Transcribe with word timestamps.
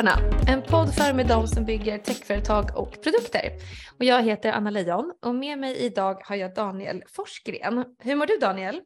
Techskaparna, 0.00 0.42
en 0.48 0.62
podd 0.62 0.94
för 0.94 1.12
med 1.12 1.26
de 1.26 1.46
som 1.46 1.64
bygger 1.64 1.98
techföretag 1.98 2.76
och 2.76 3.02
produkter. 3.02 3.52
Och 3.98 4.04
jag 4.04 4.22
heter 4.22 4.52
Anna 4.52 4.70
Leijon 4.70 5.12
och 5.22 5.34
med 5.34 5.58
mig 5.58 5.76
idag 5.76 6.20
har 6.24 6.36
jag 6.36 6.54
Daniel 6.54 7.04
Forsgren. 7.06 7.84
Hur 7.98 8.16
mår 8.16 8.26
du 8.26 8.36
Daniel? 8.36 8.80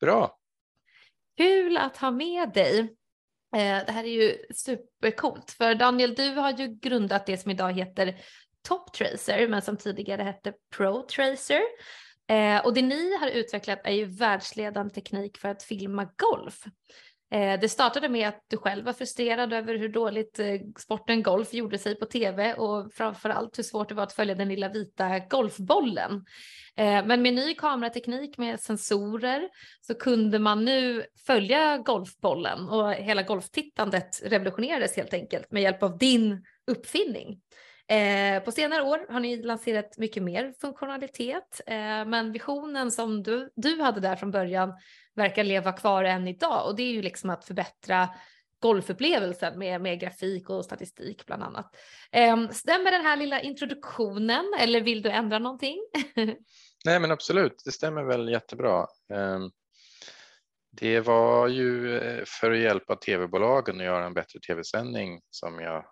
Bra. 0.00 0.38
Kul 1.36 1.76
att 1.76 1.96
ha 1.96 2.10
med 2.10 2.52
dig. 2.52 2.78
Eh, 3.56 3.86
det 3.86 3.92
här 3.92 4.04
är 4.04 4.08
ju 4.08 4.36
supercoolt 4.54 5.50
för 5.50 5.74
Daniel, 5.74 6.14
du 6.14 6.28
har 6.28 6.50
ju 6.50 6.66
grundat 6.66 7.26
det 7.26 7.38
som 7.38 7.50
idag 7.50 7.72
heter 7.72 8.16
Top 8.68 8.92
Tracer 8.92 9.48
men 9.48 9.62
som 9.62 9.76
tidigare 9.76 10.22
hette 10.22 10.52
Pro 10.76 11.02
Tracer. 11.02 11.60
Eh, 12.28 12.66
och 12.66 12.74
det 12.74 12.82
ni 12.82 13.16
har 13.16 13.28
utvecklat 13.28 13.80
är 13.84 13.92
ju 13.92 14.04
världsledande 14.04 14.94
teknik 14.94 15.38
för 15.38 15.48
att 15.48 15.62
filma 15.62 16.08
golf. 16.16 16.64
Eh, 17.30 17.60
det 17.60 17.68
startade 17.68 18.08
med 18.08 18.28
att 18.28 18.44
du 18.48 18.56
själv 18.56 18.84
var 18.84 18.92
frustrerad 18.92 19.52
över 19.52 19.78
hur 19.78 19.88
dåligt 19.88 20.38
eh, 20.38 20.46
sporten 20.78 21.22
golf 21.22 21.54
gjorde 21.54 21.78
sig 21.78 21.98
på 21.98 22.06
tv 22.06 22.54
och 22.54 22.92
framförallt 22.92 23.58
hur 23.58 23.62
svårt 23.62 23.88
det 23.88 23.94
var 23.94 24.02
att 24.02 24.12
följa 24.12 24.34
den 24.34 24.48
lilla 24.48 24.68
vita 24.68 25.18
golfbollen. 25.18 26.24
Eh, 26.76 27.06
men 27.06 27.22
med 27.22 27.34
ny 27.34 27.54
kamerateknik 27.54 28.38
med 28.38 28.60
sensorer 28.60 29.48
så 29.80 29.94
kunde 29.94 30.38
man 30.38 30.64
nu 30.64 31.04
följa 31.26 31.78
golfbollen 31.78 32.68
och 32.68 32.92
hela 32.92 33.22
golftittandet 33.22 34.22
revolutionerades 34.24 34.96
helt 34.96 35.14
enkelt 35.14 35.50
med 35.50 35.62
hjälp 35.62 35.82
av 35.82 35.98
din 35.98 36.44
uppfinning. 36.66 37.40
Eh, 37.88 38.42
på 38.42 38.52
senare 38.52 38.82
år 38.82 39.12
har 39.12 39.20
ni 39.20 39.42
lanserat 39.42 39.98
mycket 39.98 40.22
mer 40.22 40.54
funktionalitet, 40.60 41.60
eh, 41.66 42.04
men 42.04 42.32
visionen 42.32 42.90
som 42.90 43.22
du, 43.22 43.50
du 43.56 43.82
hade 43.82 44.00
där 44.00 44.16
från 44.16 44.30
början 44.30 44.72
verkar 45.14 45.44
leva 45.44 45.72
kvar 45.72 46.04
än 46.04 46.28
idag 46.28 46.66
och 46.66 46.76
det 46.76 46.82
är 46.82 46.92
ju 46.92 47.02
liksom 47.02 47.30
att 47.30 47.44
förbättra 47.44 48.08
golfupplevelsen 48.58 49.58
med, 49.58 49.80
med 49.80 50.00
grafik 50.00 50.50
och 50.50 50.64
statistik 50.64 51.26
bland 51.26 51.42
annat. 51.42 51.76
Eh, 52.12 52.48
stämmer 52.48 52.90
den 52.90 53.02
här 53.02 53.16
lilla 53.16 53.40
introduktionen 53.40 54.44
eller 54.60 54.80
vill 54.80 55.02
du 55.02 55.10
ändra 55.10 55.38
någonting? 55.38 55.78
Nej 56.84 57.00
men 57.00 57.10
absolut, 57.10 57.62
det 57.64 57.72
stämmer 57.72 58.04
väl 58.04 58.28
jättebra. 58.28 58.86
Ehm, 59.12 59.50
det 60.70 61.00
var 61.00 61.48
ju 61.48 61.98
eh, 61.98 62.24
för 62.26 62.50
att 62.50 62.58
hjälpa 62.58 62.96
tv-bolagen 62.96 63.80
att 63.80 63.86
göra 63.86 64.06
en 64.06 64.14
bättre 64.14 64.40
tv-sändning 64.40 65.20
som 65.30 65.60
jag 65.60 65.84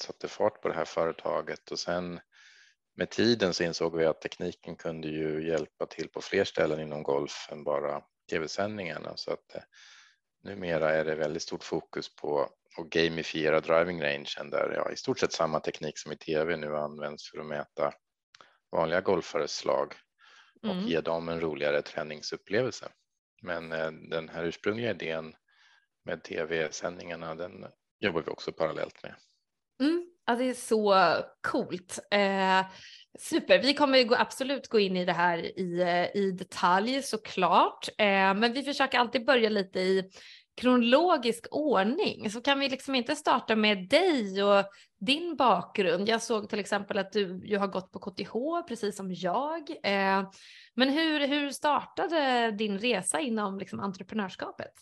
satte 0.00 0.28
fart 0.28 0.62
på 0.62 0.68
det 0.68 0.74
här 0.74 0.84
företaget 0.84 1.70
och 1.70 1.78
sen 1.78 2.20
med 2.96 3.10
tiden 3.10 3.54
så 3.54 3.64
insåg 3.64 3.96
vi 3.96 4.06
att 4.06 4.20
tekniken 4.20 4.76
kunde 4.76 5.08
ju 5.08 5.48
hjälpa 5.48 5.86
till 5.86 6.08
på 6.08 6.20
fler 6.20 6.44
ställen 6.44 6.80
inom 6.80 7.02
golf 7.02 7.48
än 7.52 7.64
bara 7.64 8.02
tv-sändningarna 8.30 9.16
så 9.16 9.32
att 9.32 9.54
eh, 9.54 9.62
numera 10.42 10.90
är 10.90 11.04
det 11.04 11.14
väldigt 11.14 11.42
stort 11.42 11.64
fokus 11.64 12.16
på 12.16 12.40
att 12.78 12.90
gamifiera 12.90 13.60
driving 13.60 14.02
rangen 14.02 14.50
där 14.50 14.72
ja, 14.76 14.92
i 14.92 14.96
stort 14.96 15.18
sett 15.18 15.32
samma 15.32 15.60
teknik 15.60 15.98
som 15.98 16.12
i 16.12 16.16
tv 16.16 16.56
nu 16.56 16.76
används 16.76 17.30
för 17.30 17.38
att 17.38 17.46
mäta 17.46 17.92
vanliga 18.72 19.00
golfares 19.00 19.56
slag 19.56 19.94
och 20.62 20.74
mm. 20.74 20.86
ge 20.86 21.00
dem 21.00 21.28
en 21.28 21.40
roligare 21.40 21.82
träningsupplevelse. 21.82 22.88
Men 23.42 23.72
eh, 23.72 23.90
den 23.90 24.28
här 24.28 24.44
ursprungliga 24.44 24.90
idén 24.90 25.34
med 26.04 26.22
tv-sändningarna 26.22 27.34
den 27.34 27.66
jobbar 27.98 28.22
vi 28.22 28.30
också 28.30 28.52
parallellt 28.52 29.02
med. 29.02 29.14
Mm, 29.80 30.06
ja, 30.26 30.34
det 30.36 30.44
är 30.44 30.54
så 30.54 31.14
coolt. 31.40 31.98
Eh, 32.10 32.66
super, 33.18 33.62
vi 33.62 33.74
kommer 33.74 34.04
gå, 34.04 34.14
absolut 34.14 34.68
gå 34.68 34.78
in 34.78 34.96
i 34.96 35.04
det 35.04 35.12
här 35.12 35.58
i, 35.58 35.80
eh, 35.80 36.22
i 36.22 36.32
detalj 36.32 37.02
såklart. 37.02 37.88
Eh, 37.98 38.34
men 38.34 38.52
vi 38.52 38.62
försöker 38.62 38.98
alltid 38.98 39.26
börja 39.26 39.48
lite 39.48 39.80
i 39.80 40.10
kronologisk 40.60 41.46
ordning. 41.50 42.30
Så 42.30 42.40
kan 42.40 42.60
vi 42.60 42.68
liksom 42.68 42.94
inte 42.94 43.16
starta 43.16 43.56
med 43.56 43.88
dig 43.88 44.42
och 44.42 44.64
din 45.00 45.36
bakgrund. 45.36 46.08
Jag 46.08 46.22
såg 46.22 46.48
till 46.48 46.58
exempel 46.58 46.98
att 46.98 47.12
du 47.12 47.40
ju 47.44 47.58
har 47.58 47.66
gått 47.68 47.92
på 47.92 47.98
KTH 47.98 48.32
precis 48.68 48.96
som 48.96 49.12
jag. 49.12 49.70
Eh, 49.70 50.30
men 50.74 50.88
hur, 50.88 51.26
hur 51.26 51.50
startade 51.50 52.50
din 52.50 52.78
resa 52.78 53.20
inom 53.20 53.58
liksom 53.58 53.80
entreprenörskapet? 53.80 54.72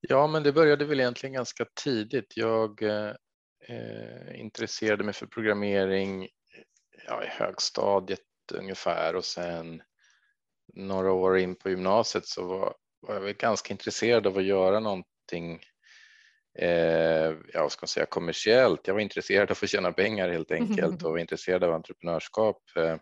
Ja, 0.00 0.26
men 0.26 0.42
det 0.42 0.52
började 0.52 0.84
väl 0.84 1.00
egentligen 1.00 1.32
ganska 1.32 1.66
tidigt. 1.84 2.32
Jag 2.36 2.82
eh, 2.82 3.12
eh, 3.68 4.40
intresserade 4.40 5.04
mig 5.04 5.14
för 5.14 5.26
programmering 5.26 6.28
ja, 7.06 7.24
i 7.24 7.26
högstadiet 7.26 8.20
ungefär 8.54 9.16
och 9.16 9.24
sen 9.24 9.82
några 10.74 11.12
år 11.12 11.38
in 11.38 11.54
på 11.54 11.70
gymnasiet 11.70 12.26
så 12.26 12.44
var, 12.44 12.74
var 13.00 13.14
jag 13.14 13.36
ganska 13.36 13.72
intresserad 13.74 14.26
av 14.26 14.38
att 14.38 14.44
göra 14.44 14.80
någonting 14.80 15.60
eh, 16.58 17.34
ja, 17.52 17.68
ska 17.68 17.82
man 17.82 17.88
säga, 17.88 18.06
kommersiellt. 18.06 18.86
Jag 18.86 18.94
var 18.94 19.00
intresserad 19.00 19.50
av 19.50 19.58
att 19.62 19.68
tjäna 19.68 19.92
pengar 19.92 20.28
helt 20.28 20.50
enkelt 20.50 21.02
och 21.02 21.10
var 21.10 21.18
intresserad 21.18 21.64
av 21.64 21.74
entreprenörskap. 21.74 22.62
Eh, 22.76 22.96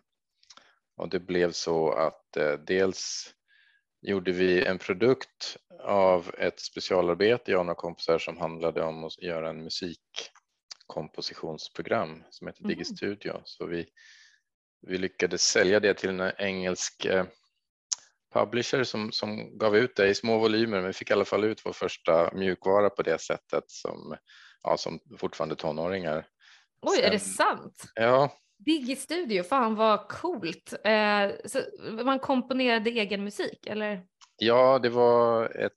och 0.97 1.09
det 1.09 1.19
blev 1.19 1.51
så 1.51 1.91
att 1.91 2.37
eh, 2.37 2.53
dels 2.53 3.33
gjorde 4.01 4.31
vi 4.31 4.65
en 4.65 4.77
produkt 4.77 5.57
av 5.83 6.31
ett 6.37 6.59
specialarbete, 6.59 7.51
jag 7.51 7.59
och 7.59 7.65
några 7.65 7.75
kompisar, 7.75 8.19
som 8.19 8.37
handlade 8.37 8.81
om 8.81 9.03
att 9.03 9.21
göra 9.21 9.49
en 9.49 9.63
musikkompositionsprogram 10.89 12.23
som 12.29 12.47
heter 12.47 12.61
mm. 12.61 12.69
Digistudio. 12.69 13.41
Så 13.43 13.65
vi, 13.65 13.85
vi 14.87 14.97
lyckades 14.97 15.41
sälja 15.41 15.79
det 15.79 15.93
till 15.93 16.09
en 16.09 16.31
engelsk 16.37 17.05
eh, 17.05 17.25
publisher 18.33 18.83
som, 18.83 19.11
som 19.11 19.57
gav 19.57 19.77
ut 19.77 19.95
det 19.95 20.07
i 20.07 20.15
små 20.15 20.37
volymer, 20.37 20.77
men 20.77 20.87
vi 20.87 20.93
fick 20.93 21.09
i 21.09 21.13
alla 21.13 21.25
fall 21.25 21.43
ut 21.43 21.65
vår 21.65 21.73
första 21.73 22.31
mjukvara 22.33 22.89
på 22.89 23.01
det 23.01 23.21
sättet 23.21 23.63
som, 23.67 24.17
ja, 24.63 24.77
som 24.77 24.99
fortfarande 25.17 25.55
tonåringar. 25.55 26.27
Oj, 26.81 26.97
Sen, 26.97 27.05
är 27.05 27.11
det 27.11 27.19
sant? 27.19 27.83
Ja, 27.95 28.31
Digistudio, 28.65 29.43
fan 29.43 29.75
vad 29.75 30.07
coolt. 30.07 30.73
Eh, 30.83 31.31
så 31.45 31.59
man 32.03 32.19
komponerade 32.19 32.89
egen 32.89 33.23
musik 33.23 33.67
eller? 33.67 34.03
Ja, 34.37 34.79
det 34.79 34.89
var, 34.89 35.49
ett, 35.49 35.73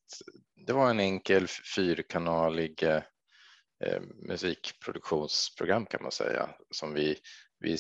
det 0.66 0.72
var 0.72 0.90
en 0.90 1.00
enkel 1.00 1.46
fyrkanalig 1.74 2.82
eh, 2.82 3.02
musikproduktionsprogram 4.28 5.86
kan 5.86 6.02
man 6.02 6.12
säga 6.12 6.48
som 6.70 6.94
vi, 6.94 7.16
vi 7.58 7.76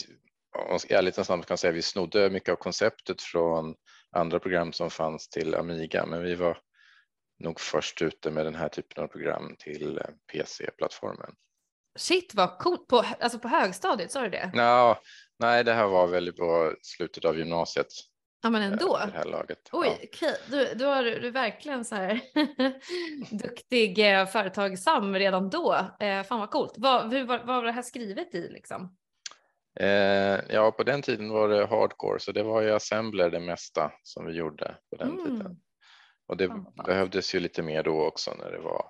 om 0.58 0.78
ärligt 0.88 1.26
kan 1.26 1.44
man 1.48 1.58
säga 1.58 1.72
vi 1.72 1.82
snodde 1.82 2.30
mycket 2.30 2.52
av 2.52 2.56
konceptet 2.56 3.22
från 3.22 3.74
andra 4.10 4.38
program 4.38 4.72
som 4.72 4.90
fanns 4.90 5.28
till 5.28 5.54
Amiga, 5.54 6.06
men 6.06 6.22
vi 6.22 6.34
var 6.34 6.58
nog 7.38 7.60
först 7.60 8.02
ute 8.02 8.30
med 8.30 8.46
den 8.46 8.54
här 8.54 8.68
typen 8.68 9.04
av 9.04 9.08
program 9.08 9.56
till 9.58 9.98
eh, 9.98 10.04
PC-plattformen. 10.32 11.34
Shit 11.98 12.34
vad 12.34 12.58
coolt, 12.58 12.86
på, 12.86 13.04
alltså 13.20 13.38
på 13.38 13.48
högstadiet, 13.48 14.12
sa 14.12 14.22
du 14.22 14.28
det? 14.30 14.50
No, 14.54 14.96
nej, 15.38 15.64
det 15.64 15.72
här 15.72 15.86
var 15.86 16.06
väl 16.06 16.32
på 16.32 16.74
slutet 16.82 17.24
av 17.24 17.38
gymnasiet. 17.38 17.86
Ja 18.42 18.50
men 18.50 18.62
ändå. 18.62 18.96
Det 18.96 19.12
här 19.18 19.24
laget. 19.24 19.68
Oj, 19.72 19.88
ja. 19.88 20.08
okej. 20.08 20.36
Du, 20.50 20.74
du, 20.74 20.84
har, 20.84 21.02
du 21.02 21.26
är 21.26 21.30
verkligen 21.30 21.84
så 21.84 21.94
här 21.94 22.20
duktig 23.42 24.12
eh, 24.12 24.26
företagsam 24.26 25.14
redan 25.14 25.50
då. 25.50 25.74
Eh, 26.00 26.22
fan 26.22 26.40
vad 26.40 26.50
coolt. 26.50 26.74
Vad, 26.76 27.12
hur, 27.12 27.24
vad, 27.24 27.46
vad 27.46 27.56
var 27.56 27.64
det 27.64 27.72
här 27.72 27.82
skrivet 27.82 28.34
i 28.34 28.48
liksom? 28.48 28.96
Eh, 29.80 30.40
ja, 30.48 30.72
på 30.76 30.82
den 30.82 31.02
tiden 31.02 31.28
var 31.28 31.48
det 31.48 31.66
hardcore, 31.66 32.20
så 32.20 32.32
det 32.32 32.42
var 32.42 32.62
ju 32.62 32.70
assembler 32.70 33.30
det 33.30 33.40
mesta 33.40 33.92
som 34.02 34.26
vi 34.26 34.32
gjorde 34.32 34.76
på 34.90 34.96
den 34.96 35.10
mm. 35.10 35.24
tiden. 35.24 35.56
Och 36.26 36.36
det 36.36 36.48
oh, 36.48 36.84
behövdes 36.84 37.34
ju 37.34 37.40
lite 37.40 37.62
mer 37.62 37.82
då 37.82 38.06
också 38.06 38.34
när 38.34 38.50
det 38.50 38.58
var 38.58 38.86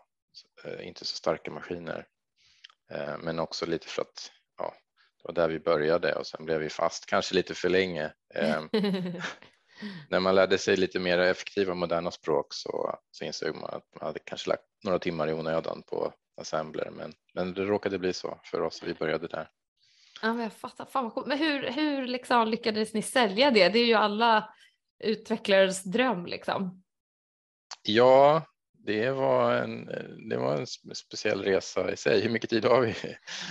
eh, 0.64 0.88
inte 0.88 1.04
så 1.04 1.16
starka 1.16 1.50
maskiner. 1.50 2.06
Eh, 2.92 3.18
men 3.18 3.38
också 3.38 3.66
lite 3.66 3.86
för 3.88 4.02
att 4.02 4.30
ja, 4.58 4.74
var 5.32 5.42
där 5.42 5.48
vi 5.48 5.58
började 5.58 6.14
och 6.14 6.26
sen 6.26 6.44
blev 6.44 6.60
vi 6.60 6.68
fast, 6.68 7.06
kanske 7.06 7.34
lite 7.34 7.54
för 7.54 7.68
länge. 7.68 8.12
Eh, 8.34 8.62
när 10.10 10.20
man 10.20 10.34
lärde 10.34 10.58
sig 10.58 10.76
lite 10.76 10.98
mer 10.98 11.18
effektiva 11.18 11.74
moderna 11.74 12.10
språk 12.10 12.46
så, 12.50 12.98
så 13.10 13.24
insåg 13.24 13.56
man 13.56 13.70
att 13.70 13.84
man 14.00 14.06
hade 14.06 14.18
kanske 14.18 14.50
lagt 14.50 14.62
några 14.84 14.98
timmar 14.98 15.28
i 15.28 15.32
onödan 15.32 15.82
på 15.82 16.12
assembler, 16.40 16.90
men, 16.90 17.12
men 17.34 17.54
det 17.54 17.64
råkade 17.64 17.98
bli 17.98 18.12
så 18.12 18.40
för 18.44 18.60
oss. 18.60 18.82
Vi 18.82 18.94
började 18.94 19.28
där. 19.28 19.48
Ja, 20.22 20.32
men 20.32 20.42
jag 20.42 20.52
fattar. 20.52 20.84
Fan 20.84 21.12
vad 21.14 21.26
Men 21.26 21.38
hur, 21.38 21.70
hur 21.70 22.06
liksom 22.06 22.48
lyckades 22.48 22.94
ni 22.94 23.02
sälja 23.02 23.50
det? 23.50 23.68
Det 23.68 23.78
är 23.78 23.86
ju 23.86 23.94
alla 23.94 24.54
utvecklares 25.04 25.82
dröm 25.84 26.26
liksom. 26.26 26.82
Ja, 27.82 28.42
det 28.86 29.10
var, 29.10 29.52
en, 29.52 29.86
det 30.28 30.36
var 30.36 30.56
en 30.56 30.66
speciell 30.94 31.42
resa 31.42 31.92
i 31.92 31.96
sig. 31.96 32.20
Hur 32.20 32.30
mycket 32.30 32.50
tid 32.50 32.64
har 32.64 32.80
vi? 32.80 32.94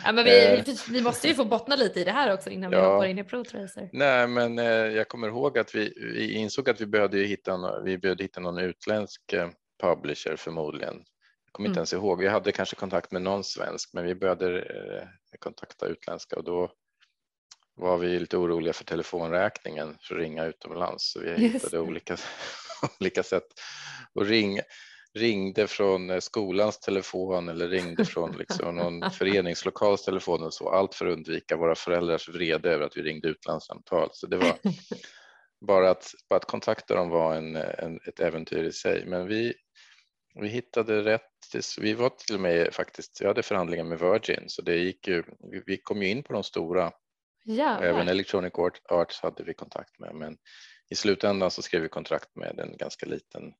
Ja, 0.06 0.12
men 0.12 0.26
vi, 0.26 0.46
eh. 0.46 0.64
vi 0.90 1.02
måste 1.02 1.28
ju 1.28 1.34
få 1.34 1.46
bottna 1.46 1.76
lite 1.76 2.00
i 2.00 2.04
det 2.04 2.12
här 2.12 2.34
också 2.34 2.50
innan 2.50 2.72
ja, 2.72 2.82
vi 2.82 2.86
hoppar 2.86 3.06
in 3.06 3.20
i 3.20 3.24
ProTracer. 3.24 3.90
Nej, 3.94 4.28
men 4.28 4.60
eh, 4.60 4.66
jag 4.66 5.08
kommer 5.08 5.28
ihåg 5.28 5.58
att 5.58 5.76
vi, 5.76 5.94
vi 6.16 6.32
insåg 6.32 6.70
att 6.70 6.82
vi 6.82 6.86
behövde 6.86 7.18
hitta, 7.18 7.82
vi 7.82 7.98
behövde 7.98 8.24
hitta 8.24 8.40
någon 8.40 8.58
utländsk 8.58 9.34
eh, 9.34 9.50
publisher 9.82 10.36
förmodligen. 10.36 10.94
Jag 11.46 11.54
kommer 11.54 11.68
mm. 11.68 11.72
inte 11.72 11.80
ens 11.80 11.94
ihåg. 11.94 12.22
Vi 12.22 12.28
hade 12.28 12.52
kanske 12.52 12.76
kontakt 12.76 13.12
med 13.12 13.22
någon 13.22 13.44
svensk, 13.44 13.90
men 13.94 14.06
vi 14.06 14.16
började 14.16 14.68
kontakta 15.40 15.86
utländska 15.86 16.36
och 16.36 16.44
då 16.44 16.72
var 17.76 17.98
vi 17.98 18.20
lite 18.20 18.38
oroliga 18.38 18.74
för 18.74 18.84
telefonräkningen 18.84 19.98
för 20.02 20.16
att 20.16 20.22
ringa 20.22 20.46
utomlands. 20.46 21.12
Så 21.12 21.20
vi 21.20 21.34
hittade 21.36 21.80
olika, 21.80 22.18
olika 23.00 23.24
sätt 23.24 23.48
att 24.20 24.28
ringa 24.28 24.62
ringde 25.14 25.68
från 25.68 26.10
eh, 26.10 26.20
skolans 26.20 26.80
telefon 26.80 27.50
eller 27.50 27.68
ringde 27.68 28.06
från 28.06 28.38
liksom 28.38 28.76
någon 28.76 29.12
föreningslokals 29.12 30.04
telefon 30.04 30.44
och 30.44 30.54
så. 30.54 30.70
Allt 30.70 30.96
för 30.96 31.06
att 31.06 31.14
undvika 31.14 31.58
våra 31.58 31.76
föräldrars 31.76 32.30
vrede 32.30 32.72
över 32.72 32.86
att 32.86 32.98
vi 32.98 33.02
ringde 33.02 33.28
utlandssamtal. 33.28 34.10
Så 34.12 34.28
det 34.28 34.38
var 34.38 34.54
bara 35.68 35.90
att, 35.90 36.12
bara 36.30 36.38
att 36.38 36.46
kontakta 36.46 36.96
dem 36.96 37.10
var 37.10 37.36
en, 37.36 37.56
en, 37.56 38.00
ett 38.08 38.20
äventyr 38.20 38.64
i 38.64 38.72
sig. 38.72 39.06
Men 39.06 39.28
vi, 39.28 39.54
vi 40.42 40.48
hittade 40.48 41.02
rätt. 41.02 41.22
Vi 41.80 41.94
var 41.94 42.10
till 42.10 42.36
och 42.36 42.42
med 42.42 42.74
faktiskt, 42.74 43.22
vi 43.22 43.28
hade 43.28 43.44
förhandlingar 43.44 43.84
med 43.84 44.00
Virgin 44.00 44.44
så 44.48 44.62
det 44.62 44.76
gick 44.76 45.08
ju, 45.08 45.24
vi, 45.52 45.64
vi 45.66 45.78
kom 45.78 46.02
ju 46.02 46.10
in 46.10 46.24
på 46.24 46.34
de 46.34 46.44
stora. 46.44 46.92
Jävlar. 47.46 47.88
Även 47.88 48.08
Electronic 48.08 48.54
Arts 48.90 49.22
hade 49.22 49.44
vi 49.44 49.54
kontakt 49.54 50.00
med 50.00 50.16
men 50.16 50.38
i 50.90 50.96
slutändan 50.96 51.52
så 51.52 51.62
skrev 51.62 51.82
vi 51.82 51.90
kontrakt 51.90 52.36
med 52.36 52.60
en 52.60 52.78
ganska 52.78 53.06
liten 53.06 53.54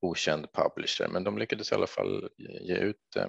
okänd 0.00 0.52
publisher 0.52 1.08
men 1.08 1.24
de 1.24 1.38
lyckades 1.38 1.72
i 1.72 1.74
alla 1.74 1.86
fall 1.86 2.28
ge 2.38 2.74
ut 2.74 3.16
eh, 3.16 3.28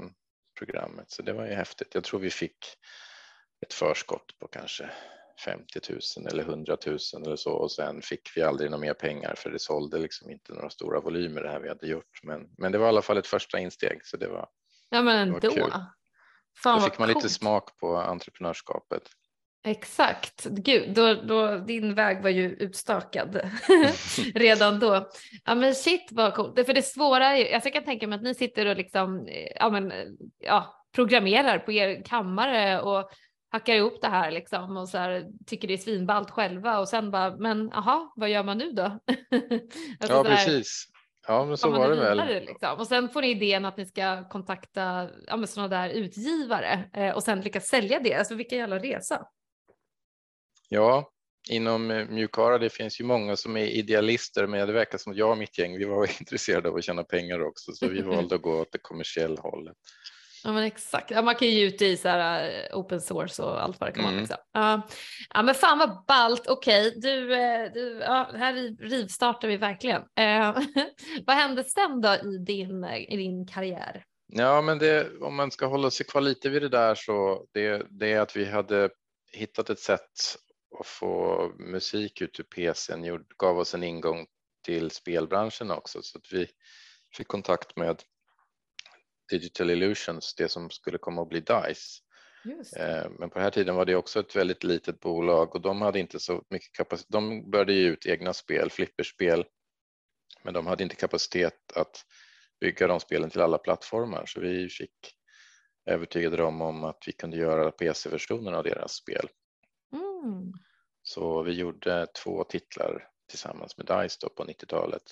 programmet 0.60 1.12
så 1.12 1.22
det 1.22 1.34
var 1.34 1.46
ju 1.46 1.54
häftigt. 1.54 1.96
Jag 1.96 2.04
tror 2.04 2.20
vi 2.20 2.30
fick 2.30 2.58
ett 3.66 3.74
förskott 3.74 4.40
på 4.40 4.48
kanske 4.48 4.90
50 5.46 5.80
000 5.90 6.28
eller 6.28 6.44
100 6.44 6.78
000 6.86 6.98
eller 7.26 7.36
så 7.36 7.52
och 7.52 7.72
sen 7.72 8.02
fick 8.02 8.30
vi 8.36 8.42
aldrig 8.42 8.72
några 8.72 8.82
mer 8.82 8.94
pengar 8.94 9.36
för 9.38 9.50
det 9.50 9.60
sålde 9.60 9.98
liksom 9.98 10.30
inte 10.30 10.54
några 10.54 10.70
stora 10.70 11.00
volymer 11.00 11.42
det 11.42 11.50
här 11.50 11.60
vi 11.60 11.70
hade 11.70 11.88
gjort. 11.88 12.20
Men, 12.24 12.50
men 12.58 12.72
det 12.72 12.78
var 12.78 12.86
i 12.86 12.90
alla 12.90 13.02
fall 13.02 13.18
ett 13.18 13.28
första 13.28 13.60
insteg 13.60 14.00
så 14.04 14.18
det 14.18 14.28
var. 14.28 14.48
Ja 14.90 15.02
men 15.02 15.18
ändå. 15.18 15.40
Fan, 16.64 16.80
Då 16.80 16.86
fick 16.86 17.00
man 17.00 17.08
coolt. 17.08 17.24
lite 17.24 17.34
smak 17.34 17.78
på 17.78 17.98
entreprenörskapet. 17.98 19.04
Exakt, 19.64 20.46
gud, 20.46 20.94
då, 20.94 21.14
då, 21.14 21.58
din 21.58 21.96
väg 21.96 22.24
var 22.24 22.30
ju 22.30 22.50
utstakad 22.50 23.42
redan 24.36 24.80
då. 24.80 25.10
Ja 25.46 25.56
men 25.56 25.76
shit 25.76 26.10
vad 26.12 26.34
coolt, 26.34 26.66
för 26.66 26.74
det 26.74 26.82
svåra 26.82 27.26
är 27.26 27.38
ju, 27.38 27.54
alltså 27.54 27.68
jag 27.68 27.74
kan 27.74 27.84
tänka 27.84 28.08
mig 28.08 28.16
att 28.16 28.24
ni 28.24 28.36
sitter 28.36 28.66
och 28.66 28.76
liksom, 28.76 29.28
ja 29.56 29.70
men, 29.70 29.94
ja, 30.40 30.86
programmerar 30.96 31.60
på 31.60 31.72
er 31.72 32.04
kammare 32.06 32.82
och 32.82 33.10
hackar 33.52 33.74
ihop 33.74 34.02
det 34.02 34.08
här 34.08 34.32
liksom 34.32 34.78
och 34.78 34.90
så 34.90 34.98
här, 34.98 35.26
tycker 35.46 35.68
det 35.68 35.74
är 35.74 35.78
svinballt 35.78 36.32
själva 36.32 36.80
och 36.80 36.90
sen 36.90 37.12
bara, 37.12 37.38
men 37.38 37.74
aha, 37.74 38.14
vad 38.16 38.30
gör 38.30 38.44
man 38.44 38.58
nu 38.58 38.72
då? 38.72 38.84
alltså 40.00 40.18
ja, 40.18 40.24
precis. 40.24 40.88
Ja, 41.28 41.46
men 41.46 41.58
så 41.58 41.70
var 41.70 41.90
det 41.90 41.96
väl. 41.96 42.46
Liksom. 42.46 42.80
Och 42.80 42.88
sen 42.88 43.10
får 43.10 43.22
ni 43.22 43.32
idén 43.32 43.66
att 43.66 43.78
ni 43.78 43.86
ska 43.86 44.30
kontakta 44.30 45.10
ja, 45.28 45.48
sådana 45.48 45.68
där 45.68 45.90
utgivare 45.90 46.90
eh, 46.94 47.16
och 47.16 47.24
sen 47.24 47.42
lyckas 47.42 47.68
sälja 47.68 48.00
det. 48.00 48.14
Alltså 48.14 48.36
vilken 48.36 48.58
jävla 48.58 48.80
resa. 48.80 49.28
Ja, 50.74 51.12
inom 51.50 51.92
eh, 51.92 52.08
mjukvara, 52.08 52.58
det 52.58 52.70
finns 52.70 53.00
ju 53.00 53.04
många 53.04 53.36
som 53.36 53.58
är 53.58 53.66
idealister, 53.66 54.48
men 54.48 54.68
det 54.68 54.74
verkar 54.74 54.98
som 54.98 55.12
att 55.12 55.18
jag 55.18 55.32
och 55.32 55.38
mitt 55.38 55.58
gäng, 55.58 55.78
vi 55.78 55.86
var 55.86 56.06
intresserade 56.22 56.70
av 56.70 56.76
att 56.76 56.84
tjäna 56.84 57.04
pengar 57.04 57.42
också, 57.42 57.72
så 57.72 57.88
vi 57.88 58.02
valde 58.16 58.36
att 58.36 58.42
gå 58.42 58.62
åt 58.62 58.72
det 58.72 58.78
kommersiella 58.78 59.42
hållet. 59.42 59.78
Ja 60.44 60.52
men 60.52 60.64
exakt, 60.64 61.12
ja, 61.12 61.22
man 61.22 61.36
kan 61.36 61.48
ju 61.48 61.68
ut 61.68 61.82
i 61.82 61.98
så 61.98 62.08
här 62.08 62.50
uh, 62.50 62.78
open 62.78 63.02
source 63.02 63.44
och 63.44 63.64
allt 63.64 63.80
vad 63.80 63.90
det 63.90 63.94
kan 63.94 64.04
vara. 64.04 64.14
Mm. 64.14 64.22
Liksom. 64.22 64.38
Uh, 64.58 64.80
ja 65.34 65.44
men 65.44 65.56
fan 65.56 65.80
vad 65.80 66.06
ballt, 66.08 66.48
okej 66.48 66.88
okay. 66.88 67.00
du, 67.00 67.22
uh, 67.22 67.72
du 67.74 68.00
ja, 68.00 68.30
här 68.34 68.54
rivstartar 68.90 69.48
vi 69.48 69.58
verkligen. 69.58 70.02
Uh, 70.02 70.60
vad 71.26 71.36
hände 71.36 71.64
sen 71.64 72.02
då 72.02 72.14
i 72.14 72.38
din, 72.38 72.86
i 72.86 73.18
din 73.18 73.48
karriär? 73.48 74.04
Ja 74.34 74.62
men 74.62 74.80
det, 74.80 75.10
om 75.22 75.36
man 75.36 75.52
ska 75.52 75.66
hålla 75.66 75.92
sig 75.92 76.06
kvar 76.06 76.22
lite 76.22 76.50
vid 76.50 76.62
det 76.62 76.70
där 76.70 76.96
så 76.96 77.46
det, 77.54 77.86
det 77.90 78.12
är 78.12 78.20
att 78.20 78.36
vi 78.36 78.46
hade 78.46 78.90
hittat 79.32 79.70
ett 79.70 79.80
sätt 79.80 80.38
att 80.80 80.88
få 80.88 81.48
musik 81.60 82.22
ut 82.22 82.40
ur 82.40 82.44
PCn, 82.44 83.26
gav 83.38 83.60
oss 83.60 83.74
en 83.74 83.84
ingång 83.84 84.28
till 84.66 84.92
spelbranschen 84.92 85.72
också 85.72 86.02
så 86.02 86.18
att 86.18 86.34
vi 86.34 86.48
fick 87.18 87.28
kontakt 87.28 87.76
med 87.76 88.04
Digital 89.30 89.70
Illusions, 89.70 90.36
det 90.36 90.50
som 90.50 90.70
skulle 90.70 90.98
komma 90.98 91.22
att 91.22 91.30
bli 91.30 91.40
DICE. 91.40 92.02
Eh, 92.78 93.10
men 93.20 93.30
på 93.30 93.36
den 93.36 93.44
här 93.44 93.52
tiden 93.52 93.76
var 93.76 93.86
det 93.86 93.96
också 93.96 94.20
ett 94.20 94.36
väldigt 94.36 94.64
litet 94.64 95.00
bolag 95.00 95.56
och 95.56 95.62
de 95.62 95.82
hade 95.82 96.00
inte 96.00 96.20
så 96.20 96.44
mycket 96.50 96.72
kapacitet. 96.72 97.12
De 97.12 97.52
började 97.52 97.74
ge 97.74 97.88
ut 97.88 98.06
egna 98.06 98.34
spel, 98.34 98.70
flipperspel, 98.70 99.46
men 100.44 100.54
de 100.54 100.68
hade 100.68 100.84
inte 100.84 100.96
kapacitet 100.96 101.72
att 101.76 102.06
bygga 102.60 102.88
de 102.88 103.00
spelen 103.00 103.30
till 103.30 103.42
alla 103.42 103.58
plattformar 103.58 104.26
så 104.26 104.40
vi 104.40 104.70
fick 104.70 104.96
övertygade 105.86 106.38
dem 106.38 106.62
om 106.62 106.84
att 106.84 107.04
vi 107.08 107.12
kunde 107.12 107.38
göra 107.38 107.72
PC-versionen 107.72 108.54
av 108.54 108.64
deras 108.64 108.94
spel. 108.94 109.30
Mm. 110.24 110.54
Så 111.04 111.44
vi 111.44 111.52
gjorde 111.52 112.08
två 112.24 112.44
titlar 112.44 113.08
tillsammans 113.30 113.78
med 113.78 113.86
DICE 113.86 114.18
då 114.22 114.30
på 114.30 114.44
90-talet. 114.44 115.04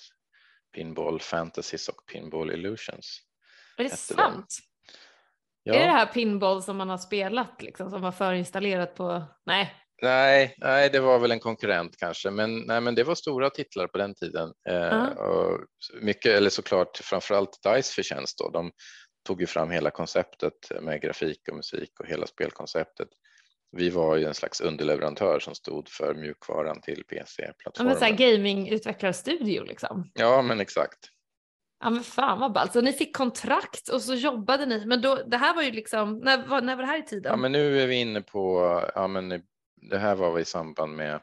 Pinball 0.74 1.20
Fantasies 1.20 1.88
och 1.88 2.06
Pinball 2.12 2.50
Illusions. 2.50 3.20
Är 3.76 3.84
det 3.84 3.90
sant? 3.90 4.46
Ja. 5.62 5.74
Är 5.74 5.78
det 5.78 5.84
det 5.84 5.92
här 5.92 6.06
pinball 6.06 6.62
som 6.62 6.76
man 6.76 6.88
har 6.88 6.98
spelat 6.98 7.62
liksom 7.62 7.90
som 7.90 8.02
var 8.02 8.12
förinstallerat 8.12 8.94
på? 8.94 9.22
Nej. 9.46 9.74
Nej, 10.02 10.54
nej, 10.58 10.90
det 10.90 11.00
var 11.00 11.18
väl 11.18 11.30
en 11.30 11.40
konkurrent 11.40 11.96
kanske, 11.96 12.30
men, 12.30 12.60
nej, 12.60 12.80
men 12.80 12.94
det 12.94 13.04
var 13.04 13.14
stora 13.14 13.50
titlar 13.50 13.86
på 13.86 13.98
den 13.98 14.14
tiden. 14.14 14.52
Eh, 14.68 15.04
och 15.04 15.58
mycket, 16.00 16.32
eller 16.32 16.50
såklart 16.50 16.96
framförallt 16.96 17.62
Dice 17.62 17.94
förtjänst 17.94 18.38
då. 18.38 18.50
De 18.50 18.70
tog 19.26 19.40
ju 19.40 19.46
fram 19.46 19.70
hela 19.70 19.90
konceptet 19.90 20.72
med 20.80 21.02
grafik 21.02 21.48
och 21.48 21.56
musik 21.56 22.00
och 22.00 22.06
hela 22.06 22.26
spelkonceptet. 22.26 23.08
Vi 23.72 23.90
var 23.90 24.16
ju 24.16 24.24
en 24.24 24.34
slags 24.34 24.60
underleverantör 24.60 25.40
som 25.40 25.54
stod 25.54 25.88
för 25.88 26.14
mjukvaran 26.14 26.80
till 26.80 27.04
PC-plattformen. 27.04 27.96
Ja, 28.00 28.08
men 28.08 28.16
gamingutvecklarstudio 28.16 29.64
liksom. 29.64 30.10
Ja, 30.14 30.42
men 30.42 30.60
exakt. 30.60 30.98
Ja 31.80 31.90
men 31.90 32.02
fan 32.02 32.40
vad 32.40 32.52
ballt. 32.52 32.72
Så 32.72 32.80
ni 32.80 32.92
fick 32.92 33.16
kontrakt 33.16 33.88
och 33.88 34.02
så 34.02 34.14
jobbade 34.14 34.66
ni. 34.66 34.86
Men 34.86 35.00
då, 35.00 35.14
det 35.26 35.36
här 35.36 35.54
var 35.54 35.62
ju 35.62 35.70
liksom, 35.70 36.18
när, 36.18 36.46
var, 36.46 36.60
när 36.60 36.76
var 36.76 36.82
det 36.82 36.88
här 36.88 36.98
i 36.98 37.02
tiden? 37.02 37.30
Ja 37.30 37.36
men 37.36 37.52
nu 37.52 37.80
är 37.80 37.86
vi 37.86 37.94
inne 37.94 38.22
på, 38.22 38.60
ja 38.94 39.06
men 39.06 39.42
det 39.76 39.98
här 39.98 40.14
var 40.14 40.38
i 40.38 40.44
samband 40.44 40.96
med 40.96 41.20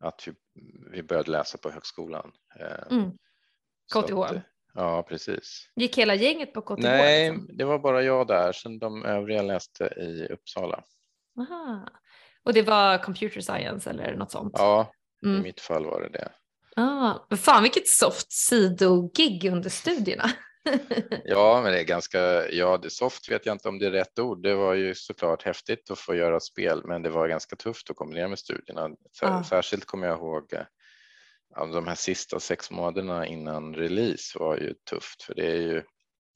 att 0.00 0.28
vi, 0.28 0.32
vi 0.90 1.02
började 1.02 1.30
läsa 1.30 1.58
på 1.58 1.70
högskolan. 1.70 2.32
Eh, 2.60 2.96
mm. 2.96 3.10
KTH? 3.94 4.18
Att, 4.18 4.36
ja 4.74 5.02
precis. 5.02 5.70
Gick 5.76 5.98
hela 5.98 6.14
gänget 6.14 6.54
på 6.54 6.62
KTH? 6.62 6.82
Nej, 6.82 7.30
liksom? 7.30 7.56
det 7.56 7.64
var 7.64 7.78
bara 7.78 8.02
jag 8.02 8.26
där. 8.26 8.52
Sen 8.52 8.78
de 8.78 9.04
övriga 9.04 9.42
läste 9.42 9.84
i 9.84 10.26
Uppsala. 10.30 10.84
Aha. 11.38 11.88
Och 12.44 12.52
det 12.52 12.62
var 12.62 12.98
computer 12.98 13.40
science 13.40 13.90
eller 13.90 14.16
något 14.16 14.30
sånt? 14.30 14.52
Ja, 14.56 14.92
mm. 15.24 15.40
i 15.40 15.42
mitt 15.42 15.60
fall 15.60 15.84
var 15.84 16.00
det 16.00 16.08
det. 16.08 16.32
Ah, 16.76 17.36
fan 17.36 17.62
vilket 17.62 17.88
soft 17.88 18.32
sidogig 18.32 19.50
under 19.52 19.70
studierna. 19.70 20.30
ja, 21.24 21.60
men 21.62 21.72
det 21.72 21.80
är 21.80 21.84
ganska, 21.84 22.48
ja, 22.48 22.78
det 22.82 22.90
soft 22.90 23.30
vet 23.30 23.46
jag 23.46 23.54
inte 23.54 23.68
om 23.68 23.78
det 23.78 23.86
är 23.86 23.90
rätt 23.90 24.18
ord. 24.18 24.42
Det 24.42 24.54
var 24.54 24.74
ju 24.74 24.94
såklart 24.94 25.42
häftigt 25.42 25.90
att 25.90 25.98
få 25.98 26.14
göra 26.14 26.40
spel, 26.40 26.82
men 26.84 27.02
det 27.02 27.10
var 27.10 27.28
ganska 27.28 27.56
tufft 27.56 27.90
att 27.90 27.96
kombinera 27.96 28.28
med 28.28 28.38
studierna. 28.38 28.90
Ah. 29.22 29.42
Särskilt 29.42 29.84
kommer 29.84 30.06
jag 30.06 30.18
ihåg 30.18 30.54
ja, 31.54 31.66
de 31.66 31.86
här 31.86 31.94
sista 31.94 32.40
sex 32.40 32.70
månaderna 32.70 33.26
innan 33.26 33.74
release 33.74 34.38
var 34.38 34.56
ju 34.56 34.74
tufft, 34.90 35.22
för 35.22 35.34
det 35.34 35.46
är 35.46 35.60
ju, 35.60 35.82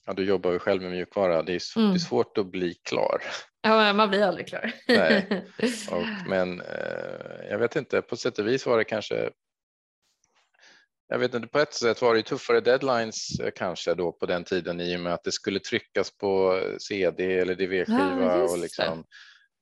ja, 0.06 0.12
du 0.12 0.24
jobbar 0.24 0.52
ju 0.52 0.58
själv 0.58 0.82
med 0.82 0.90
mjukvara, 0.90 1.42
det 1.42 1.52
är, 1.52 1.78
mm. 1.78 1.90
det 1.90 1.96
är 1.96 1.98
svårt 1.98 2.38
att 2.38 2.50
bli 2.50 2.74
klar. 2.74 3.22
Ja, 3.62 3.92
man 3.92 4.10
blir 4.10 4.22
aldrig 4.22 4.48
klar. 4.48 4.72
Nej. 4.88 5.44
Och, 5.90 6.28
men 6.28 6.60
eh, 6.60 7.48
jag 7.50 7.58
vet 7.58 7.76
inte, 7.76 8.02
på 8.02 8.16
sätt 8.16 8.38
och 8.38 8.46
vis 8.46 8.66
var 8.66 8.78
det 8.78 8.84
kanske 8.84 9.30
jag 11.12 11.18
vet 11.18 11.34
inte, 11.34 11.48
på 11.48 11.58
ett 11.58 11.74
sätt 11.74 12.02
var 12.02 12.14
det 12.14 12.22
tuffare 12.22 12.60
deadlines 12.60 13.40
eh, 13.40 13.50
kanske 13.54 13.94
då 13.94 14.12
på 14.12 14.26
den 14.26 14.44
tiden 14.44 14.80
i 14.80 14.96
och 14.96 15.00
med 15.00 15.14
att 15.14 15.24
det 15.24 15.32
skulle 15.32 15.60
tryckas 15.60 16.16
på 16.18 16.60
CD 16.78 17.38
eller 17.38 17.54
DV-skiva 17.54 18.36
ja, 18.36 18.42
och 18.42 18.58
liksom 18.58 19.04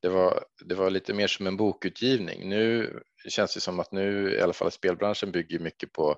det. 0.03 0.09
var, 0.09 0.45
det 0.65 0.75
var 0.75 0.91
lite 0.91 1.15
mer 1.15 1.27
som 1.27 1.47
en 1.47 1.57
bokutgivning. 1.57 2.49
Nu 2.49 3.01
känns 3.29 3.55
det 3.55 3.61
som 3.61 3.81
att 3.81 3.93
nu 3.93 4.35
i 4.35 4.41
alla 4.41 4.53
fall 4.53 4.71
spelbranschen 4.71 5.33
bygger 5.33 5.59
mycket 5.59 5.93
på 5.93 6.17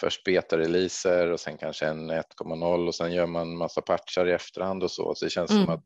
först 0.00 0.24
beta-releaser 0.24 1.32
och 1.32 1.40
sen 1.40 1.56
kanske 1.56 1.86
en 1.86 2.10
1.0 2.10 2.86
och 2.86 2.94
sen 2.94 3.12
gör 3.12 3.26
man 3.26 3.56
massa 3.56 3.80
patchar 3.80 4.28
i 4.28 4.32
efterhand 4.32 4.82
och 4.82 4.90
så. 4.90 5.14
Så 5.14 5.24
det 5.24 5.30
känns 5.30 5.50
mm. 5.50 5.64
som 5.64 5.74
att 5.74 5.84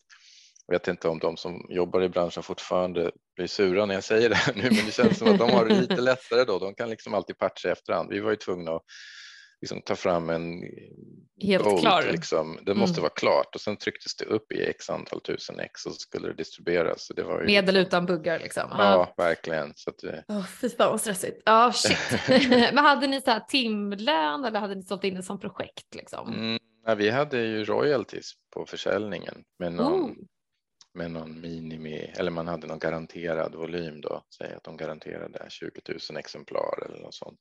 jag 0.66 0.74
vet 0.74 0.88
inte 0.88 1.08
om 1.08 1.18
de 1.18 1.36
som 1.36 1.66
jobbar 1.68 2.02
i 2.02 2.08
branschen 2.08 2.42
fortfarande 2.42 3.10
blir 3.36 3.46
sura 3.46 3.86
när 3.86 3.94
jag 3.94 4.04
säger 4.04 4.28
det 4.28 4.52
nu, 4.54 4.62
men 4.62 4.86
det 4.86 4.92
känns 4.92 5.18
som 5.18 5.28
att 5.28 5.38
de 5.38 5.50
har 5.50 5.66
det 5.66 5.74
lite 5.74 6.00
lättare 6.00 6.44
då. 6.44 6.58
De 6.58 6.74
kan 6.74 6.90
liksom 6.90 7.14
alltid 7.14 7.38
patcha 7.38 7.68
i 7.68 7.72
efterhand. 7.72 8.10
Vi 8.10 8.20
var 8.20 8.30
ju 8.30 8.36
tvungna 8.36 8.70
att 8.70 8.82
liksom 9.60 9.82
ta 9.82 9.96
fram 9.96 10.30
en 10.30 10.62
Helt 11.42 11.64
bolt, 11.64 11.80
klar. 11.80 12.02
Liksom. 12.02 12.58
Det 12.62 12.74
måste 12.74 12.98
mm. 12.98 13.02
vara 13.02 13.12
klart 13.12 13.54
och 13.54 13.60
sen 13.60 13.76
trycktes 13.76 14.16
det 14.16 14.24
upp 14.24 14.52
i 14.52 14.64
x 14.64 14.90
antal 14.90 15.20
tusen 15.20 15.60
ex 15.60 15.86
och 15.86 15.92
så 15.92 15.98
skulle 15.98 16.28
det 16.28 16.34
distribueras. 16.34 17.06
Så 17.06 17.14
det 17.14 17.22
var 17.22 17.40
ju... 17.40 17.46
Medel 17.46 17.76
utan 17.76 18.06
buggar 18.06 18.38
liksom. 18.38 18.68
Ja, 18.70 19.14
verkligen. 19.16 19.72
Så 19.76 19.90
att 19.90 20.04
oh, 20.28 20.46
fy 20.46 20.68
fan 20.68 20.90
vad 20.90 21.00
stressigt. 21.00 21.42
Ja, 21.44 21.68
oh, 21.68 21.72
shit. 21.72 21.98
men 22.50 22.78
hade 22.78 23.06
ni 23.06 23.20
så 23.20 23.30
här 23.30 23.40
timlön 23.40 24.44
eller 24.44 24.60
hade 24.60 24.74
ni 24.74 24.82
sålt 24.82 25.04
in 25.04 25.14
det 25.14 25.22
som 25.22 25.40
projekt 25.40 25.94
liksom? 25.94 26.34
Mm, 26.34 26.58
ja, 26.86 26.94
vi 26.94 27.10
hade 27.10 27.38
ju 27.38 27.64
royalties 27.64 28.32
på 28.54 28.66
försäljningen 28.66 29.44
med 29.58 29.72
någon 29.72 30.10
oh 30.10 30.16
med 30.96 31.10
någon 31.10 31.40
minimi 31.40 32.12
eller 32.16 32.30
man 32.30 32.48
hade 32.48 32.66
någon 32.66 32.78
garanterad 32.78 33.54
volym 33.54 34.00
då, 34.00 34.24
säg 34.38 34.54
att 34.54 34.64
de 34.64 34.76
garanterade 34.76 35.46
20 35.48 35.70
000 36.10 36.18
exemplar 36.18 36.86
eller 36.86 37.02
något 37.02 37.14
sånt. 37.14 37.40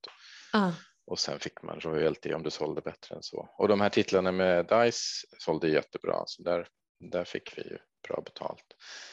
Ah. 0.53 0.71
Och 1.07 1.19
sen 1.19 1.39
fick 1.39 1.61
man 1.63 1.79
royalty 1.79 2.33
om 2.33 2.43
du 2.43 2.49
sålde 2.49 2.81
bättre 2.81 3.15
än 3.15 3.23
så. 3.23 3.49
Och 3.57 3.67
de 3.67 3.81
här 3.81 3.89
titlarna 3.89 4.31
med 4.31 4.65
DICE 4.65 5.27
sålde 5.39 5.69
jättebra, 5.69 6.23
så 6.25 6.43
där, 6.43 6.67
där 6.99 7.23
fick 7.23 7.57
vi 7.57 7.61
ju 7.61 7.77
bra 8.07 8.21
betalt. 8.25 8.65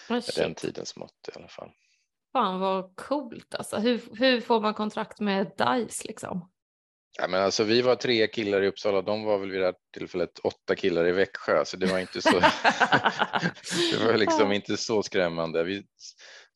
Med 0.08 0.22
den 0.36 0.54
tidens 0.54 0.96
mått 0.96 1.28
i 1.28 1.38
alla 1.38 1.48
fall. 1.48 1.70
Fan 2.32 2.60
vad 2.60 2.96
coolt 2.96 3.54
alltså. 3.54 3.76
Hur, 3.76 4.02
hur 4.18 4.40
får 4.40 4.60
man 4.60 4.74
kontrakt 4.74 5.20
med 5.20 5.46
DICE 5.46 6.08
liksom? 6.08 6.52
Ja, 7.18 7.28
men 7.28 7.42
alltså, 7.42 7.64
vi 7.64 7.82
var 7.82 7.96
tre 7.96 8.26
killar 8.26 8.62
i 8.62 8.68
Uppsala, 8.68 9.02
de 9.02 9.24
var 9.24 9.38
väl 9.38 9.50
vid 9.50 9.60
det 9.60 9.66
här 9.66 9.74
tillfället 9.92 10.38
åtta 10.38 10.74
killar 10.74 11.06
i 11.06 11.12
Växjö, 11.12 11.64
så 11.64 11.76
det 11.76 11.86
var 11.86 11.98
inte 11.98 12.22
så, 12.22 12.30
det 13.92 14.04
var 14.06 14.16
liksom 14.16 14.52
inte 14.52 14.76
så 14.76 15.02
skrämmande. 15.02 15.64
Vi 15.64 15.86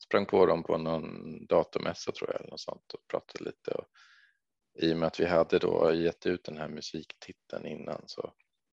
sprang 0.03 0.25
på 0.25 0.45
dem 0.45 0.63
på 0.63 0.77
någon 0.77 1.45
datormässa 1.45 2.11
tror 2.11 2.29
jag 2.29 2.39
eller 2.39 2.49
något 2.49 2.59
sånt 2.59 2.93
och 2.93 3.07
pratade 3.07 3.43
lite. 3.43 3.71
Och, 3.71 3.85
I 4.79 4.93
och 4.93 4.97
med 4.97 5.07
att 5.07 5.19
vi 5.19 5.25
hade 5.25 5.59
då 5.59 5.93
gett 5.93 6.25
ut 6.25 6.43
den 6.43 6.57
här 6.57 6.67
musiktiteln 6.67 7.65
innan 7.65 8.01
så, 8.05 8.33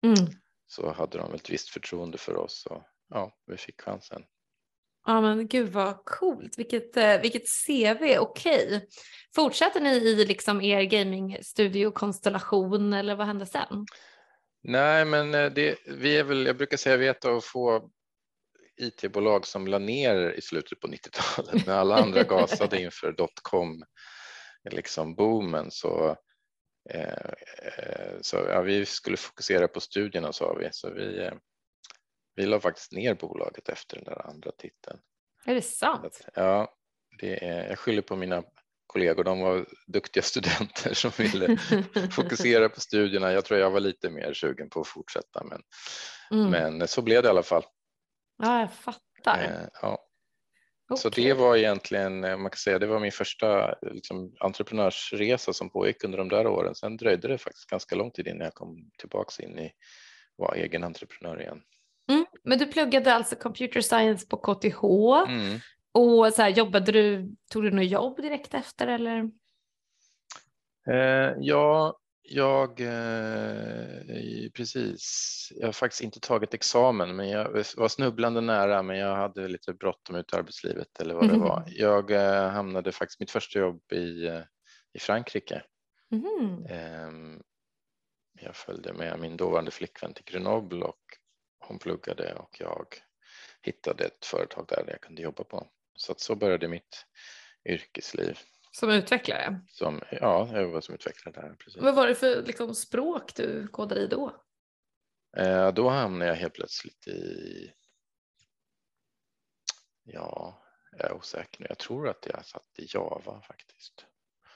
mm. 0.05 0.15
så 0.67 0.91
hade 0.91 1.17
de 1.17 1.33
ett 1.33 1.49
visst 1.49 1.69
förtroende 1.69 2.17
för 2.17 2.35
oss 2.35 2.67
och 2.69 2.83
ja, 3.09 3.37
vi 3.45 3.57
fick 3.57 3.81
chansen. 3.81 4.23
Ja 5.05 5.21
men 5.21 5.47
gud 5.47 5.69
vad 5.69 6.05
coolt, 6.05 6.57
vilket, 6.57 6.97
eh, 6.97 7.21
vilket 7.21 7.43
CV, 7.65 8.17
okej. 8.19 8.19
Okay. 8.19 8.81
Fortsätter 9.35 9.79
ni 9.79 9.89
i 9.89 10.25
liksom 10.25 10.61
er 10.61 10.83
gamingstudio-konstellation 10.83 12.93
eller 12.93 13.15
vad 13.15 13.27
hände 13.27 13.45
sen? 13.45 13.85
Nej 14.63 15.05
men 15.05 15.33
eh, 15.33 15.51
det, 15.51 15.77
vi 15.87 16.17
är 16.17 16.23
väl, 16.23 16.45
jag 16.45 16.57
brukar 16.57 16.77
säga 16.77 16.97
vi 16.97 17.07
är 17.07 17.11
ett 17.11 17.25
av 17.25 17.41
få 17.41 17.89
IT-bolag 18.81 19.47
som 19.47 19.67
la 19.67 19.79
ner 19.79 20.31
i 20.31 20.41
slutet 20.41 20.79
på 20.79 20.87
90-talet 20.87 21.67
när 21.67 21.73
alla 21.73 21.95
andra 21.95 22.23
gasade 22.29 22.81
inför 22.81 23.11
dotcom 23.11 23.83
liksom 24.63 25.15
boomen 25.15 25.71
så, 25.71 26.15
eh, 26.89 27.31
eh, 27.63 28.13
så 28.21 28.35
ja, 28.35 28.61
vi 28.61 28.85
skulle 28.85 29.17
fokusera 29.17 29.67
på 29.67 29.79
studierna 29.79 30.33
sa 30.33 30.53
vi 30.53 30.69
så 30.71 30.93
vi 30.93 31.19
eh, 31.19 31.33
vi 32.35 32.45
la 32.45 32.59
faktiskt 32.59 32.91
ner 32.91 33.13
bolaget 33.13 33.69
efter 33.69 33.95
den 33.95 34.05
där 34.05 34.27
andra 34.29 34.51
titeln. 34.51 34.99
Är 35.45 35.55
det 35.55 35.61
sant? 35.61 36.21
Ja, 36.35 36.73
det 37.19 37.45
är, 37.45 37.69
jag 37.69 37.79
skyller 37.79 38.01
på 38.01 38.15
mina 38.15 38.43
kollegor. 38.87 39.23
De 39.23 39.39
var 39.39 39.65
duktiga 39.87 40.23
studenter 40.23 40.93
som 40.93 41.11
ville 41.17 41.57
fokusera 42.11 42.69
på 42.69 42.81
studierna. 42.81 43.31
Jag 43.31 43.45
tror 43.45 43.59
jag 43.59 43.71
var 43.71 43.79
lite 43.79 44.09
mer 44.09 44.33
sugen 44.33 44.69
på 44.69 44.81
att 44.81 44.87
fortsätta, 44.87 45.43
men, 45.43 45.61
mm. 46.31 46.51
men 46.51 46.87
så 46.87 47.01
blev 47.01 47.23
det 47.23 47.27
i 47.27 47.29
alla 47.29 47.43
fall. 47.43 47.63
Ja, 48.37 48.59
jag 48.59 48.73
fattar. 48.73 49.43
Eh, 49.43 49.67
ja. 49.81 50.08
Okay. 50.89 51.01
Så 51.01 51.09
det 51.09 51.33
var 51.33 51.55
egentligen, 51.55 52.23
eh, 52.23 52.37
man 52.37 52.51
kan 52.51 52.57
säga, 52.57 52.79
det 52.79 52.87
var 52.87 52.99
min 52.99 53.11
första 53.11 53.75
liksom, 53.81 54.35
entreprenörsresa 54.39 55.53
som 55.53 55.69
pågick 55.69 56.03
under 56.03 56.17
de 56.17 56.29
där 56.29 56.47
åren. 56.47 56.75
Sen 56.75 56.97
dröjde 56.97 57.27
det 57.27 57.37
faktiskt 57.37 57.69
ganska 57.69 57.95
lång 57.95 58.11
tid 58.11 58.27
innan 58.27 58.43
jag 58.43 58.53
kom 58.53 58.91
tillbaks 58.97 59.39
in 59.39 59.59
i 59.59 59.71
vara 60.37 60.55
egen 60.55 60.83
entreprenör 60.83 61.41
igen. 61.41 61.61
Mm. 62.09 62.25
Men 62.43 62.57
du 62.59 62.65
pluggade 62.65 63.13
alltså 63.13 63.35
computer 63.35 63.81
science 63.81 64.27
på 64.27 64.37
KTH 64.37 64.83
mm. 65.27 65.59
och 65.91 66.33
så 66.33 66.41
här, 66.41 66.49
jobbade 66.49 66.91
du, 66.91 67.35
tog 67.51 67.63
du 67.63 67.71
något 67.71 67.89
jobb 67.89 68.21
direkt 68.21 68.53
efter 68.53 68.87
eller? 68.87 69.29
Eh, 70.91 71.33
ja, 71.39 71.99
jag 72.31 72.81
eh, 72.81 74.49
precis. 74.53 75.47
Jag 75.55 75.67
har 75.67 75.71
faktiskt 75.71 76.01
inte 76.01 76.19
tagit 76.19 76.53
examen, 76.53 77.15
men 77.15 77.29
jag 77.29 77.51
var 77.77 77.87
snubblande 77.87 78.41
nära, 78.41 78.83
men 78.83 78.97
jag 78.97 79.15
hade 79.15 79.47
lite 79.47 79.73
bråttom 79.73 80.15
ut 80.15 80.33
i 80.33 80.35
arbetslivet 80.35 80.99
eller 80.99 81.13
vad 81.13 81.23
mm. 81.23 81.39
det 81.39 81.45
var. 81.45 81.63
Jag 81.67 82.11
eh, 82.11 82.49
hamnade 82.49 82.91
faktiskt 82.91 83.19
mitt 83.19 83.31
första 83.31 83.59
jobb 83.59 83.93
i, 83.93 84.27
eh, 84.27 84.41
i 84.93 84.99
Frankrike. 84.99 85.63
Mm. 86.11 87.41
jag 88.41 88.55
följde 88.55 88.93
med 88.93 89.19
min 89.19 89.37
dåvarande 89.37 89.71
flickvän 89.71 90.13
till 90.13 90.25
Grenoble 90.25 90.85
och 90.85 91.03
hon 91.59 91.79
pluggade 91.79 92.33
och 92.33 92.57
jag 92.59 92.85
hittade 93.61 94.05
ett 94.05 94.25
företag 94.25 94.65
där 94.67 94.83
jag 94.87 95.01
kunde 95.01 95.21
jobba 95.21 95.43
på. 95.43 95.67
Så 95.95 96.11
att 96.11 96.19
så 96.19 96.35
började 96.35 96.67
mitt 96.67 97.05
yrkesliv. 97.69 98.39
Som 98.79 98.89
utvecklare? 98.89 99.61
Som, 99.67 100.01
ja, 100.11 100.49
jag 100.53 100.61
jobbade 100.61 100.81
som 100.81 100.95
utvecklare 100.95 101.41
där. 101.41 101.55
Precis. 101.55 101.81
Vad 101.81 101.95
var 101.95 102.07
det 102.07 102.15
för 102.15 102.43
liksom, 102.43 102.75
språk 102.75 103.35
du 103.35 103.67
kodade 103.67 104.01
i 104.01 104.07
då? 104.07 104.35
Eh, 105.37 105.73
då 105.73 105.89
hamnade 105.89 106.31
jag 106.31 106.35
helt 106.35 106.53
plötsligt 106.53 107.07
i, 107.07 107.71
ja, 110.03 110.61
jag 110.91 111.11
är 111.11 111.13
osäker 111.13 111.61
nu. 111.61 111.65
Jag 111.69 111.77
tror 111.77 112.09
att 112.09 112.27
jag 112.33 112.45
satt 112.45 112.79
i 112.79 112.87
Java 112.93 113.41
faktiskt. 113.41 114.05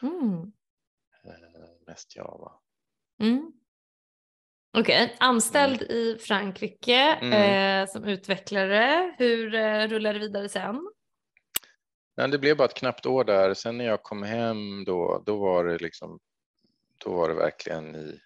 Mm. 0.02 0.54
Eh, 1.24 1.88
mest 1.88 2.16
Java. 2.16 2.52
Mm. 3.20 3.52
Okej, 4.78 5.04
okay. 5.04 5.16
anställd 5.20 5.82
mm. 5.82 5.96
i 5.96 6.18
Frankrike 6.18 7.18
mm. 7.22 7.34
eh, 7.34 7.90
som 7.90 8.04
utvecklare. 8.04 9.16
Hur 9.18 9.56
eh, 9.56 9.88
rullar 9.88 10.14
det 10.14 10.20
vidare 10.20 10.50
sen? 10.50 10.93
Nej, 12.18 12.30
det 12.30 12.38
blev 12.38 12.58
bara 12.58 12.66
ett 12.66 12.74
knappt 12.74 13.06
år 13.06 13.24
där. 13.24 13.54
Sen 13.54 13.78
när 13.78 13.86
jag 13.86 14.04
kom 14.04 14.24
hem 14.24 14.84
då, 14.84 15.24
då 15.26 15.38
var 15.38 15.66
det 15.66 15.78
liksom, 15.78 16.20
då 16.98 17.14
var 17.14 17.30
det 17.30 17.36
verkligen 17.36 17.96
i 17.96 18.20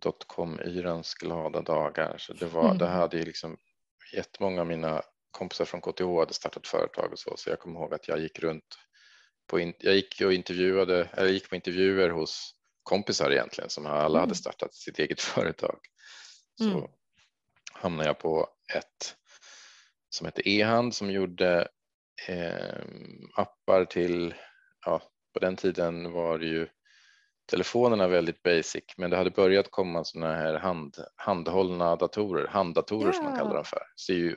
dotcom-yrans 0.00 1.14
glada 1.14 1.60
dagar. 1.60 2.18
Så 2.18 2.32
det 2.32 2.46
var, 2.46 2.64
mm. 2.64 2.78
det 2.78 2.86
hade 2.86 3.16
ju 3.16 3.24
liksom 3.24 3.56
jättemånga 4.12 4.60
av 4.60 4.66
mina 4.66 5.02
kompisar 5.30 5.64
från 5.64 5.80
KTH 5.80 6.18
hade 6.18 6.34
startat 6.34 6.66
företag 6.66 7.12
och 7.12 7.18
så, 7.18 7.36
så 7.36 7.50
jag 7.50 7.60
kommer 7.60 7.80
ihåg 7.80 7.94
att 7.94 8.08
jag 8.08 8.20
gick 8.20 8.38
runt 8.38 8.78
på, 9.46 9.60
in, 9.60 9.74
jag 9.78 9.94
gick 9.94 10.20
och 10.24 10.32
intervjuade, 10.32 11.08
eller 11.12 11.28
gick 11.28 11.48
på 11.48 11.54
intervjuer 11.54 12.10
hos 12.10 12.54
kompisar 12.82 13.30
egentligen 13.30 13.70
som 13.70 13.86
alla 13.86 14.18
mm. 14.18 14.20
hade 14.20 14.34
startat 14.34 14.74
sitt 14.74 14.98
eget 14.98 15.20
företag. 15.20 15.78
Så 16.58 16.70
mm. 16.70 16.90
hamnade 17.72 18.08
jag 18.08 18.18
på 18.18 18.48
ett 18.74 19.16
som 20.10 20.24
hette 20.24 20.48
E-hand 20.48 20.94
som 20.94 21.10
gjorde 21.10 21.68
eh, 22.28 22.84
appar 23.36 23.84
till, 23.84 24.34
ja, 24.86 25.02
på 25.34 25.40
den 25.40 25.56
tiden 25.56 26.12
var 26.12 26.38
det 26.38 26.46
ju 26.46 26.68
telefonerna 27.50 28.08
väldigt 28.08 28.42
basic, 28.42 28.84
men 28.96 29.10
det 29.10 29.16
hade 29.16 29.30
börjat 29.30 29.70
komma 29.70 30.04
sådana 30.04 30.34
här 30.34 30.54
hand, 30.54 30.96
handhållna 31.16 31.96
datorer, 31.96 32.46
handdatorer 32.48 33.02
yeah. 33.02 33.14
som 33.14 33.24
man 33.24 33.38
kallar 33.38 33.54
dem 33.54 33.64
för. 33.64 33.82
Så 33.94 34.12
det 34.12 34.18
är 34.18 34.22
ju 34.22 34.36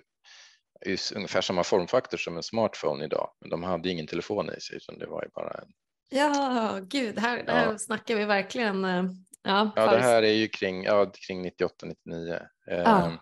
är 0.85 1.15
ungefär 1.15 1.41
samma 1.41 1.63
formfaktor 1.63 2.17
som 2.17 2.37
en 2.37 2.43
smartphone 2.43 3.05
idag, 3.05 3.29
men 3.41 3.49
de 3.49 3.63
hade 3.63 3.89
ingen 3.89 4.07
telefon 4.07 4.49
i 4.57 4.61
sig, 4.61 4.77
utan 4.77 4.99
det 4.99 5.05
var 5.05 5.23
ju 5.23 5.29
bara 5.29 5.51
en 5.51 5.67
Ja, 6.13 6.79
gud, 6.81 7.19
här, 7.19 7.43
ja. 7.47 7.53
här 7.53 7.77
snackar 7.77 8.15
vi 8.15 8.25
verkligen. 8.25 8.85
Eh, 8.85 9.03
ja, 9.43 9.71
ja 9.75 9.91
det 9.91 10.01
här 10.01 10.23
är 10.23 10.33
ju 10.33 10.47
kring, 10.47 10.83
ja, 10.83 11.11
kring 11.27 11.41
98, 11.41 11.85
99. 11.85 12.39
Ja. 12.65 12.73
Ehm, 12.75 13.17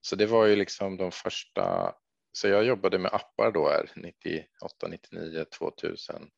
så 0.00 0.16
det 0.16 0.26
var 0.26 0.46
ju 0.46 0.56
liksom 0.56 0.96
de 0.96 1.10
första, 1.10 1.92
så 2.32 2.48
jag 2.48 2.64
jobbade 2.64 2.98
med 2.98 3.14
appar 3.14 3.52
då 3.52 3.68
här 3.68 3.90
98, 3.96 4.88
99, 4.88 5.44
2000. 5.44 6.30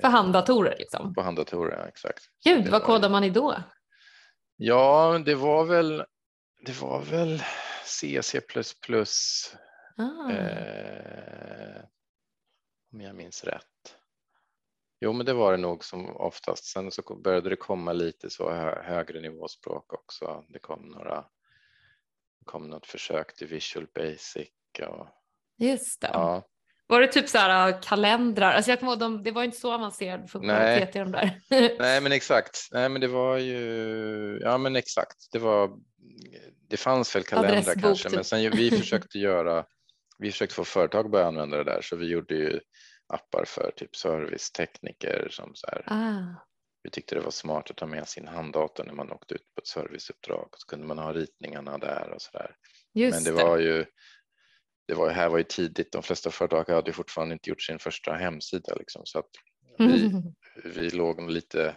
För 0.00 0.08
handdatorer 0.08 0.76
liksom? 0.78 1.14
På 1.14 1.22
handdatorer, 1.22 1.86
exakt. 1.86 2.24
Gud, 2.44 2.68
vad 2.68 2.82
kodade 2.82 3.08
man 3.08 3.24
i 3.24 3.30
då? 3.30 3.56
Ja, 4.56 5.22
det 5.24 5.34
var 5.34 5.64
väl, 5.64 6.04
det 6.66 6.80
var 6.80 7.02
väl 7.02 7.42
C, 7.84 8.20
C++, 8.22 8.40
ah. 9.96 10.30
eh, 10.30 11.84
om 12.92 13.00
jag 13.00 13.14
minns 13.14 13.44
rätt. 13.44 13.96
Jo, 15.00 15.12
men 15.12 15.26
det 15.26 15.32
var 15.32 15.52
det 15.52 15.58
nog 15.58 15.84
som 15.84 16.16
oftast. 16.16 16.64
Sen 16.64 16.90
så 16.90 17.16
började 17.16 17.48
det 17.48 17.56
komma 17.56 17.92
lite 17.92 18.30
så 18.30 18.50
högre 18.82 19.20
nivåspråk 19.20 19.92
också. 19.92 20.44
Det 20.48 20.58
kom 20.58 20.88
några. 20.88 21.16
Det 22.38 22.44
kom 22.44 22.70
något 22.70 22.86
försök 22.86 23.36
till 23.36 23.46
Visual 23.46 23.86
Basic 23.94 24.48
och. 24.84 25.08
Just 25.58 26.00
det. 26.00 26.10
Ja. 26.12 26.46
Var 26.88 27.00
det 27.00 27.06
typ 27.06 27.28
så 27.28 27.38
här 27.38 27.68
äh, 27.68 27.80
kalendrar? 27.80 28.52
Alltså 28.52 28.70
jag 28.70 28.80
kommer 28.80 28.96
de, 28.96 29.22
det 29.22 29.30
var 29.30 29.42
inte 29.42 29.56
så 29.56 29.72
avancerad 29.72 30.30
funktionalitet 30.30 30.96
i 30.96 30.98
de 30.98 31.12
där. 31.12 31.40
Nej, 31.78 32.00
men 32.00 32.12
exakt. 32.12 32.68
Nej, 32.72 32.88
men 32.88 33.00
det 33.00 33.08
var 33.08 33.36
ju. 33.36 34.38
Ja, 34.42 34.58
men 34.58 34.76
exakt. 34.76 35.16
Det 35.32 35.38
var. 35.38 35.70
Det 36.68 36.76
fanns 36.76 37.16
väl 37.16 37.22
kalendrar 37.22 37.74
kanske, 37.74 38.08
men 38.08 38.18
typ. 38.18 38.26
sen 38.26 38.50
vi 38.50 38.70
försökte 38.78 39.18
göra. 39.18 39.64
Vi 40.18 40.30
försökte 40.30 40.54
få 40.54 40.64
företag 40.64 41.04
att 41.04 41.12
börja 41.12 41.26
använda 41.26 41.56
det 41.56 41.64
där, 41.64 41.80
så 41.82 41.96
vi 41.96 42.06
gjorde 42.06 42.34
ju 42.34 42.60
appar 43.08 43.44
för 43.46 43.72
typ 43.76 43.96
servicetekniker 43.96 45.28
som 45.30 45.50
så 45.54 45.66
här. 45.66 45.84
Ah. 45.86 46.46
Vi 46.82 46.90
tyckte 46.90 47.14
det 47.14 47.20
var 47.20 47.30
smart 47.30 47.70
att 47.70 47.76
ta 47.76 47.86
med 47.86 48.08
sin 48.08 48.28
handdator 48.28 48.84
när 48.84 48.92
man 48.92 49.12
åkte 49.12 49.34
ut 49.34 49.54
på 49.54 49.60
ett 49.60 49.66
serviceuppdrag 49.66 50.48
så 50.52 50.66
kunde 50.66 50.86
man 50.86 50.98
ha 50.98 51.12
ritningarna 51.12 51.78
där 51.78 52.10
och 52.14 52.22
så 52.22 52.38
där. 52.38 52.56
Men 52.94 53.24
det, 53.24 53.30
det, 53.30 53.44
var 53.44 53.58
ju 53.58 53.84
det 54.86 54.94
var, 54.94 55.10
här 55.10 55.28
var 55.28 55.38
ju 55.38 55.44
tidigt, 55.44 55.92
de 55.92 56.02
flesta 56.02 56.30
företag 56.30 56.68
hade 56.68 56.92
fortfarande 56.92 57.32
inte 57.32 57.50
gjort 57.50 57.62
sin 57.62 57.78
första 57.78 58.12
hemsida 58.12 58.74
liksom, 58.74 59.02
så 59.04 59.18
att 59.18 59.30
vi, 59.78 60.06
mm. 60.06 60.22
vi 60.64 60.90
låg 60.90 61.30
lite, 61.30 61.76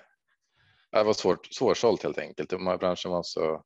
det 0.91 1.03
var 1.03 1.13
svårt, 1.13 1.53
svårsålt 1.53 2.03
helt 2.03 2.17
enkelt. 2.17 2.49
Branschen 2.79 3.11
var 3.11 3.23
så, 3.23 3.63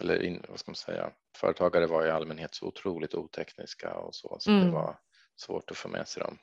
eller 0.00 0.22
in, 0.22 0.44
vad 0.48 0.58
ska 0.58 0.70
man 0.70 0.76
säga, 0.76 1.12
företagare 1.36 1.86
var 1.86 2.06
i 2.06 2.10
allmänhet 2.10 2.54
så 2.54 2.66
otroligt 2.66 3.14
otekniska 3.14 3.94
och 3.94 4.14
så, 4.14 4.36
så 4.40 4.50
mm. 4.50 4.66
det 4.66 4.72
var 4.72 4.98
svårt 5.36 5.70
att 5.70 5.76
få 5.76 5.88
med 5.88 6.08
sig 6.08 6.22
dem. 6.22 6.38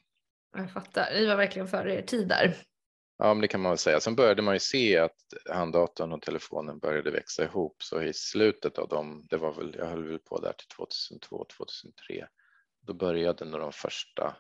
Jag 0.58 0.72
fattar, 0.72 1.14
ni 1.14 1.26
var 1.26 1.36
verkligen 1.36 1.68
före 1.68 1.96
er 1.96 2.02
tid 2.02 2.28
där. 2.28 2.56
Ja, 3.24 3.34
men 3.34 3.42
det 3.42 3.48
kan 3.48 3.62
man 3.62 3.72
väl 3.72 3.78
säga. 3.78 4.00
Sen 4.00 4.16
började 4.16 4.42
man 4.42 4.54
ju 4.54 4.60
se 4.60 4.98
att 4.98 5.18
handdatorn 5.50 6.14
och 6.14 6.22
telefonen 6.22 6.80
började 6.80 7.12
växa 7.12 7.44
ihop. 7.44 7.84
Så 7.84 8.02
i 8.02 8.14
slutet 8.14 8.78
av 8.78 8.88
dem, 8.88 9.28
det 9.30 9.38
var 9.38 9.54
väl, 9.54 9.76
jag 9.78 9.86
höll 9.86 10.08
väl 10.08 10.20
på 10.20 10.40
där 10.40 10.54
till 10.54 10.68
2002, 10.68 11.46
2003. 11.58 12.28
Då 12.82 12.94
började 12.94 13.46
nog 13.46 13.60
de 13.60 13.72
första 13.72 14.36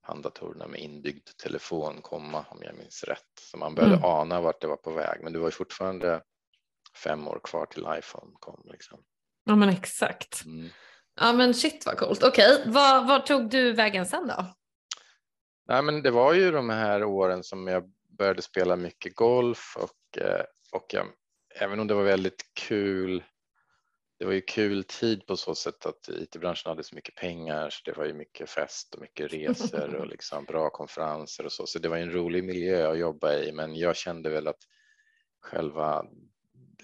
handdatorerna 0.00 0.68
med 0.68 0.80
inbyggd 0.80 1.28
telefon 1.42 2.02
komma 2.02 2.46
om 2.48 2.58
jag 2.62 2.74
minns 2.74 3.04
rätt. 3.04 3.38
Så 3.40 3.56
man 3.56 3.74
började 3.74 3.96
mm. 3.96 4.04
ana 4.04 4.40
vart 4.40 4.60
det 4.60 4.66
var 4.66 4.76
på 4.76 4.92
väg. 4.92 5.20
Men 5.22 5.32
det 5.32 5.38
var 5.38 5.46
ju 5.46 5.52
fortfarande 5.52 6.22
fem 7.04 7.28
år 7.28 7.40
kvar 7.44 7.66
till 7.66 7.86
iPhone 7.98 8.32
kom. 8.40 8.62
Liksom. 8.72 8.98
Ja 9.44 9.56
men 9.56 9.68
exakt. 9.68 10.44
Mm. 10.44 10.68
Ja 11.20 11.32
men 11.32 11.54
shit 11.54 11.86
vad 11.86 11.98
coolt. 11.98 12.22
Okej, 12.22 12.54
okay. 12.54 12.72
var, 12.72 13.04
var 13.04 13.18
tog 13.18 13.50
du 13.50 13.72
vägen 13.72 14.06
sen 14.06 14.26
då? 14.26 14.54
Nej, 15.68 15.82
men 15.82 16.02
det 16.02 16.10
var 16.10 16.32
ju 16.32 16.50
de 16.50 16.70
här 16.70 17.04
åren 17.04 17.44
som 17.44 17.66
jag 17.66 17.90
började 18.18 18.42
spela 18.42 18.76
mycket 18.76 19.14
golf 19.14 19.76
och, 19.76 20.22
eh, 20.22 20.44
och 20.72 20.86
jag, 20.88 21.06
även 21.60 21.80
om 21.80 21.86
det 21.86 21.94
var 21.94 22.02
väldigt 22.02 22.42
kul 22.68 23.24
det 24.18 24.24
var 24.24 24.32
ju 24.32 24.40
kul 24.40 24.84
tid 24.84 25.26
på 25.26 25.36
så 25.36 25.54
sätt 25.54 25.86
att 25.86 26.08
IT-branschen 26.08 26.70
hade 26.70 26.84
så 26.84 26.94
mycket 26.94 27.14
pengar 27.14 27.70
så 27.70 27.80
det 27.84 27.98
var 27.98 28.04
ju 28.04 28.14
mycket 28.14 28.50
fest 28.50 28.94
och 28.94 29.00
mycket 29.00 29.32
resor 29.32 29.94
och 29.94 30.06
liksom 30.06 30.44
bra 30.44 30.70
konferenser 30.70 31.44
och 31.46 31.52
så. 31.52 31.66
Så 31.66 31.78
det 31.78 31.88
var 31.88 31.96
en 31.96 32.12
rolig 32.12 32.44
miljö 32.44 32.90
att 32.90 32.98
jobba 32.98 33.34
i 33.34 33.52
men 33.52 33.76
jag 33.76 33.96
kände 33.96 34.30
väl 34.30 34.48
att 34.48 34.62
själva 35.40 36.04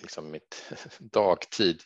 liksom 0.02 0.30
mitt 0.30 0.72
dagtid 0.98 1.82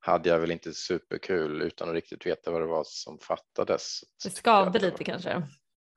hade 0.00 0.28
jag 0.28 0.40
väl 0.40 0.50
inte 0.50 0.74
superkul 0.74 1.62
utan 1.62 1.88
att 1.88 1.94
riktigt 1.94 2.26
veta 2.26 2.50
vad 2.50 2.60
det 2.60 2.66
var 2.66 2.84
som 2.86 3.18
fattades. 3.18 4.00
Det 4.24 4.30
skavde 4.30 4.78
lite 4.78 5.04
kanske? 5.04 5.42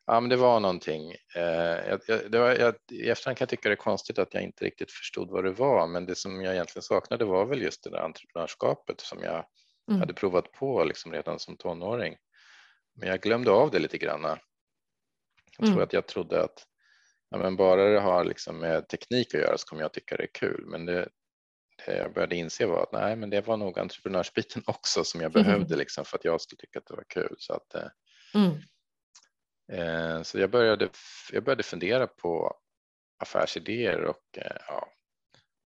Ja, 0.08 0.20
men 0.20 0.30
det 0.30 0.36
var 0.36 0.60
någonting. 0.60 1.12
Eh, 1.36 1.90
jag, 1.90 2.00
det 2.32 2.40
var, 2.40 2.56
jag, 2.56 2.76
I 2.92 3.10
efterhand 3.10 3.38
kan 3.38 3.46
jag 3.46 3.50
tycka 3.50 3.70
det 3.70 3.74
är 3.74 3.78
konstigt 3.78 4.20
att 4.20 4.34
jag 4.34 4.44
inte 4.44 4.66
riktigt 4.66 4.92
förstod 4.92 5.30
vad 5.30 5.44
det 5.44 5.52
var, 5.52 5.88
men 5.88 6.06
det 6.06 6.16
som 6.16 6.42
jag 6.42 6.54
egentligen 6.54 6.84
saknade 6.84 7.26
var 7.26 7.46
väl 7.46 7.62
just 7.62 7.84
det 7.84 7.90
där 7.90 8.00
entreprenörskapet 8.00 9.02
som 9.02 9.24
jag 9.24 9.46
mm. 9.90 10.00
hade 10.00 10.14
provat 10.14 10.52
på 10.52 10.84
liksom 10.84 11.12
redan 11.12 11.40
som 11.40 11.58
tonåring. 11.58 12.16
Men 12.96 13.10
jag 13.10 13.22
glömde 13.22 13.52
av 13.52 13.72
det 13.72 13.80
lite 13.80 13.98
grann. 13.98 14.22
Jag 14.22 14.40
tror 15.58 15.70
mm. 15.70 15.84
att 15.84 15.94
jag 15.94 16.08
trodde 16.08 16.44
att 16.44 16.66
ja, 17.30 17.38
men 17.38 17.56
bara 17.56 17.84
det 17.84 18.00
har 18.00 18.26
liksom 18.26 18.60
med 18.60 18.88
teknik 18.88 19.36
att 19.36 19.42
göra 19.42 19.58
så 19.58 19.68
kommer 19.68 19.82
jag 19.82 19.94
tycka 19.94 20.18
det 20.18 20.24
är 20.24 20.34
kul, 20.34 20.64
men 20.66 20.86
det, 20.86 21.10
det 21.86 21.98
jag 21.98 22.14
började 22.14 22.36
inse 22.36 22.66
var 22.66 22.84
att 22.84 22.92
nej, 22.92 23.16
men 23.16 23.30
det 23.30 23.48
var 23.48 23.58
nog 23.58 23.80
entreprenörsbiten 23.80 24.64
också 24.68 25.04
som 25.04 25.22
jag 25.22 25.36
mm. 25.36 25.44
behövde 25.44 25.76
liksom 25.76 26.06
för 26.06 26.18
att 26.18 26.26
jag 26.26 26.42
skulle 26.42 26.60
tycka 26.60 26.80
att 26.80 26.86
det 26.86 26.96
var 26.96 27.06
kul. 27.08 27.36
Så 27.38 27.54
att, 27.54 27.76
eh, 29.72 30.22
så 30.22 30.40
jag 30.40 30.50
började, 30.50 30.90
jag 31.32 31.44
började 31.44 31.64
fundera 31.64 32.08
på 32.08 32.58
affärsidéer 33.18 34.04
och 34.04 34.38
eh, 34.38 34.58
ja, 34.68 34.88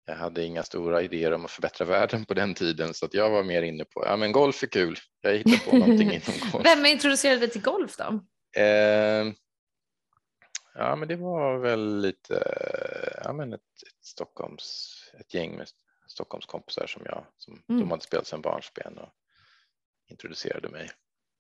jag 0.04 0.14
hade 0.14 0.44
inga 0.44 0.62
stora 0.62 1.02
idéer 1.02 1.32
om 1.32 1.44
att 1.44 1.50
förbättra 1.50 1.84
världen 1.84 2.24
på 2.24 2.34
den 2.34 2.54
tiden 2.54 2.94
så 2.94 3.06
att 3.06 3.14
jag 3.14 3.30
var 3.30 3.42
mer 3.42 3.62
inne 3.62 3.84
på, 3.84 4.04
ja 4.06 4.16
men 4.16 4.32
golf 4.32 4.62
är 4.62 4.66
kul, 4.66 4.98
jag 5.20 5.34
hittar 5.34 5.70
på 5.70 5.76
någonting 5.76 6.10
inom 6.12 6.50
golf. 6.52 6.66
Vem 6.66 6.86
introducerade 6.86 7.40
dig 7.40 7.50
till 7.50 7.62
golf 7.62 7.96
då? 7.96 8.20
Eh, 8.60 9.32
ja 10.74 10.96
men 10.96 11.08
det 11.08 11.16
var 11.16 11.58
väl 11.58 12.00
lite, 12.00 12.42
ja 13.24 13.32
men 13.32 13.52
ett, 13.52 13.60
ett 13.60 14.04
Stockholms, 14.04 14.94
ett 15.20 15.34
gäng 15.34 15.56
med 15.56 15.68
Stockholmskompisar 16.08 16.86
som 16.86 17.02
jag, 17.04 17.26
som 17.36 17.62
mm. 17.68 17.80
de 17.80 17.90
hade 17.90 18.02
spelat 18.02 18.26
sedan 18.26 18.42
barnsben 18.42 18.98
och 18.98 19.08
introducerade 20.10 20.68
mig. 20.68 20.90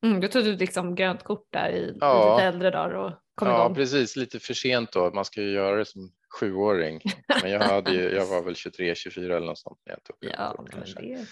Mm, 0.02 0.20
du 0.20 0.28
tog 0.28 0.44
liksom 0.44 0.94
grönt 0.94 1.24
kort 1.24 1.48
där 1.50 1.70
i, 1.70 1.96
ja. 2.00 2.36
lite 2.36 2.46
äldre 2.46 2.70
dagar 2.70 2.94
och 2.94 3.12
kom 3.34 3.48
ja, 3.48 3.54
igång. 3.54 3.68
Ja, 3.68 3.74
precis. 3.74 4.16
Lite 4.16 4.40
för 4.40 4.54
sent 4.54 4.92
då. 4.92 5.10
Man 5.10 5.24
ska 5.24 5.42
ju 5.42 5.50
göra 5.50 5.76
det 5.76 5.84
som 5.84 6.12
sjuåring. 6.40 7.00
Men 7.42 7.50
jag, 7.50 7.60
hade 7.60 7.92
ju, 7.92 8.14
jag 8.14 8.26
var 8.26 8.42
väl 8.42 8.56
23, 8.56 8.94
24 8.94 9.36
eller 9.36 9.46
något 9.46 9.58
sånt 9.58 9.78
när 9.86 9.92
jag 9.92 10.04
tog 10.04 10.16
ja, 10.20 10.54
kort 10.56 10.70
kanske. 10.70 11.00
Det... 11.00 11.26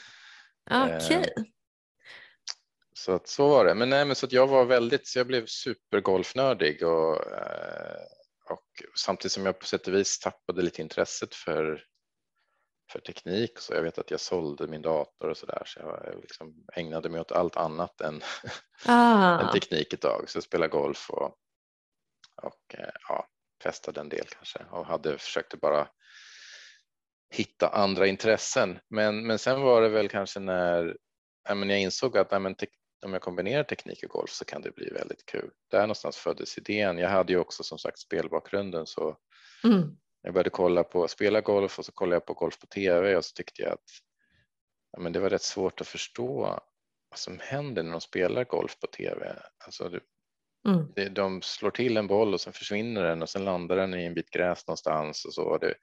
Okej. 0.70 0.96
Okay. 0.96 1.16
Eh, 1.16 1.44
så 2.92 3.12
att 3.12 3.28
så 3.28 3.48
var 3.48 3.64
det. 3.64 3.74
Men 3.74 3.90
nej, 3.90 4.04
men 4.04 4.16
så 4.16 4.26
att 4.26 4.32
jag 4.32 4.46
var 4.46 4.64
väldigt, 4.64 5.08
så 5.08 5.18
jag 5.18 5.26
blev 5.26 5.46
supergolfnördig 5.46 6.82
och, 6.82 7.14
eh, 7.32 8.00
och 8.50 8.98
samtidigt 8.98 9.32
som 9.32 9.46
jag 9.46 9.58
på 9.58 9.66
sätt 9.66 9.88
och 9.88 9.94
vis 9.94 10.18
tappade 10.18 10.62
lite 10.62 10.82
intresset 10.82 11.34
för 11.34 11.84
för 12.90 13.00
teknik. 13.00 13.58
Så 13.58 13.74
jag 13.74 13.82
vet 13.82 13.98
att 13.98 14.10
jag 14.10 14.20
sålde 14.20 14.66
min 14.66 14.82
dator 14.82 15.28
och 15.28 15.36
så 15.36 15.46
där 15.46 15.62
så 15.66 15.80
jag 15.80 16.20
liksom 16.20 16.66
ägnade 16.72 17.08
mig 17.08 17.20
åt 17.20 17.32
allt 17.32 17.56
annat 17.56 18.00
än, 18.00 18.22
ah. 18.86 19.40
än 19.40 19.52
teknik 19.52 19.92
ett 19.92 20.00
tag. 20.00 20.24
Så 20.30 20.36
jag 20.36 20.44
spelade 20.44 20.70
golf 20.70 21.10
och, 21.10 21.36
och 22.42 22.74
eh, 22.74 22.92
ja, 23.08 23.26
festade 23.62 24.00
en 24.00 24.08
del 24.08 24.26
kanske 24.26 24.64
och 24.70 24.86
hade 24.86 25.18
försökt 25.18 25.60
bara 25.60 25.88
hitta 27.30 27.68
andra 27.68 28.06
intressen. 28.06 28.78
Men, 28.90 29.26
men 29.26 29.38
sen 29.38 29.62
var 29.62 29.82
det 29.82 29.88
väl 29.88 30.08
kanske 30.08 30.40
när 30.40 30.96
ja, 31.48 31.54
men 31.54 31.70
jag 31.70 31.80
insåg 31.80 32.18
att 32.18 32.32
ja, 32.32 32.38
men 32.38 32.56
om 33.06 33.12
jag 33.12 33.22
kombinerar 33.22 33.64
teknik 33.64 34.04
och 34.04 34.10
golf 34.10 34.30
så 34.30 34.44
kan 34.44 34.62
det 34.62 34.74
bli 34.74 34.90
väldigt 34.90 35.26
kul. 35.26 35.50
Där 35.70 35.80
någonstans 35.80 36.16
föddes 36.16 36.58
idén. 36.58 36.98
Jag 36.98 37.08
hade 37.08 37.32
ju 37.32 37.38
också 37.38 37.62
som 37.62 37.78
sagt 37.78 37.98
spelbakgrunden 37.98 38.86
så 38.86 39.16
mm. 39.64 39.96
Jag 40.22 40.34
började 40.34 40.50
kolla 40.50 40.84
på 40.84 41.08
spela 41.08 41.40
golf 41.40 41.78
och 41.78 41.84
så 41.84 41.92
kollade 41.92 42.16
jag 42.16 42.26
på 42.26 42.34
golf 42.34 42.58
på 42.58 42.66
tv 42.66 43.16
och 43.16 43.24
så 43.24 43.32
tyckte 43.34 43.62
jag 43.62 43.72
att 43.72 43.84
ja, 44.92 45.00
men 45.00 45.12
det 45.12 45.20
var 45.20 45.30
rätt 45.30 45.42
svårt 45.42 45.80
att 45.80 45.86
förstå 45.86 46.60
vad 47.10 47.18
som 47.18 47.38
händer 47.40 47.82
när 47.82 47.90
de 47.90 48.00
spelar 48.00 48.44
golf 48.44 48.78
på 48.80 48.86
tv. 48.86 49.36
Alltså 49.64 49.88
det, 49.88 50.00
mm. 50.68 50.92
det, 50.96 51.08
de 51.08 51.42
slår 51.42 51.70
till 51.70 51.96
en 51.96 52.06
boll 52.06 52.34
och 52.34 52.40
sen 52.40 52.52
försvinner 52.52 53.02
den 53.02 53.22
och 53.22 53.28
sen 53.28 53.44
landar 53.44 53.76
den 53.76 53.94
i 53.94 54.04
en 54.04 54.14
bit 54.14 54.30
gräs 54.30 54.66
någonstans 54.66 55.24
och 55.24 55.34
så. 55.34 55.58
Det, 55.58 55.74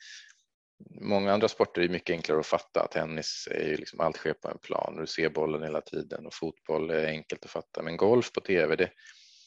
många 1.02 1.34
andra 1.34 1.48
sporter 1.48 1.82
är 1.82 1.90
mycket 1.90 2.14
enklare 2.14 2.40
att 2.40 2.46
fatta. 2.46 2.88
Tennis 2.88 3.48
är 3.52 3.68
ju 3.68 3.78
liksom 3.78 4.00
allt 4.00 4.18
sker 4.18 4.34
på 4.34 4.50
en 4.50 4.58
plan 4.58 4.94
och 4.94 5.02
du 5.02 5.08
ser 5.08 5.30
bollen 5.30 5.64
hela 5.64 5.82
tiden 5.82 6.26
och 6.26 6.34
fotboll 6.34 6.90
är 6.90 7.08
enkelt 7.08 7.46
att 7.46 7.52
fatta. 7.52 7.84
Men 7.84 7.98
golf 7.98 8.32
på 8.32 8.42
tv, 8.42 8.76
det, 8.76 8.92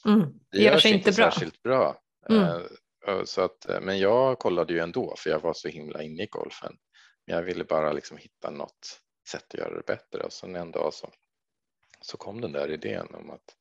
mm. 0.07 0.21
det, 0.21 0.59
det 0.59 0.63
görs 0.63 0.87
inte 0.87 1.13
bra. 1.13 1.31
särskilt 1.31 1.63
bra. 1.63 2.03
Mm. 2.29 2.63
Eh, 3.07 3.25
så 3.25 3.41
att, 3.41 3.69
eh, 3.69 3.81
men 3.81 3.99
jag 3.99 4.39
kollade 4.39 4.73
ju 4.73 4.79
ändå 4.79 5.15
för 5.17 5.31
jag 5.31 5.41
var 5.41 5.55
så 5.55 5.69
himla 5.69 6.03
inne 6.03 6.23
i 6.23 6.27
golfen. 6.27 6.77
Men 7.27 7.37
jag 7.37 7.43
ville 7.43 7.65
bara 7.65 7.93
liksom 7.93 8.17
hitta 8.17 8.51
något 8.51 9.01
sätt 9.29 9.45
att 9.49 9.61
göra 9.61 9.75
det 9.75 9.87
bättre 9.87 10.23
och 10.23 10.33
sen 10.33 10.57
en 10.57 10.71
dag 10.71 10.95
så, 10.95 11.11
så 12.01 12.17
kom 12.17 12.41
den 12.41 12.53
där 12.53 12.71
idén 12.71 13.15
om 13.15 13.31
att 13.31 13.57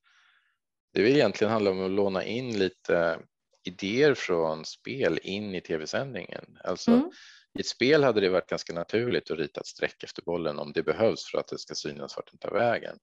det 0.94 1.02
vill 1.02 1.16
egentligen 1.16 1.54
handla 1.54 1.72
om 1.72 1.86
att 1.86 1.92
låna 1.92 2.24
in 2.24 2.60
lite 2.60 3.20
idéer 3.64 4.14
från 4.14 4.66
spel 4.66 5.20
in 5.24 5.56
i 5.56 5.62
tv-sändningen. 5.62 6.58
Alltså 6.64 6.92
mm. 6.92 7.12
i 7.54 7.60
ett 7.60 7.68
spel 7.68 8.04
hade 8.04 8.22
det 8.22 8.30
varit 8.30 8.50
ganska 8.50 8.74
naturligt 8.74 9.32
att 9.32 9.38
rita 9.38 9.62
ett 9.62 9.68
streck 9.68 10.04
efter 10.04 10.22
bollen 10.22 10.60
om 10.60 10.74
det 10.74 10.84
behövs 10.84 11.32
för 11.32 11.38
att 11.38 11.48
det 11.48 11.58
ska 11.58 11.76
synas 11.76 12.16
vart 12.16 12.32
den 12.32 12.40
tar 12.40 12.52
vägen. 12.52 12.98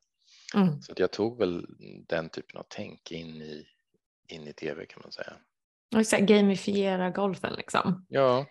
Mm. 0.55 0.83
Så 0.83 0.93
att 0.93 0.99
jag 0.99 1.11
tog 1.11 1.39
väl 1.39 1.67
den 2.09 2.29
typen 2.29 2.57
av 2.57 2.67
tänk 2.69 3.11
in 3.11 3.43
i, 3.43 3.67
in 4.29 4.47
i 4.47 4.53
tv 4.53 4.87
kan 4.87 5.01
man 5.03 5.13
säga. 5.13 5.37
Exakt, 5.97 6.23
gamifiera 6.23 7.11
golfen 7.11 7.55
liksom. 7.55 8.07
Ja. 8.09 8.47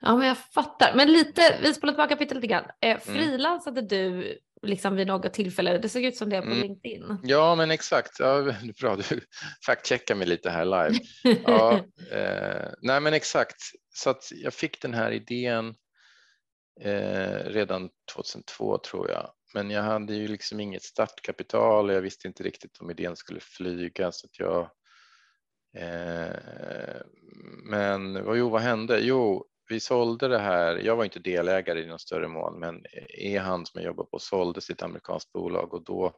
Ja 0.00 0.16
men 0.16 0.28
jag 0.28 0.38
fattar. 0.38 0.94
Men 0.94 1.12
lite, 1.12 1.58
vi 1.62 1.74
spolar 1.74 1.92
tillbaka 1.92 2.34
lite 2.34 2.46
grann. 2.46 2.64
Eh, 2.64 2.90
mm. 2.90 3.00
frilansade 3.00 3.80
mm. 3.80 3.88
du 3.88 4.38
liksom 4.62 4.96
vid 4.96 5.06
något 5.06 5.32
tillfälle? 5.32 5.78
Det 5.78 5.88
såg 5.88 6.04
ut 6.04 6.16
som 6.16 6.30
det 6.30 6.40
på 6.40 6.46
mm. 6.46 6.60
LinkedIn. 6.60 7.18
Ja 7.22 7.54
men 7.54 7.70
exakt. 7.70 8.20
Ja, 8.20 8.42
bra, 8.80 8.96
du 8.96 9.20
fact-checkar 9.66 10.14
mig 10.14 10.26
lite 10.26 10.50
här 10.50 10.64
live. 10.64 11.00
Ja, 11.46 11.74
eh, 12.10 12.68
nej 12.82 13.00
men 13.00 13.14
exakt. 13.14 13.56
Så 13.94 14.10
att 14.10 14.28
jag 14.30 14.54
fick 14.54 14.82
den 14.82 14.94
här 14.94 15.10
idén 15.10 15.74
eh, 16.80 17.38
redan 17.44 17.90
2002 18.14 18.78
tror 18.78 19.10
jag. 19.10 19.30
Men 19.54 19.70
jag 19.70 19.82
hade 19.82 20.14
ju 20.14 20.28
liksom 20.28 20.60
inget 20.60 20.82
startkapital 20.82 21.90
och 21.90 21.96
jag 21.96 22.02
visste 22.02 22.28
inte 22.28 22.42
riktigt 22.42 22.78
om 22.80 22.90
idén 22.90 23.16
skulle 23.16 23.40
flyga 23.40 24.12
så 24.12 24.26
att 24.26 24.38
jag 24.38 24.70
Eh, 25.74 27.00
men 27.64 28.14
jo, 28.26 28.48
vad 28.48 28.62
hände? 28.62 28.98
Jo, 28.98 29.46
vi 29.68 29.80
sålde 29.80 30.28
det 30.28 30.38
här. 30.38 30.76
Jag 30.76 30.96
var 30.96 31.04
inte 31.04 31.18
delägare 31.18 31.80
i 31.80 31.86
någon 31.86 31.98
större 31.98 32.28
mån, 32.28 32.58
men 32.60 32.84
E-hand 33.18 33.68
som 33.68 33.80
jag 33.80 33.86
jobbar 33.86 34.04
på 34.04 34.18
sålde 34.18 34.60
sitt 34.60 34.82
amerikanskt 34.82 35.32
bolag 35.32 35.74
och 35.74 35.84
då 35.84 36.16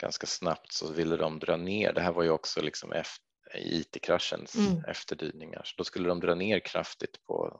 ganska 0.00 0.26
snabbt 0.26 0.72
så 0.72 0.92
ville 0.92 1.16
de 1.16 1.38
dra 1.38 1.56
ner. 1.56 1.92
Det 1.92 2.00
här 2.00 2.12
var 2.12 2.22
ju 2.22 2.30
också 2.30 2.62
liksom 2.62 2.92
efter 2.92 3.24
IT-kraschens 3.54 4.56
mm. 4.56 4.84
efterdyningar, 4.84 5.62
så 5.64 5.74
då 5.78 5.84
skulle 5.84 6.08
de 6.08 6.20
dra 6.20 6.34
ner 6.34 6.60
kraftigt 6.60 7.22
på 7.22 7.58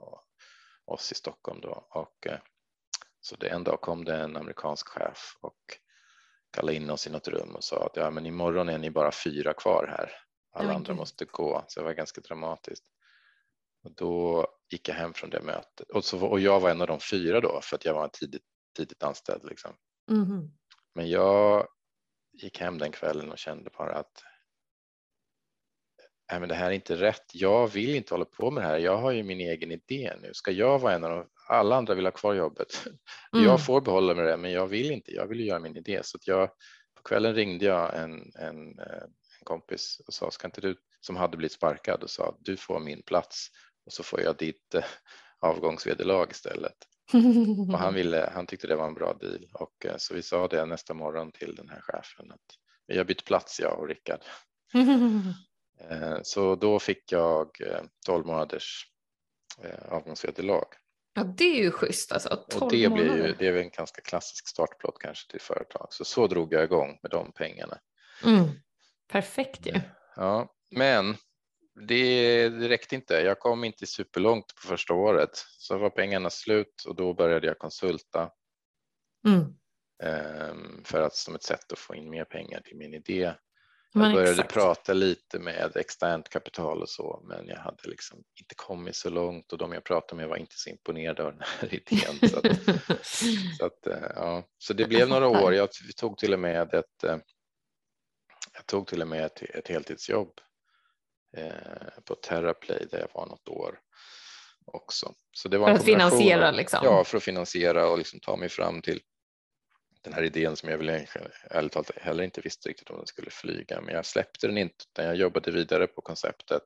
oss 0.85 1.11
i 1.11 1.15
Stockholm 1.15 1.61
då 1.61 1.87
och 1.89 2.27
eh, 2.27 2.39
så 3.21 3.35
det 3.35 3.47
en 3.47 3.63
dag 3.63 3.81
kom 3.81 4.05
det 4.05 4.15
en 4.15 4.37
amerikansk 4.37 4.87
chef 4.87 5.37
och 5.41 5.59
kallade 6.51 6.77
in 6.77 6.89
oss 6.89 7.07
i 7.07 7.09
något 7.09 7.27
rum 7.27 7.55
och 7.55 7.63
sa 7.63 7.85
att 7.85 7.95
ja, 7.95 8.11
men 8.11 8.25
imorgon 8.25 8.69
är 8.69 8.77
ni 8.77 8.91
bara 8.91 9.11
fyra 9.11 9.53
kvar 9.53 9.95
här 9.97 10.28
alla 10.51 10.73
andra 10.73 10.93
måste 10.93 11.25
gå, 11.25 11.63
så 11.67 11.79
det 11.79 11.85
var 11.85 11.93
ganska 11.93 12.21
dramatiskt. 12.21 12.85
Och 13.83 13.95
då 13.95 14.47
gick 14.69 14.89
jag 14.89 14.95
hem 14.95 15.13
från 15.13 15.29
det 15.29 15.41
mötet 15.41 15.89
och, 15.89 16.05
så, 16.05 16.27
och 16.27 16.39
jag 16.39 16.59
var 16.59 16.69
en 16.69 16.81
av 16.81 16.87
de 16.87 16.99
fyra 16.99 17.41
då 17.41 17.59
för 17.63 17.75
att 17.75 17.85
jag 17.85 17.93
var 17.93 18.07
tidigt, 18.07 18.45
tidigt 18.77 19.03
anställd. 19.03 19.45
Liksom. 19.45 19.71
Mm. 20.11 20.51
Men 20.95 21.09
jag 21.09 21.67
gick 22.33 22.59
hem 22.59 22.77
den 22.77 22.91
kvällen 22.91 23.31
och 23.31 23.37
kände 23.37 23.69
bara 23.77 23.95
att 23.95 24.23
nej 26.31 26.39
men 26.39 26.49
det 26.49 26.55
här 26.55 26.69
är 26.69 26.75
inte 26.75 26.95
rätt. 26.95 27.25
Jag 27.33 27.67
vill 27.67 27.95
inte 27.95 28.13
hålla 28.13 28.25
på 28.25 28.51
med 28.51 28.63
det 28.63 28.67
här. 28.67 28.77
Jag 28.77 28.97
har 28.97 29.11
ju 29.11 29.23
min 29.23 29.39
egen 29.39 29.71
idé 29.71 30.13
nu. 30.21 30.33
Ska 30.33 30.51
jag 30.51 30.79
vara 30.79 30.93
en 30.93 31.03
av 31.03 31.09
de, 31.09 31.27
alla 31.47 31.75
andra 31.75 31.95
vill 31.95 32.05
ha 32.05 32.11
kvar 32.11 32.33
jobbet. 32.33 32.67
Mm. 33.33 33.45
Jag 33.45 33.65
får 33.65 33.81
behålla 33.81 34.15
med 34.15 34.25
det, 34.25 34.37
men 34.37 34.51
jag 34.51 34.67
vill 34.67 34.91
inte. 34.91 35.11
Jag 35.11 35.27
vill 35.27 35.47
göra 35.47 35.59
min 35.59 35.77
idé. 35.77 35.99
Så 36.03 36.17
att 36.17 36.27
jag, 36.27 36.49
på 36.95 37.03
kvällen 37.03 37.35
ringde 37.35 37.65
jag 37.65 37.95
en, 37.95 38.31
en, 38.39 38.79
eh, 38.79 39.03
en 39.39 39.45
kompis 39.45 40.01
och 40.07 40.13
sa, 40.13 40.31
ska 40.31 40.47
inte 40.47 40.61
du, 40.61 40.75
som 41.01 41.15
hade 41.15 41.37
blivit 41.37 41.51
sparkad 41.51 42.03
och 42.03 42.09
sa, 42.09 42.37
du 42.39 42.57
får 42.57 42.79
min 42.79 43.01
plats 43.01 43.47
och 43.85 43.93
så 43.93 44.03
får 44.03 44.21
jag 44.21 44.37
ditt 44.37 44.75
eh, 44.75 44.85
avgångsvederlag 45.39 46.27
istället. 46.31 46.77
och 47.73 47.79
han, 47.79 47.93
ville, 47.93 48.31
han 48.33 48.47
tyckte 48.47 48.67
det 48.67 48.75
var 48.75 48.87
en 48.87 48.93
bra 48.93 49.13
deal 49.13 49.47
och 49.53 49.85
eh, 49.85 49.95
så 49.97 50.13
vi 50.13 50.21
sa 50.21 50.47
det 50.47 50.65
nästa 50.65 50.93
morgon 50.93 51.31
till 51.31 51.55
den 51.55 51.69
här 51.69 51.81
chefen 51.81 52.31
att 52.31 52.55
vi 52.87 52.97
har 52.97 53.05
bytt 53.05 53.25
plats 53.25 53.59
jag 53.59 53.79
och 53.79 53.87
Rickard. 53.87 54.21
Eh, 55.89 56.19
så 56.23 56.55
då 56.55 56.79
fick 56.79 57.11
jag 57.11 57.49
12 58.05 58.25
månaders 58.25 58.85
avgångsvederlag. 59.89 60.65
Ja, 61.13 61.23
det 61.23 61.43
är 61.43 61.63
ju 61.63 61.71
schysst 61.71 62.11
alltså. 62.11 62.29
Och 62.29 62.71
det 62.71 62.89
blir 62.89 63.17
ju, 63.17 63.35
det 63.39 63.47
är 63.47 63.51
väl 63.51 63.63
en 63.63 63.69
ganska 63.69 64.01
klassisk 64.01 64.47
startplåt 64.47 64.99
kanske 64.99 65.31
till 65.31 65.41
företag. 65.41 65.87
Så 65.89 66.05
så 66.05 66.27
drog 66.27 66.53
jag 66.53 66.63
igång 66.63 66.99
med 67.01 67.11
de 67.11 67.31
pengarna. 67.31 67.77
Mm. 68.25 68.47
Perfekt 69.11 69.65
ju. 69.65 69.81
Ja, 70.15 70.55
men 70.71 71.17
det, 71.87 72.49
det 72.49 72.69
räckte 72.69 72.95
inte. 72.95 73.13
Jag 73.13 73.39
kom 73.39 73.63
inte 73.63 73.85
superlångt 73.85 74.55
på 74.55 74.67
första 74.67 74.93
året. 74.93 75.29
Så 75.33 75.77
var 75.77 75.89
pengarna 75.89 76.29
slut 76.29 76.83
och 76.87 76.95
då 76.95 77.13
började 77.13 77.47
jag 77.47 77.59
konsulta. 77.59 78.31
Mm. 79.27 79.39
Um, 80.03 80.83
för 80.85 81.01
att 81.01 81.15
som 81.15 81.35
ett 81.35 81.43
sätt 81.43 81.71
att 81.71 81.79
få 81.79 81.95
in 81.95 82.09
mer 82.09 82.25
pengar 82.25 82.61
till 82.61 82.77
min 82.77 82.93
idé. 82.93 83.33
Jag 83.93 84.13
började 84.13 84.31
exakt. 84.31 84.53
prata 84.53 84.93
lite 84.93 85.39
med 85.39 85.71
externt 85.75 86.29
kapital 86.29 86.81
och 86.81 86.89
så, 86.89 87.23
men 87.27 87.47
jag 87.47 87.57
hade 87.57 87.89
liksom 87.89 88.17
inte 88.39 88.55
kommit 88.55 88.95
så 88.95 89.09
långt 89.09 89.51
och 89.51 89.57
de 89.57 89.73
jag 89.73 89.83
pratade 89.83 90.21
med 90.21 90.29
var 90.29 90.37
inte 90.37 90.55
så 90.57 90.69
imponerade 90.69 91.23
av 91.23 91.31
den 91.31 91.41
här 91.45 91.73
idén. 91.73 92.29
Så, 92.29 92.37
att, 92.37 93.05
så, 93.57 93.65
att, 93.65 93.87
eh, 93.87 94.11
ja. 94.15 94.43
så 94.57 94.73
det 94.73 94.87
blev 94.87 95.09
några 95.09 95.27
år. 95.27 95.53
Jag 95.53 95.69
tog 95.97 96.17
till 96.17 96.33
och 96.33 96.39
med 96.39 96.73
ett, 96.73 97.03
eh, 97.03 97.17
jag 98.59 98.65
tog 98.65 98.87
till 98.87 99.01
och 99.01 99.07
med 99.07 99.25
ett, 99.25 99.41
ett 99.41 99.67
heltidsjobb 99.67 100.41
eh, 101.37 102.03
på 102.05 102.15
Terraplay 102.15 102.87
där 102.91 102.99
jag 102.99 103.09
var 103.13 103.25
något 103.25 103.49
år 103.49 103.79
också. 104.65 105.13
Så 105.31 105.49
det 105.49 105.57
var 105.57 105.67
för 105.67 105.75
att 105.75 105.85
finansiera 105.85 106.51
liksom? 106.51 106.79
Ja, 106.83 107.03
för 107.03 107.17
att 107.17 107.23
finansiera 107.23 107.89
och 107.89 107.97
liksom 107.97 108.19
ta 108.19 108.35
mig 108.35 108.49
fram 108.49 108.81
till 108.81 109.01
den 110.01 110.13
här 110.13 110.23
idén 110.23 110.55
som 110.55 110.69
jag 110.69 110.77
väl 110.77 111.05
ärligt 111.43 111.71
talat 111.71 111.91
heller 111.95 112.23
inte 112.23 112.41
visste 112.41 112.69
riktigt 112.69 112.89
om 112.89 112.97
den 112.97 113.07
skulle 113.07 113.31
flyga, 113.31 113.81
men 113.81 113.95
jag 113.95 114.05
släppte 114.05 114.47
den 114.47 114.57
inte 114.57 114.85
utan 114.91 115.05
jag 115.05 115.15
jobbade 115.15 115.51
vidare 115.51 115.87
på 115.87 116.01
konceptet. 116.01 116.63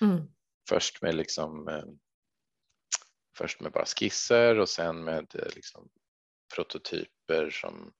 Mm. 0.00 0.20
Först 0.68 1.02
med 1.02 1.14
liksom 1.14 1.68
eh, 1.68 1.84
först 3.36 3.60
med 3.60 3.72
bara 3.72 3.86
skisser 3.86 4.58
och 4.58 4.68
sen 4.68 5.04
med 5.04 5.34
eh, 5.34 5.54
liksom 5.54 5.88
prototyper 6.54 7.50
som 7.50 7.92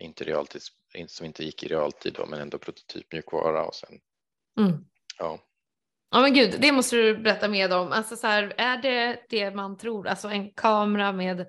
inte 0.00 0.24
realtid, 0.24 0.62
som 1.08 1.26
inte 1.26 1.44
gick 1.44 1.62
i 1.62 1.68
realtid 1.68 2.12
då, 2.12 2.26
men 2.26 2.40
ändå 2.40 2.58
prototypmjukvara 2.58 3.64
och 3.64 3.74
sen 3.74 4.00
mm. 4.58 4.84
ja. 5.18 5.38
Ja 6.10 6.20
men 6.20 6.34
gud, 6.34 6.60
det 6.60 6.72
måste 6.72 6.96
du 6.96 7.16
berätta 7.16 7.48
mer 7.48 7.76
om. 7.76 7.92
Alltså 7.92 8.16
så 8.16 8.26
här, 8.26 8.54
är 8.56 8.76
det 8.76 9.26
det 9.28 9.50
man 9.50 9.78
tror, 9.78 10.08
alltså 10.08 10.28
en 10.28 10.52
kamera 10.52 11.12
med 11.12 11.46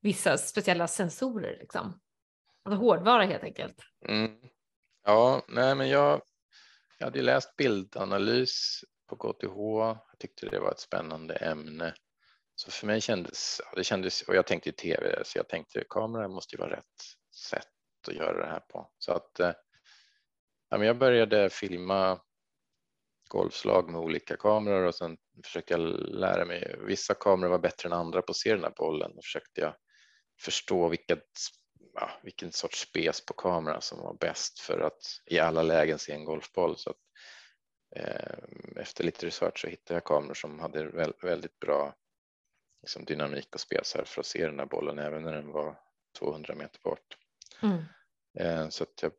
vissa 0.00 0.38
speciella 0.38 0.88
sensorer 0.88 1.56
liksom. 1.60 2.00
Alltså 2.64 2.80
hårdvara 2.80 3.24
helt 3.24 3.42
enkelt. 3.42 3.76
Mm. 4.08 4.30
Ja, 5.04 5.42
nej 5.48 5.74
men 5.74 5.88
jag, 5.88 6.22
jag 6.98 7.06
hade 7.06 7.22
läst 7.22 7.56
bildanalys 7.56 8.84
på 9.08 9.16
KTH. 9.16 9.56
Jag 10.10 10.18
tyckte 10.18 10.46
det 10.46 10.60
var 10.60 10.70
ett 10.70 10.80
spännande 10.80 11.34
ämne. 11.34 11.94
Så 12.54 12.70
för 12.70 12.86
mig 12.86 13.00
kändes, 13.00 13.60
det 13.76 13.84
kändes, 13.84 14.22
och 14.22 14.34
jag 14.34 14.46
tänkte 14.46 14.72
tv, 14.72 15.22
så 15.24 15.38
jag 15.38 15.48
tänkte 15.48 15.84
kamera 15.88 16.28
måste 16.28 16.56
ju 16.56 16.60
vara 16.60 16.76
rätt 16.76 16.84
sätt 17.50 17.68
att 18.08 18.14
göra 18.14 18.42
det 18.42 18.50
här 18.50 18.60
på. 18.60 18.90
Så 18.98 19.12
att 19.12 19.40
eh, 19.40 19.52
ja, 20.70 20.84
jag 20.84 20.98
började 20.98 21.50
filma 21.50 22.20
golfslag 23.28 23.90
med 23.90 24.00
olika 24.00 24.36
kameror 24.36 24.84
och 24.84 24.94
sen 24.94 25.16
försökte 25.44 25.74
jag 25.74 25.80
lära 26.08 26.44
mig. 26.44 26.76
Vissa 26.78 27.14
kameror 27.14 27.50
var 27.50 27.58
bättre 27.58 27.88
än 27.88 27.92
andra 27.92 28.22
på 28.22 28.30
att 28.30 28.36
se 28.36 28.54
den 28.54 28.64
här 28.64 28.74
bollen. 28.76 29.12
Då 29.14 29.22
försökte 29.22 29.60
jag 29.60 29.74
förstå 30.40 30.88
vilket, 30.88 31.28
ja, 31.94 32.10
vilken 32.22 32.52
sorts 32.52 32.80
spes 32.80 33.26
på 33.26 33.34
kamera 33.34 33.80
som 33.80 33.98
var 33.98 34.14
bäst 34.14 34.60
för 34.60 34.80
att 34.80 35.02
i 35.26 35.38
alla 35.38 35.62
lägen 35.62 35.98
se 35.98 36.12
en 36.12 36.24
golfboll. 36.24 36.76
Så 36.76 36.90
att, 36.90 36.96
eh, 37.96 38.38
efter 38.76 39.04
lite 39.04 39.26
research 39.26 39.60
så 39.60 39.66
hittade 39.66 39.96
jag 39.96 40.04
kameror 40.04 40.34
som 40.34 40.60
hade 40.60 40.88
väldigt 41.22 41.58
bra 41.58 41.94
liksom, 42.82 43.04
dynamik 43.04 43.54
och 43.54 43.60
spes 43.60 43.94
här 43.94 44.04
för 44.04 44.20
att 44.20 44.26
se 44.26 44.46
den 44.46 44.58
här 44.58 44.66
bollen 44.66 44.98
även 44.98 45.22
när 45.22 45.32
den 45.32 45.52
var 45.52 45.78
200 46.18 46.54
meter 46.54 46.80
bort. 46.82 47.19
Mm. 47.62 47.84
Eh, 48.38 48.68
så 48.68 48.86
jag, 49.02 49.12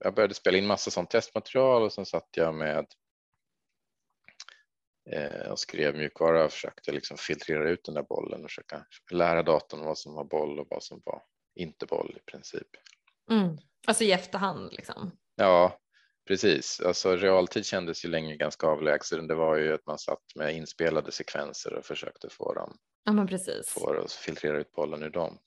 jag 0.00 0.14
började 0.14 0.34
spela 0.34 0.58
in 0.58 0.66
massa 0.66 0.90
sånt 0.90 1.10
testmaterial 1.10 1.82
och 1.82 1.92
sen 1.92 2.06
satt 2.06 2.28
jag 2.36 2.54
med 2.54 2.86
eh, 5.12 5.50
och 5.50 5.58
skrev 5.58 5.96
mjukvara 5.96 6.44
och 6.44 6.52
försökte 6.52 6.92
liksom 6.92 7.16
filtrera 7.16 7.70
ut 7.70 7.84
den 7.84 7.94
där 7.94 8.02
bollen 8.02 8.44
och 8.44 8.50
försöka 8.50 8.86
lära 9.12 9.42
datorn 9.42 9.84
vad 9.84 9.98
som 9.98 10.14
var 10.14 10.24
boll 10.24 10.60
och 10.60 10.66
vad 10.70 10.82
som 10.82 11.02
var 11.04 11.22
inte 11.54 11.86
boll 11.86 12.16
i 12.16 12.30
princip. 12.30 12.68
Mm. 13.30 13.56
Alltså 13.86 14.04
i 14.04 14.12
efterhand 14.12 14.72
liksom? 14.72 15.10
Ja, 15.36 15.78
precis. 16.28 16.80
Alltså 16.80 17.16
realtid 17.16 17.66
kändes 17.66 18.04
ju 18.04 18.08
länge 18.08 18.36
ganska 18.36 18.66
avlägsen. 18.66 19.26
Det 19.26 19.34
var 19.34 19.56
ju 19.56 19.74
att 19.74 19.86
man 19.86 19.98
satt 19.98 20.24
med 20.34 20.56
inspelade 20.56 21.12
sekvenser 21.12 21.74
och 21.74 21.84
försökte 21.84 22.28
få 22.30 22.54
dem. 22.54 22.78
Ja, 23.04 23.12
men 23.12 23.26
precis. 23.26 23.68
Få 23.68 24.04
att 24.04 24.12
filtrera 24.12 24.58
ut 24.58 24.72
bollen 24.72 25.02
ur 25.02 25.10
dem. 25.10 25.38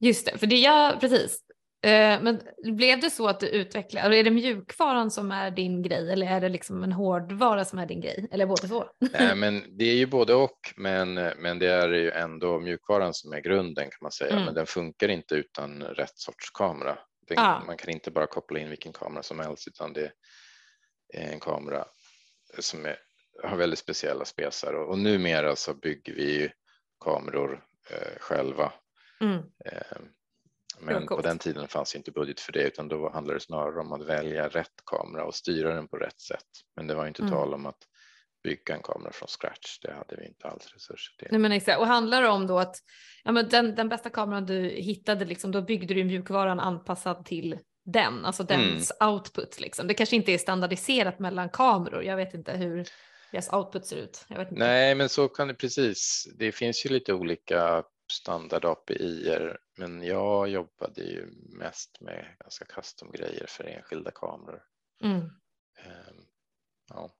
Just 0.00 0.26
det, 0.26 0.38
för 0.38 0.46
det 0.46 0.56
jag 0.56 1.00
precis 1.00 1.44
Eh, 1.82 2.22
men 2.22 2.42
blev 2.62 3.00
det 3.00 3.10
så 3.10 3.28
att 3.28 3.40
du 3.40 3.48
utvecklade, 3.48 4.16
är 4.16 4.24
det 4.24 4.30
mjukvaran 4.30 5.10
som 5.10 5.32
är 5.32 5.50
din 5.50 5.82
grej 5.82 6.12
eller 6.12 6.26
är 6.26 6.40
det 6.40 6.48
liksom 6.48 6.82
en 6.82 6.92
hårdvara 6.92 7.64
som 7.64 7.78
är 7.78 7.86
din 7.86 8.00
grej? 8.00 8.28
Eller 8.30 8.46
båda 8.46 8.62
två? 8.68 8.84
Nej, 8.98 9.36
men 9.36 9.76
det 9.78 9.84
är 9.84 9.94
ju 9.94 10.06
både 10.06 10.34
och, 10.34 10.74
men, 10.76 11.14
men 11.14 11.58
det 11.58 11.66
är 11.66 11.88
ju 11.88 12.10
ändå 12.10 12.60
mjukvaran 12.60 13.14
som 13.14 13.32
är 13.32 13.40
grunden 13.40 13.84
kan 13.84 13.98
man 14.02 14.12
säga, 14.12 14.32
mm. 14.32 14.44
men 14.44 14.54
den 14.54 14.66
funkar 14.66 15.08
inte 15.08 15.34
utan 15.34 15.82
rätt 15.82 16.18
sorts 16.18 16.50
kamera. 16.50 16.98
Den, 17.28 17.38
ah. 17.38 17.62
Man 17.66 17.76
kan 17.76 17.90
inte 17.90 18.10
bara 18.10 18.26
koppla 18.26 18.58
in 18.58 18.70
vilken 18.70 18.92
kamera 18.92 19.22
som 19.22 19.40
helst, 19.40 19.68
utan 19.68 19.92
det 19.92 20.12
är 21.14 21.32
en 21.32 21.40
kamera 21.40 21.84
som 22.58 22.86
är, 22.86 22.98
har 23.42 23.56
väldigt 23.56 23.78
speciella 23.78 24.24
spesar 24.24 24.72
och, 24.72 24.88
och 24.88 24.98
numera 24.98 25.56
så 25.56 25.74
bygger 25.74 26.14
vi 26.14 26.52
kameror 27.04 27.64
eh, 27.90 28.18
själva. 28.20 28.72
Mm. 29.20 29.38
Eh, 29.64 29.98
men 30.80 31.06
på 31.06 31.20
den 31.20 31.38
tiden 31.38 31.68
fanns 31.68 31.96
inte 31.96 32.10
budget 32.10 32.40
för 32.40 32.52
det 32.52 32.62
utan 32.62 32.88
då 32.88 33.10
handlade 33.10 33.38
det 33.38 33.44
snarare 33.44 33.80
om 33.80 33.92
att 33.92 34.06
välja 34.06 34.48
rätt 34.48 34.84
kamera 34.86 35.24
och 35.24 35.34
styra 35.34 35.74
den 35.74 35.88
på 35.88 35.96
rätt 35.96 36.20
sätt. 36.20 36.46
Men 36.76 36.86
det 36.86 36.94
var 36.94 37.06
inte 37.06 37.22
mm. 37.22 37.34
tal 37.34 37.54
om 37.54 37.66
att 37.66 37.78
bygga 38.42 38.74
en 38.74 38.82
kamera 38.82 39.12
från 39.12 39.28
scratch. 39.28 39.78
Det 39.82 39.92
hade 39.92 40.16
vi 40.16 40.26
inte 40.26 40.48
alls 40.48 40.72
resurser 40.74 41.14
till. 41.18 41.28
Nej, 41.30 41.40
men 41.40 41.52
exakt. 41.52 41.78
Och 41.78 41.86
handlar 41.86 42.22
det 42.22 42.28
om 42.28 42.46
då 42.46 42.58
att 42.58 42.76
ja, 43.24 43.32
men 43.32 43.48
den, 43.48 43.74
den 43.74 43.88
bästa 43.88 44.10
kameran 44.10 44.46
du 44.46 44.68
hittade, 44.68 45.24
liksom, 45.24 45.52
då 45.52 45.62
byggde 45.62 45.94
du 45.94 46.04
mjukvaran 46.04 46.60
anpassad 46.60 47.24
till 47.24 47.58
den, 47.84 48.24
alltså 48.24 48.42
dens 48.42 48.92
mm. 49.00 49.12
output. 49.12 49.60
Liksom. 49.60 49.86
Det 49.86 49.94
kanske 49.94 50.16
inte 50.16 50.32
är 50.32 50.38
standardiserat 50.38 51.18
mellan 51.18 51.48
kameror. 51.48 52.04
Jag 52.04 52.16
vet 52.16 52.34
inte 52.34 52.52
hur 52.52 52.86
deras 53.32 53.52
output 53.52 53.86
ser 53.86 53.96
ut. 53.96 54.26
Nej, 54.50 54.94
men 54.94 55.08
så 55.08 55.28
kan 55.28 55.48
det 55.48 55.54
precis. 55.54 56.28
Det 56.38 56.52
finns 56.52 56.86
ju 56.86 56.90
lite 56.90 57.12
olika 57.12 57.82
standard 58.10 58.64
API, 58.64 59.38
men 59.76 60.02
jag 60.02 60.48
jobbade 60.48 61.00
ju 61.02 61.26
mest 61.58 62.00
med 62.00 62.36
ganska 62.38 62.64
custom 62.64 63.12
grejer 63.12 63.46
för 63.48 63.64
enskilda 63.64 64.10
kameror. 64.10 64.62
Mm. 65.04 65.16
Um, 65.20 66.26
ja. 66.88 67.10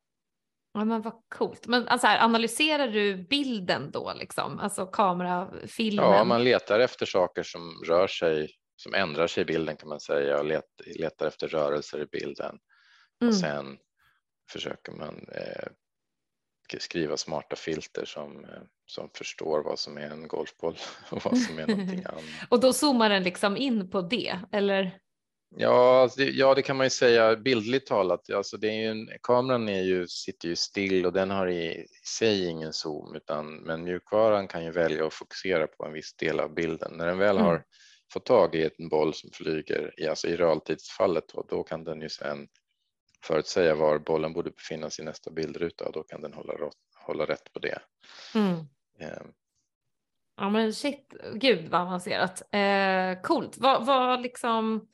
Ja 0.73 0.85
men 0.85 1.03
vad 1.03 1.23
coolt. 1.29 1.67
Men 1.67 1.89
alltså 1.89 2.07
här, 2.07 2.25
analyserar 2.25 2.89
du 2.89 3.17
bilden 3.17 3.91
då 3.91 4.13
liksom, 4.13 4.59
alltså 4.59 4.87
kamerafilmen? 4.87 6.05
Ja, 6.05 6.25
man 6.25 6.45
letar 6.45 6.81
efter 6.81 7.07
saker 7.07 7.43
som 7.43 7.83
rör 7.87 8.07
sig, 8.07 8.51
som 8.77 8.95
ändrar 8.95 9.27
sig 9.27 9.43
i 9.43 9.45
bilden 9.45 9.77
kan 9.77 9.89
man 9.89 10.01
säga 10.01 10.39
och 10.39 10.45
let, 10.45 10.65
letar 10.87 11.27
efter 11.27 11.49
rörelser 11.49 12.03
i 12.03 12.07
bilden. 12.07 12.59
Mm. 13.21 13.29
Och 13.29 13.35
sen 13.35 13.79
försöker 14.53 14.93
man 14.93 15.29
eh, 15.29 15.69
skriva 16.79 17.17
smarta 17.17 17.57
filter 17.57 18.05
som, 18.05 18.45
eh, 18.45 18.63
som 18.91 19.11
förstår 19.15 19.63
vad 19.63 19.79
som 19.79 19.97
är 19.97 20.11
en 20.11 20.29
golfboll 20.29 20.77
och 21.11 21.25
vad 21.25 21.39
som 21.39 21.59
är 21.59 21.67
någonting 21.67 22.05
annat. 22.09 22.25
och 22.49 22.61
då 22.61 22.73
zoomar 22.73 23.11
den 23.11 23.23
liksom 23.23 23.57
in 23.57 23.91
på 23.91 24.01
det 24.01 24.39
eller? 24.53 24.99
Ja, 25.57 26.01
alltså 26.03 26.21
det, 26.21 26.31
ja, 26.31 26.55
det 26.55 26.63
kan 26.63 26.77
man 26.77 26.87
ju 26.87 26.91
säga 26.91 27.37
bildligt 27.37 27.87
talat. 27.87 28.31
Alltså 28.31 28.57
det 28.57 28.69
är 28.69 28.83
ju 28.83 28.87
en, 28.87 29.09
kameran 29.23 29.69
är 29.69 29.83
ju, 29.83 30.09
sitter 30.09 30.49
ju 30.49 30.57
still 30.57 31.07
och 31.07 31.13
den 31.13 31.31
har 31.31 31.47
i, 31.47 31.67
i 31.67 31.87
sig 32.07 32.49
ingen 32.49 32.73
zoom, 32.73 33.17
utan, 33.17 33.57
men 33.57 33.85
mjukvaran 33.85 34.49
kan 34.49 34.65
ju 34.65 34.71
välja 34.71 35.07
att 35.07 35.15
fokusera 35.15 35.67
på 35.67 35.85
en 35.85 35.93
viss 35.93 36.15
del 36.17 36.41
av 36.41 36.55
bilden. 36.55 36.93
När 36.97 37.07
den 37.07 37.19
väl 37.19 37.37
mm. 37.37 37.47
har 37.47 37.65
fått 38.13 38.27
tag 38.27 38.55
i 38.55 38.71
en 38.79 38.89
boll 38.89 39.15
som 39.15 39.31
flyger 39.33 39.95
i, 40.01 40.07
alltså 40.07 40.29
i 40.29 40.37
realtidsfallet, 40.37 41.25
då, 41.35 41.47
då 41.49 41.63
kan 41.63 41.85
den 41.85 42.01
ju 42.01 42.09
sen 42.09 42.49
förutsäga 43.25 43.75
var 43.75 43.99
bollen 43.99 44.33
borde 44.33 44.51
befinna 44.51 44.91
sig 44.91 45.03
i 45.03 45.07
nästa 45.07 45.31
bildruta 45.31 45.85
och 45.85 45.93
då 45.93 46.03
kan 46.03 46.23
den 46.23 46.33
hålla, 46.33 46.55
hålla 47.07 47.25
rätt 47.25 47.53
på 47.53 47.59
det. 47.59 47.79
Mm. 48.35 48.65
Ehm. 49.01 49.33
Ja 50.37 50.51
men 50.51 50.75
shit, 50.75 51.15
gud 51.35 51.69
vad 51.69 51.81
avancerat. 51.81 52.43
Eh, 52.55 53.23
coolt, 53.23 53.59
vad, 53.59 53.87
vad 53.87 54.21
liksom, 54.23 54.89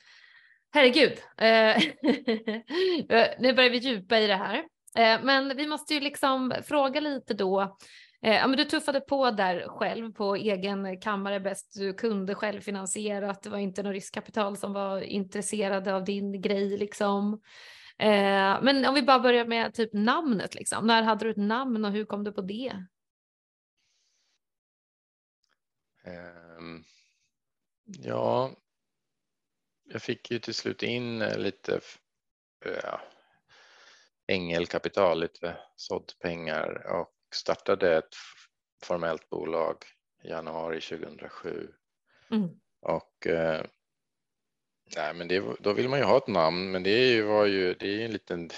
herregud. 0.73 1.19
Eh, 1.37 1.83
nu 3.39 3.53
börjar 3.53 3.71
vi 3.71 3.79
djupa 3.79 4.19
i 4.19 4.27
det 4.27 4.37
här. 4.37 4.57
Eh, 4.97 5.25
men 5.25 5.57
vi 5.57 5.67
måste 5.67 5.95
ju 5.95 6.01
liksom 6.01 6.55
fråga 6.65 7.01
lite 7.01 7.35
då, 7.35 7.77
Eh, 8.23 8.35
ja, 8.35 8.47
men 8.47 8.57
du 8.57 8.65
tuffade 8.65 9.01
på 9.01 9.31
där 9.31 9.69
själv 9.69 10.13
på 10.13 10.35
egen 10.37 11.01
kammare 11.01 11.41
bäst 11.41 11.75
du 11.79 11.95
kunde 11.95 12.35
självfinansierat. 12.35 13.43
Det 13.43 13.51
var 13.51 13.59
inte 13.59 13.83
något 13.83 13.93
riskkapital 13.93 14.57
som 14.57 14.73
var 14.73 15.01
intresserade 15.01 15.95
av 15.95 16.05
din 16.05 16.41
grej 16.41 16.79
liksom. 16.79 17.41
Eh, 17.99 18.63
men 18.63 18.87
om 18.87 18.95
vi 18.95 19.03
bara 19.03 19.19
börjar 19.19 19.47
med 19.47 19.75
typ 19.75 19.93
namnet 19.93 20.55
liksom. 20.55 20.87
När 20.87 21.03
hade 21.03 21.25
du 21.25 21.31
ett 21.31 21.37
namn 21.37 21.85
och 21.85 21.93
hur 21.93 22.05
kom 22.05 22.25
du 22.25 22.33
på 22.33 22.41
det? 22.41 22.73
Ja, 27.85 28.51
jag 29.85 30.03
fick 30.03 30.31
ju 30.31 30.39
till 30.39 30.55
slut 30.55 30.83
in 30.83 31.23
eh, 31.23 31.39
lite 31.39 31.81
ja, 32.83 33.01
ängelkapital, 34.27 35.21
lite 35.21 35.57
såddpengar 35.77 36.87
och 36.93 37.15
startade 37.35 37.97
ett 37.97 38.15
formellt 38.85 39.31
bolag 39.31 39.85
i 40.23 40.29
januari 40.29 40.81
2007. 40.81 41.73
Mm. 42.31 42.49
Och 42.81 43.27
eh, 43.27 43.65
nej, 44.97 45.15
men 45.15 45.29
det, 45.29 45.45
då 45.61 45.73
vill 45.73 45.89
man 45.89 45.99
ju 45.99 46.05
ha 46.05 46.17
ett 46.17 46.27
namn, 46.27 46.71
men 46.71 46.83
det 46.83 47.23
var 47.23 47.47
ju, 47.47 47.75
det 47.75 47.89
är 47.89 48.05
en 48.05 48.13
liten 48.13 48.51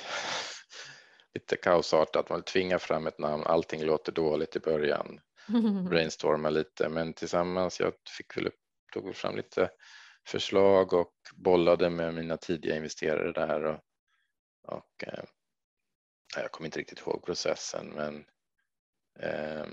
lite 1.34 1.56
kaosartat, 1.56 2.30
man 2.30 2.42
tvingar 2.42 2.78
fram 2.78 3.06
ett 3.06 3.18
namn, 3.18 3.44
allting 3.46 3.84
låter 3.84 4.12
dåligt 4.12 4.56
i 4.56 4.61
början, 4.61 5.20
Mm. 5.48 5.84
brainstorma 5.90 6.50
lite, 6.50 6.88
men 6.88 7.12
tillsammans, 7.12 7.80
jag 7.80 7.92
fick 8.16 8.37
väl 8.37 8.46
upp, 8.46 8.61
tog 8.92 9.16
fram 9.16 9.37
lite 9.37 9.70
förslag 10.26 10.92
och 10.92 11.14
bollade 11.37 11.90
med 11.90 12.14
mina 12.14 12.37
tidiga 12.37 12.76
investerare 12.76 13.32
där 13.32 13.64
och, 13.64 13.80
och 14.68 15.04
eh, 15.06 15.24
jag 16.37 16.50
kommer 16.50 16.66
inte 16.66 16.78
riktigt 16.78 17.00
ihåg 17.00 17.24
processen, 17.24 17.87
men 17.87 18.24
eh, 19.20 19.66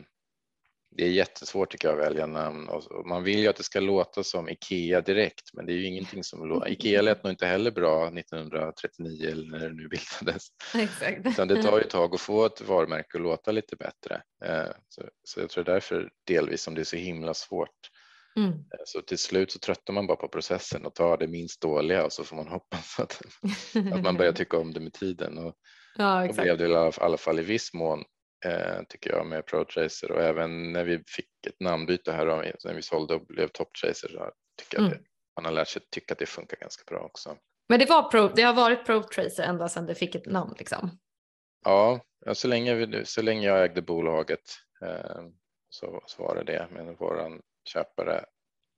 det 0.97 1.05
är 1.05 1.09
jättesvårt 1.09 1.71
tycker 1.71 1.87
jag 1.87 1.99
att 1.99 2.05
välja 2.05 2.25
namn 2.25 2.69
och 2.69 3.07
man 3.07 3.23
vill 3.23 3.39
ju 3.39 3.47
att 3.47 3.55
det 3.55 3.63
ska 3.63 3.79
låta 3.79 4.23
som 4.23 4.49
Ikea 4.49 5.01
direkt, 5.01 5.53
men 5.53 5.65
det 5.65 5.71
är 5.71 5.75
ju 5.75 5.85
ingenting 5.85 6.23
som 6.23 6.47
låter. 6.47 6.69
Ikea 6.71 7.01
lät 7.01 7.23
nog 7.23 7.33
inte 7.33 7.45
heller 7.45 7.71
bra 7.71 8.07
1939 8.07 9.29
eller 9.31 9.51
när 9.51 9.59
det 9.59 9.75
nu 9.75 9.87
bildades. 9.87 10.47
Exakt. 10.75 11.25
Utan 11.25 11.47
det 11.47 11.63
tar 11.63 11.77
ju 11.77 11.83
ett 11.83 11.89
tag 11.89 12.15
att 12.15 12.21
få 12.21 12.45
ett 12.45 12.61
varumärke 12.61 13.17
att 13.17 13.21
låta 13.21 13.51
lite 13.51 13.75
bättre. 13.75 14.21
Ehm, 14.45 14.73
så, 14.89 15.01
så 15.23 15.39
jag 15.39 15.49
tror 15.49 15.63
därför 15.63 16.09
delvis 16.27 16.61
som 16.61 16.75
det 16.75 16.81
är 16.81 16.85
så 16.85 16.97
himla 16.97 17.33
svårt. 17.33 17.91
Mm. 18.35 18.51
Ehm, 18.51 18.59
så 18.85 19.01
till 19.01 19.17
slut 19.17 19.51
så 19.51 19.59
tröttnar 19.59 19.93
man 19.93 20.07
bara 20.07 20.17
på 20.17 20.27
processen 20.27 20.85
och 20.85 20.95
tar 20.95 21.17
det 21.17 21.27
minst 21.27 21.61
dåliga 21.61 22.05
och 22.05 22.13
så 22.13 22.23
får 22.23 22.35
man 22.35 22.47
hoppas 22.47 22.99
att, 22.99 23.21
att 23.93 24.03
man 24.03 24.17
börjar 24.17 24.33
tycka 24.33 24.57
om 24.57 24.73
det 24.73 24.79
med 24.79 24.93
tiden. 24.93 25.37
Och, 25.37 25.55
ja, 25.97 26.25
exakt. 26.25 26.39
och 26.39 26.43
blev 26.43 26.57
det 26.57 26.73
i 26.73 27.01
alla 27.01 27.17
fall 27.17 27.39
i 27.39 27.43
viss 27.43 27.73
mån 27.73 27.99
eh, 27.99 28.05
tycker 28.89 29.11
jag 29.11 29.25
med 29.25 29.45
ProTracer 29.45 30.11
och 30.11 30.21
även 30.21 30.71
när 30.71 30.83
vi 30.83 31.03
fick 31.07 31.47
ett 31.47 31.59
namnbyte 31.59 32.11
här 32.11 32.25
när 32.65 32.73
vi 32.73 32.81
sålde 32.81 33.15
och 33.15 33.25
blev 33.25 33.47
TopTracer 33.47 34.07
så 34.07 34.31
tycker 34.57 34.77
jag 34.77 34.85
mm. 34.85 34.97
det, 34.97 35.03
man 35.35 35.45
har 35.45 35.51
lärt 35.51 35.67
sig 35.67 35.81
tycka 35.91 36.13
att 36.13 36.19
det 36.19 36.25
funkar 36.25 36.57
ganska 36.57 36.83
bra 36.87 36.99
också. 36.99 37.37
Men 37.69 37.79
det, 37.79 37.85
var 37.85 38.11
Pro, 38.11 38.27
det 38.35 38.41
har 38.41 38.53
varit 38.53 38.85
ProTracer 38.85 39.43
ända 39.43 39.69
sedan 39.69 39.85
det 39.85 39.95
fick 39.95 40.15
ett 40.15 40.25
namn 40.25 40.55
liksom? 40.59 40.89
Ja, 41.65 41.99
så, 42.33 42.47
länge 42.47 42.73
vi, 42.75 43.05
så 43.05 43.21
länge 43.21 43.47
jag 43.47 43.63
ägde 43.63 43.81
bolaget 43.81 44.55
eh, 44.81 45.21
så, 45.69 46.03
så 46.05 46.23
var 46.23 46.35
det 46.35 46.43
det, 46.43 46.67
men 46.71 46.95
våran 46.95 47.41
köpare 47.65 48.25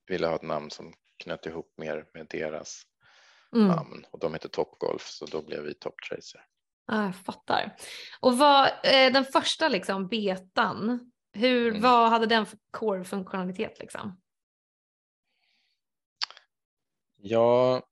ville 0.06 0.26
ha 0.26 0.34
ett 0.34 0.42
namn 0.42 0.70
som 0.70 0.92
knöt 1.24 1.46
ihop 1.46 1.72
mer 1.76 2.06
med 2.14 2.26
deras 2.30 2.82
mm. 3.54 3.68
namn 3.68 4.06
och 4.10 4.18
de 4.18 4.32
heter 4.32 4.48
Topgolf 4.48 5.02
så 5.02 5.26
då 5.26 5.42
blev 5.42 5.62
vi 5.62 5.74
TopTracer. 5.74 6.40
Jag 6.88 7.16
fattar. 7.16 7.76
Och 8.20 8.38
vad, 8.38 8.66
eh, 8.66 9.12
den 9.12 9.24
första 9.24 9.68
liksom, 9.68 10.08
betan, 10.08 11.10
hur, 11.32 11.68
mm. 11.68 11.82
vad 11.82 12.10
hade 12.10 12.26
den 12.26 12.46
för 12.46 12.58
core-funktionalitet? 12.70 13.78
Liksom? 13.78 14.20
Ja, 17.16 17.82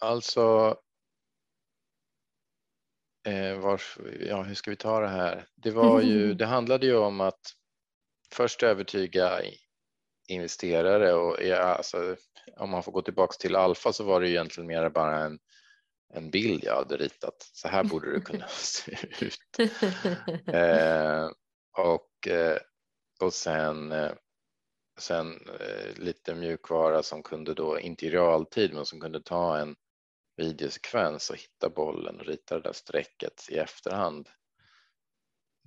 alltså 0.00 0.76
eh, 3.26 3.58
var, 3.58 3.82
ja, 4.20 4.42
hur 4.42 4.54
ska 4.54 4.70
vi 4.70 4.76
ta 4.76 5.00
det 5.00 5.08
här? 5.08 5.48
Det, 5.54 5.70
var 5.70 6.00
ju, 6.00 6.34
det 6.38 6.46
handlade 6.46 6.86
ju 6.86 6.96
om 6.96 7.20
att 7.20 7.40
först 8.32 8.62
övertyga 8.62 9.40
investerare 10.28 11.12
och 11.12 11.42
ja, 11.42 11.56
alltså, 11.56 12.16
om 12.56 12.70
man 12.70 12.82
får 12.82 12.92
gå 12.92 13.02
tillbaka 13.02 13.32
till 13.40 13.56
Alfa 13.56 13.92
så 13.92 14.04
var 14.04 14.20
det 14.20 14.30
egentligen 14.30 14.66
mer 14.66 14.88
bara 14.90 15.24
en 15.24 15.38
en 16.14 16.30
bild 16.30 16.64
jag 16.64 16.76
hade 16.76 16.96
ritat. 16.96 17.50
Så 17.52 17.68
här 17.68 17.84
borde 17.84 18.12
det 18.12 18.20
kunna 18.20 18.48
se 18.48 18.96
ut. 19.20 19.70
Eh, 20.46 21.30
och, 21.78 22.28
eh, 22.28 22.58
och 23.20 23.32
sen, 23.32 23.92
eh, 23.92 24.12
sen 24.98 25.48
eh, 25.60 25.96
lite 25.96 26.34
mjukvara 26.34 27.02
som 27.02 27.22
kunde 27.22 27.54
då, 27.54 27.80
inte 27.80 28.06
i 28.06 28.10
realtid, 28.10 28.74
men 28.74 28.86
som 28.86 29.00
kunde 29.00 29.20
ta 29.20 29.58
en 29.58 29.76
videosekvens 30.36 31.30
och 31.30 31.36
hitta 31.36 31.68
bollen 31.68 32.20
och 32.20 32.26
rita 32.26 32.54
det 32.54 32.62
där 32.62 32.72
strecket 32.72 33.46
i 33.50 33.56
efterhand. 33.56 34.28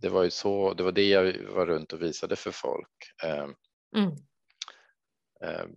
Det 0.01 0.09
var 0.09 0.23
ju 0.23 0.29
så, 0.29 0.73
det 0.73 0.83
var 0.83 0.91
det 0.91 1.09
jag 1.09 1.43
var 1.43 1.65
runt 1.65 1.93
och 1.93 2.01
visade 2.01 2.35
för 2.35 2.51
folk. 2.51 3.11
Mm. 3.95 4.11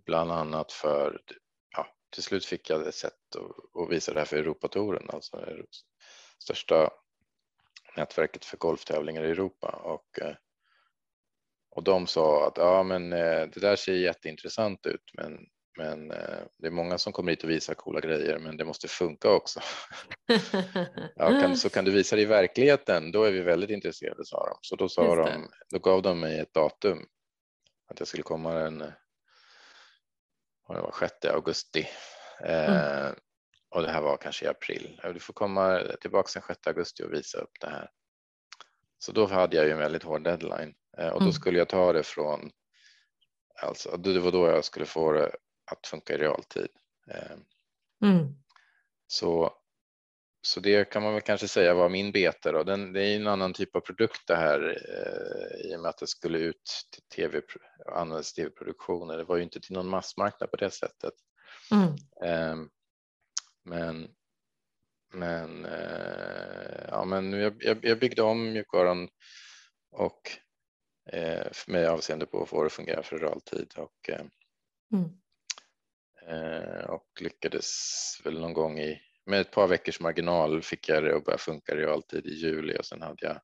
Bland 0.04 0.32
annat 0.32 0.72
för 0.72 1.20
till 2.10 2.22
slut 2.22 2.44
fick 2.44 2.70
jag 2.70 2.86
ett 2.86 2.94
sätt 2.94 3.12
att, 3.36 3.82
att 3.82 3.90
visa 3.90 4.12
det 4.12 4.20
här 4.20 4.26
för 4.26 4.36
Europatouren, 4.36 5.10
alltså 5.10 5.36
det 5.36 5.64
största 6.42 6.90
nätverket 7.96 8.44
för 8.44 8.56
golftävlingar 8.56 9.24
i 9.24 9.30
Europa 9.30 9.80
och 9.84 10.18
eh, 10.22 10.34
och 11.72 11.82
de 11.82 12.06
sa 12.06 12.46
att 12.46 12.56
ja, 12.56 12.82
men 12.82 13.12
eh, 13.12 13.46
det 13.52 13.60
där 13.60 13.76
ser 13.76 13.94
jätteintressant 13.94 14.86
ut, 14.86 15.10
men 15.14 15.38
men 15.76 16.10
eh, 16.10 16.42
det 16.58 16.66
är 16.66 16.70
många 16.70 16.98
som 16.98 17.12
kommer 17.12 17.32
hit 17.32 17.44
och 17.44 17.50
visar 17.50 17.74
coola 17.74 18.00
grejer, 18.00 18.38
men 18.38 18.56
det 18.56 18.64
måste 18.64 18.88
funka 18.88 19.30
också. 19.30 19.60
ja, 21.16 21.40
kan, 21.40 21.56
så 21.56 21.70
kan 21.70 21.84
du 21.84 21.90
visa 21.90 22.16
det 22.16 22.22
i 22.22 22.24
verkligheten, 22.26 23.12
då 23.12 23.24
är 23.24 23.30
vi 23.30 23.40
väldigt 23.40 23.70
intresserade, 23.70 24.24
sa 24.24 24.46
de. 24.46 24.58
Så 24.60 24.76
då, 24.76 24.88
sa 24.88 25.14
de, 25.14 25.48
då 25.70 25.78
gav 25.78 26.02
de 26.02 26.20
mig 26.20 26.38
ett 26.38 26.54
datum 26.54 27.06
att 27.88 27.98
jag 27.98 28.08
skulle 28.08 28.22
komma 28.22 28.54
den 28.54 28.92
det 30.74 30.80
var 30.80 30.94
6 31.00 31.24
augusti 31.24 31.88
mm. 32.40 32.74
Eh, 32.74 33.12
och 33.70 33.82
det 33.82 33.90
här 33.90 34.02
var 34.02 34.16
kanske 34.16 34.44
i 34.44 34.48
april. 34.48 35.00
Du 35.14 35.20
får 35.20 35.32
komma 35.32 35.82
tillbaka 36.00 36.30
den 36.34 36.42
6 36.42 36.66
augusti 36.66 37.02
och 37.02 37.12
visa 37.12 37.38
upp 37.38 37.60
det 37.60 37.70
här. 37.70 37.90
Så 38.98 39.12
då 39.12 39.26
hade 39.26 39.56
jag 39.56 39.66
ju 39.66 39.72
en 39.72 39.78
väldigt 39.78 40.02
hård 40.02 40.24
deadline 40.24 40.74
eh, 40.98 41.08
och 41.08 41.20
då 41.20 41.24
mm. 41.24 41.32
skulle 41.32 41.58
jag 41.58 41.68
ta 41.68 41.92
det 41.92 42.02
från, 42.02 42.50
alltså 43.62 43.96
det 43.96 44.18
var 44.18 44.32
då 44.32 44.46
jag 44.46 44.64
skulle 44.64 44.86
få 44.86 45.12
det 45.12 45.36
att 45.72 45.86
funka 45.86 46.14
i 46.14 46.18
realtid. 46.18 46.68
Eh, 47.10 47.36
mm. 48.02 48.34
Så 49.06 49.59
så 50.42 50.60
det 50.60 50.84
kan 50.90 51.02
man 51.02 51.12
väl 51.12 51.22
kanske 51.22 51.48
säga 51.48 51.74
var 51.74 51.88
min 51.88 52.12
beta 52.12 52.52
då. 52.52 52.64
Den, 52.64 52.92
det 52.92 53.04
är 53.04 53.16
en 53.16 53.26
annan 53.26 53.52
typ 53.52 53.76
av 53.76 53.80
produkt 53.80 54.26
det 54.26 54.36
här 54.36 54.60
eh, 54.60 55.70
i 55.70 55.76
och 55.76 55.80
med 55.80 55.88
att 55.88 55.98
det 55.98 56.06
skulle 56.06 56.38
ut 56.38 56.88
till 56.92 57.02
tv 57.02 57.42
och 57.86 58.00
användas 58.00 58.32
tv-produktioner. 58.32 59.16
Det 59.16 59.24
var 59.24 59.36
ju 59.36 59.42
inte 59.42 59.60
till 59.60 59.74
någon 59.74 59.88
massmarknad 59.88 60.50
på 60.50 60.56
det 60.56 60.70
sättet. 60.70 61.14
Mm. 61.72 61.94
Eh, 62.22 62.66
men 63.64 64.08
men, 65.12 65.64
eh, 65.64 66.84
ja, 66.88 67.04
men 67.04 67.32
jag, 67.32 67.54
jag, 67.58 67.78
jag 67.82 67.98
byggde 67.98 68.22
om 68.22 68.52
mjukvaran 68.52 69.08
och 69.90 70.30
eh, 71.12 71.46
med 71.66 71.88
avseende 71.88 72.26
på 72.26 72.42
att 72.42 72.48
få 72.48 72.62
det 72.62 72.66
att 72.66 72.72
fungera 72.72 73.02
för 73.02 73.18
realtid 73.18 73.72
och, 73.76 74.08
eh, 74.08 74.24
mm. 74.92 75.10
Eh, 76.28 76.84
och 76.84 77.08
lyckades 77.20 77.70
väl 78.24 78.40
någon 78.40 78.52
gång 78.52 78.78
i 78.78 79.00
med 79.26 79.40
ett 79.40 79.50
par 79.50 79.66
veckors 79.66 80.00
marginal 80.00 80.62
fick 80.62 80.88
jag 80.88 81.04
det 81.04 81.16
att 81.16 81.24
börja 81.24 81.38
funka 81.38 81.76
realtid 81.76 82.26
i 82.26 82.34
juli 82.34 82.76
och 82.78 82.86
sen 82.86 83.02
hade 83.02 83.26
jag 83.26 83.36
ett 83.36 83.42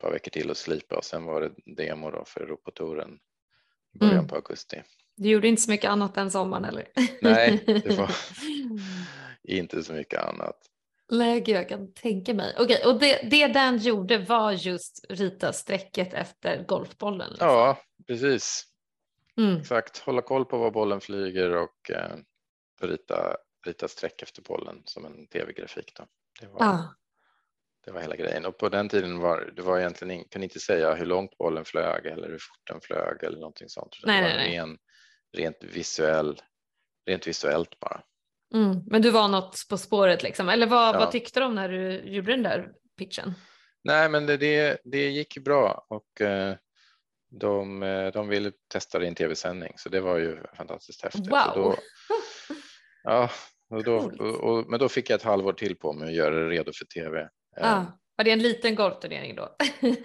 par 0.00 0.12
veckor 0.12 0.30
till 0.30 0.50
att 0.50 0.56
slipa 0.56 0.96
och 0.96 1.04
sen 1.04 1.24
var 1.24 1.40
det 1.40 1.74
demo 1.76 2.10
då 2.10 2.24
för 2.26 2.40
Europatouren 2.40 3.18
i 3.94 3.98
början 3.98 4.14
mm. 4.14 4.28
på 4.28 4.34
augusti. 4.34 4.82
Du 5.16 5.28
gjorde 5.28 5.48
inte 5.48 5.62
så 5.62 5.70
mycket 5.70 5.90
annat 5.90 6.14
den 6.14 6.30
sommaren 6.30 6.64
eller? 6.64 6.88
Nej, 7.22 7.64
det 7.66 7.98
var 7.98 8.10
inte 9.42 9.82
så 9.82 9.92
mycket 9.92 10.20
annat. 10.20 10.56
Nej, 11.10 11.50
jag 11.50 11.68
kan 11.68 11.92
tänka 11.92 12.34
mig. 12.34 12.54
Okej, 12.58 12.82
och 12.86 12.98
det, 12.98 13.20
det 13.30 13.46
den 13.46 13.78
gjorde 13.78 14.18
var 14.18 14.52
just 14.52 15.06
rita 15.08 15.52
strecket 15.52 16.14
efter 16.14 16.64
golfbollen? 16.64 17.30
Liksom. 17.30 17.48
Ja, 17.48 17.78
precis. 18.06 18.64
Mm. 19.36 19.56
Exakt, 19.60 19.98
hålla 19.98 20.22
koll 20.22 20.44
på 20.44 20.58
var 20.58 20.70
bollen 20.70 21.00
flyger 21.00 21.56
och 21.56 21.90
eh, 21.90 22.16
rita 22.80 23.36
rita 23.68 23.88
streck 23.88 24.22
efter 24.22 24.42
bollen 24.42 24.82
som 24.84 25.04
en 25.04 25.26
tv-grafik. 25.26 25.92
Då. 25.96 26.06
Det 26.40 26.46
var, 26.46 26.62
Ah. 26.66 26.94
det 27.84 27.90
var 27.92 28.00
hela 28.00 28.16
grejen 28.16 28.44
och 28.46 28.58
på 28.58 28.68
den 28.68 28.88
tiden 28.88 29.18
var 29.18 29.52
det 29.56 29.62
var 29.62 29.78
egentligen 29.78 30.10
ingen, 30.10 30.28
kunde 30.28 30.44
inte 30.44 30.60
säga 30.60 30.94
hur 30.94 31.06
långt 31.06 31.38
bollen 31.38 31.64
flög 31.64 32.06
eller 32.06 32.28
hur 32.28 32.38
fort 32.38 32.66
den 32.70 32.80
flög 32.80 33.22
eller 33.24 33.38
någonting 33.38 33.68
sånt. 33.68 33.96
utan 33.98 34.08
Nej, 34.14 34.22
det 34.22 34.28
var 34.28 34.36
nej. 34.36 34.56
Ren, 34.58 34.78
rent, 35.36 35.56
visuell, 35.64 36.40
rent 37.06 37.26
visuellt 37.26 37.80
bara. 37.80 38.02
Mm. 38.54 38.80
Men 38.86 39.02
du 39.02 39.10
var 39.10 39.28
något 39.28 39.56
på 39.70 39.78
spåret 39.78 40.22
liksom, 40.22 40.48
eller 40.48 40.66
vad, 40.66 40.94
Ja. 40.94 40.98
vad 40.98 41.10
tyckte 41.12 41.40
de 41.40 41.54
när 41.54 41.68
du 41.68 41.92
gjorde 42.00 42.30
den 42.32 42.42
där 42.42 42.72
pitchen? 42.98 43.34
Nej, 43.84 44.08
men 44.08 44.26
det, 44.26 44.36
det, 44.36 44.78
det 44.84 45.08
gick 45.10 45.36
ju 45.36 45.42
bra 45.42 45.86
och 45.88 46.20
eh, 46.20 46.56
de, 47.30 47.82
eh, 47.82 48.12
de 48.12 48.28
ville 48.28 48.52
testa 48.68 48.98
det 48.98 49.04
i 49.04 49.08
en 49.08 49.14
tv-sändning 49.14 49.72
så 49.76 49.88
det 49.88 50.00
var 50.00 50.18
ju 50.18 50.38
fantastiskt 50.56 51.02
häftigt. 51.02 51.26
Wow. 51.30 51.52
Då, 51.54 51.76
ja, 53.02 53.30
och 53.70 53.84
då, 53.84 53.96
och, 53.96 54.34
och, 54.34 54.70
men 54.70 54.80
då 54.80 54.88
fick 54.88 55.10
jag 55.10 55.16
ett 55.16 55.22
halvår 55.22 55.52
till 55.52 55.76
på 55.76 55.92
mig 55.92 56.08
att 56.08 56.14
göra 56.14 56.34
det 56.34 56.48
redo 56.48 56.72
för 56.72 56.84
tv. 56.84 57.20
Eh, 57.60 57.78
Ah. 57.78 57.84
Var 58.16 58.24
det 58.24 58.30
en 58.30 58.38
liten 58.42 58.74
golfturnering 58.74 59.34
då? 59.36 59.56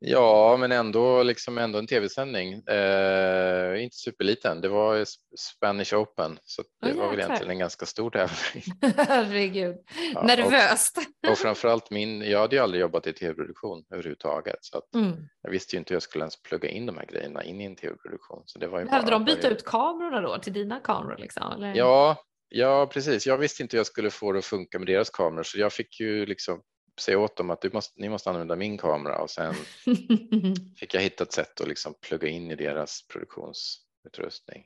Ja, 0.00 0.56
men 0.60 0.72
ändå, 0.72 1.22
liksom 1.22 1.58
ändå 1.58 1.78
en 1.78 1.86
tv-sändning. 1.86 2.52
Eh, 2.52 3.82
inte 3.82 3.96
superliten. 3.96 4.60
Det 4.60 4.68
var 4.68 5.04
Spanish 5.38 5.94
Open, 5.94 6.38
så 6.44 6.62
det 6.82 6.92
Åh, 6.92 6.98
var 6.98 7.10
väl 7.10 7.18
egentligen 7.20 7.50
en 7.50 7.58
ganska 7.58 7.86
stor 7.86 8.10
tävling. 8.10 8.62
Herregud. 8.96 9.76
Ja, 10.14 10.22
Nervöst. 10.22 10.98
Och, 11.26 11.30
och 11.30 11.38
framförallt 11.38 11.90
min, 11.90 12.22
jag 12.22 12.38
hade 12.40 12.56
ju 12.56 12.62
aldrig 12.62 12.80
jobbat 12.80 13.06
i 13.06 13.12
tv-produktion 13.12 13.84
överhuvudtaget, 13.92 14.58
så 14.60 14.78
att 14.78 14.94
Mm. 14.94 15.16
jag 15.42 15.50
visste 15.50 15.76
ju 15.76 15.78
inte 15.78 15.90
hur 15.90 15.96
jag 15.96 16.02
skulle 16.02 16.22
ens 16.22 16.42
plugga 16.42 16.68
in 16.68 16.86
de 16.86 16.96
här 16.98 17.06
grejerna 17.06 17.42
in 17.44 17.60
i 17.60 17.64
en 17.64 17.76
tv-produktion. 17.76 18.42
Så 18.46 18.58
det 18.58 18.66
var 18.66 18.78
ju 18.80 18.84
Behövde 18.84 19.10
de 19.10 19.24
byta 19.24 19.48
ut 19.48 19.64
kamerorna 19.64 20.20
då 20.20 20.38
till 20.38 20.52
dina 20.52 20.80
kameror? 20.80 21.16
Liksom, 21.18 21.52
eller? 21.52 21.74
Ja, 21.74 22.16
ja, 22.48 22.86
precis. 22.86 23.26
Jag 23.26 23.38
visste 23.38 23.62
inte 23.62 23.76
hur 23.76 23.78
jag 23.78 23.86
skulle 23.86 24.10
få 24.10 24.32
det 24.32 24.38
att 24.38 24.44
funka 24.44 24.78
med 24.78 24.88
deras 24.88 25.10
kameror, 25.10 25.42
så 25.42 25.58
jag 25.58 25.72
fick 25.72 26.00
ju 26.00 26.26
liksom 26.26 26.62
säga 27.00 27.18
åt 27.18 27.36
dem 27.36 27.50
att 27.50 27.60
du 27.60 27.70
måste, 27.72 28.00
ni 28.00 28.08
måste 28.08 28.30
använda 28.30 28.56
min 28.56 28.78
kamera 28.78 29.18
och 29.18 29.30
sen 29.30 29.54
fick 30.76 30.94
jag 30.94 31.00
hitta 31.00 31.24
ett 31.24 31.32
sätt 31.32 31.60
att 31.60 31.68
liksom 31.68 31.94
plugga 32.00 32.28
in 32.28 32.50
i 32.50 32.56
deras 32.56 33.08
produktionsutrustning. 33.08 34.64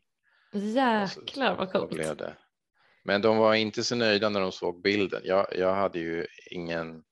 Jäklar 0.53 1.57
vad 1.57 1.73
coolt. 1.73 2.23
Men 3.05 3.23
de 3.23 3.37
var 3.37 3.55
inte 3.55 3.85
så 3.85 3.95
nöjda 3.95 4.29
när 4.29 4.41
de 4.41 4.53
såg 4.53 4.83
bilden. 4.83 5.21
Jag, 5.25 5.47
jag 5.59 5.75
hade 5.75 5.99
ju 5.99 6.27
ingen 6.51 7.03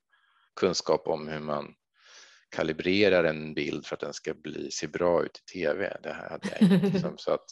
kunskap 0.55 1.07
om 1.07 1.27
hur 1.27 1.39
man 1.39 1.73
kalibrerar 2.49 3.23
en 3.23 3.53
bild 3.53 3.85
för 3.85 3.95
att 3.95 3.99
den 3.99 4.13
ska 4.13 4.33
bli, 4.33 4.71
se 4.71 4.87
bra 4.87 5.23
ut 5.23 5.37
i 5.37 5.51
tv. 5.51 5.97
Det 6.03 6.13
här 6.13 6.29
hade 6.29 6.49
jag 6.51 6.61
inte. 6.61 6.87
Liksom, 6.87 7.13
så 7.17 7.31
att 7.31 7.49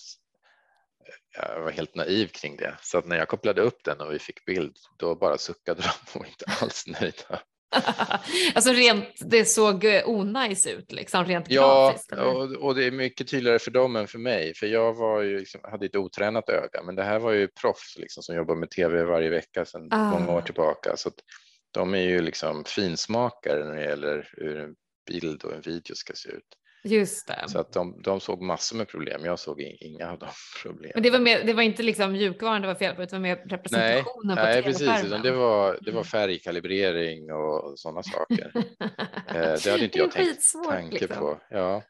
jag 1.34 1.62
var 1.62 1.72
helt 1.72 1.96
naiv 1.96 2.28
kring 2.28 2.58
det. 2.58 2.78
Så 2.82 2.98
att 2.98 3.06
när 3.06 3.18
jag 3.18 3.28
kopplade 3.28 3.62
upp 3.62 3.84
den 3.84 4.02
och 4.02 4.14
vi 4.14 4.20
fick 4.20 4.46
bild, 4.46 4.76
då 4.98 5.16
bara 5.16 5.38
suckade 5.38 5.82
de 6.14 6.20
och 6.20 6.26
inte 6.26 6.46
alls 6.62 6.88
nöjda. 6.88 7.42
alltså 8.56 8.72
rent, 8.72 9.06
det 9.20 9.46
såg 9.46 9.86
eh, 9.86 10.10
onajs 10.10 10.68
ut 10.68 10.92
liksom 10.92 11.26
rent 11.26 11.46
Ja, 11.50 11.96
och, 12.18 12.52
och 12.52 12.76
det 12.76 12.86
är 12.86 12.92
mycket 12.92 13.28
tydligare 13.28 13.60
för 13.60 13.72
dem 13.72 13.96
än 13.96 14.08
för 14.08 14.20
mig, 14.20 14.54
för 14.56 14.68
jag 14.68 14.94
var 14.94 15.22
ju 15.22 15.40
liksom, 15.40 15.62
hade 15.64 15.86
ett 15.86 15.96
otränat 15.96 16.50
öga, 16.50 16.84
men 16.84 16.96
det 16.96 17.04
här 17.04 17.20
var 17.20 17.32
ju 17.32 17.48
proffs 17.48 17.98
liksom, 17.98 18.24
som 18.24 18.36
jobbar 18.36 18.56
med 18.56 18.70
tv 18.70 19.04
varje 19.04 19.30
vecka 19.30 19.66
sedan 19.66 19.88
Ah. 19.92 20.12
många 20.12 20.32
år 20.32 20.42
tillbaka, 20.42 20.98
så 20.98 21.12
de 21.72 21.94
är 21.94 22.02
ju 22.02 22.22
liksom 22.22 22.64
finsmakare 22.66 23.66
när 23.66 23.76
det 23.76 23.84
gäller 23.84 24.30
hur 24.32 24.60
en 24.60 24.76
bild 25.08 25.44
och 25.44 25.54
en 25.54 25.62
video 25.62 25.96
ska 25.96 26.14
se 26.14 26.30
ut. 26.30 26.59
Just 26.84 27.28
det. 27.28 27.44
Så 27.48 27.60
att 27.60 27.74
de, 27.74 28.02
de 28.02 28.20
såg 28.20 28.42
massor 28.42 28.78
med 28.78 28.88
problem, 28.88 29.26
jag 29.26 29.40
såg 29.40 29.62
inga 29.62 30.12
av 30.12 30.20
de 30.20 30.28
problemen. 30.64 30.92
Men 30.94 31.04
det 31.04 31.10
var, 31.10 31.20
mer, 31.20 31.44
det 31.44 31.54
var 31.54 31.64
inte 31.64 31.84
liksom 31.84 32.12
mjukvaran 32.12 32.62
det 32.62 32.68
var 32.68 32.76
fel 32.76 32.96
på, 32.96 33.04
utan 33.04 33.22
mer 33.22 33.36
Nej, 33.36 33.46
representationen 33.46 34.36
på 34.38 34.44
nej 34.44 34.64
precis, 34.64 35.04
utan 35.06 35.22
det 35.22 35.32
var, 35.32 35.72
det 35.82 35.90
Mm. 35.90 35.96
var 35.96 36.04
färgkalibrering 36.04 37.32
och 37.34 37.80
sådana 37.80 38.04
saker. 38.04 38.52
Eh, 39.30 39.54
det 39.64 39.72
hade 39.72 39.84
inte 39.84 39.98
jag 39.98 40.12
tänkt 40.12 40.42
tanke 40.70 41.00
liksom. 41.00 41.18
på. 41.20 41.42
Ja. 41.50 41.84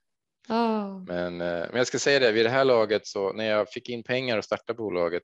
Åh. 0.49 1.03
Men, 1.07 1.41
eh, 1.41 1.47
men 1.47 1.75
jag 1.75 1.87
ska 1.87 1.99
säga 1.99 2.19
det, 2.19 2.31
vid 2.31 2.45
det 2.45 2.49
här 2.49 2.65
laget 2.65 3.07
så 3.07 3.33
när 3.33 3.45
jag 3.45 3.69
fick 3.69 3.89
in 3.89 4.03
pengar 4.03 4.37
och 4.37 4.45
starta 4.45 4.73
bolaget 4.73 5.23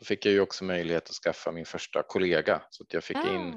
då 0.00 0.04
fick 0.04 0.26
jag 0.26 0.32
ju 0.32 0.40
också 0.40 0.64
möjlighet 0.64 1.02
att 1.08 1.14
skaffa 1.14 1.52
min 1.52 1.64
första 1.66 2.02
kollega 2.02 2.62
så 2.70 2.82
att 2.82 2.92
jag 2.94 3.04
fick 3.04 3.16
in 3.16 3.54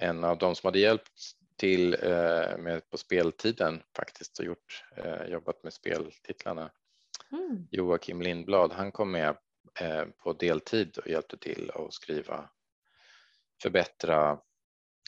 Ah. 0.00 0.04
en 0.04 0.24
av 0.24 0.38
de 0.38 0.54
som 0.54 0.66
hade 0.68 0.78
hjälpt 0.78 1.12
till 1.56 1.94
eh, 1.94 2.58
med 2.58 2.90
på 2.90 2.96
speltiden 2.96 3.82
faktiskt 3.96 4.38
och 4.38 4.44
gjort, 4.44 4.84
eh, 4.96 5.26
jobbat 5.26 5.62
med 5.62 5.72
speltitlarna. 5.72 6.70
Mm. 7.32 7.66
Joakim 7.70 8.22
Lindblad, 8.22 8.72
han 8.72 8.92
kom 8.92 9.10
med 9.10 9.36
eh, 9.80 10.04
på 10.04 10.32
deltid 10.32 10.98
och 10.98 11.10
hjälpte 11.10 11.36
till 11.36 11.70
att 11.74 11.94
skriva, 11.94 12.50
förbättra 13.62 14.38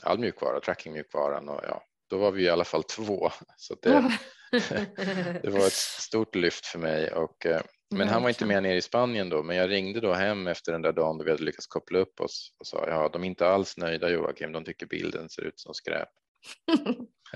all 0.03 0.19
mjukvara, 0.19 0.61
trackingmjukvaran 0.61 1.49
och 1.49 1.61
ja, 1.65 1.83
då 2.11 2.19
var 2.19 2.31
vi 2.31 2.43
i 2.43 2.49
alla 2.49 2.65
fall 2.65 2.85
två. 2.85 3.31
Så 3.57 3.75
det, 3.83 4.19
det 5.43 5.51
var 5.51 5.67
ett 5.67 5.73
stort 5.73 6.35
lyft 6.35 6.67
för 6.67 6.79
mig 6.79 7.13
och 7.13 7.47
eh, 7.47 7.63
men 7.91 8.09
han 8.09 8.23
var 8.23 8.29
inte 8.29 8.47
med 8.47 8.63
ner 8.63 8.77
i 8.77 8.83
Spanien 8.83 9.29
då, 9.29 9.43
men 9.43 9.57
jag 9.57 9.71
ringde 9.71 10.01
då 10.01 10.13
hem 10.13 10.47
efter 10.47 10.73
den 10.73 10.83
där 10.83 10.93
dagen 10.93 11.19
då 11.19 11.25
vi 11.25 11.31
hade 11.31 11.43
lyckats 11.43 11.67
koppla 11.67 11.99
upp 11.99 12.21
oss 12.21 12.55
och 12.59 12.67
sa 12.67 12.85
ja, 12.89 13.09
de 13.13 13.23
är 13.23 13.27
inte 13.27 13.49
alls 13.49 13.77
nöjda 13.77 14.11
Joakim, 14.11 14.53
de 14.53 14.65
tycker 14.65 14.87
bilden 14.87 15.29
ser 15.29 15.43
ut 15.43 15.61
som 15.61 15.75
skräp. 15.75 16.09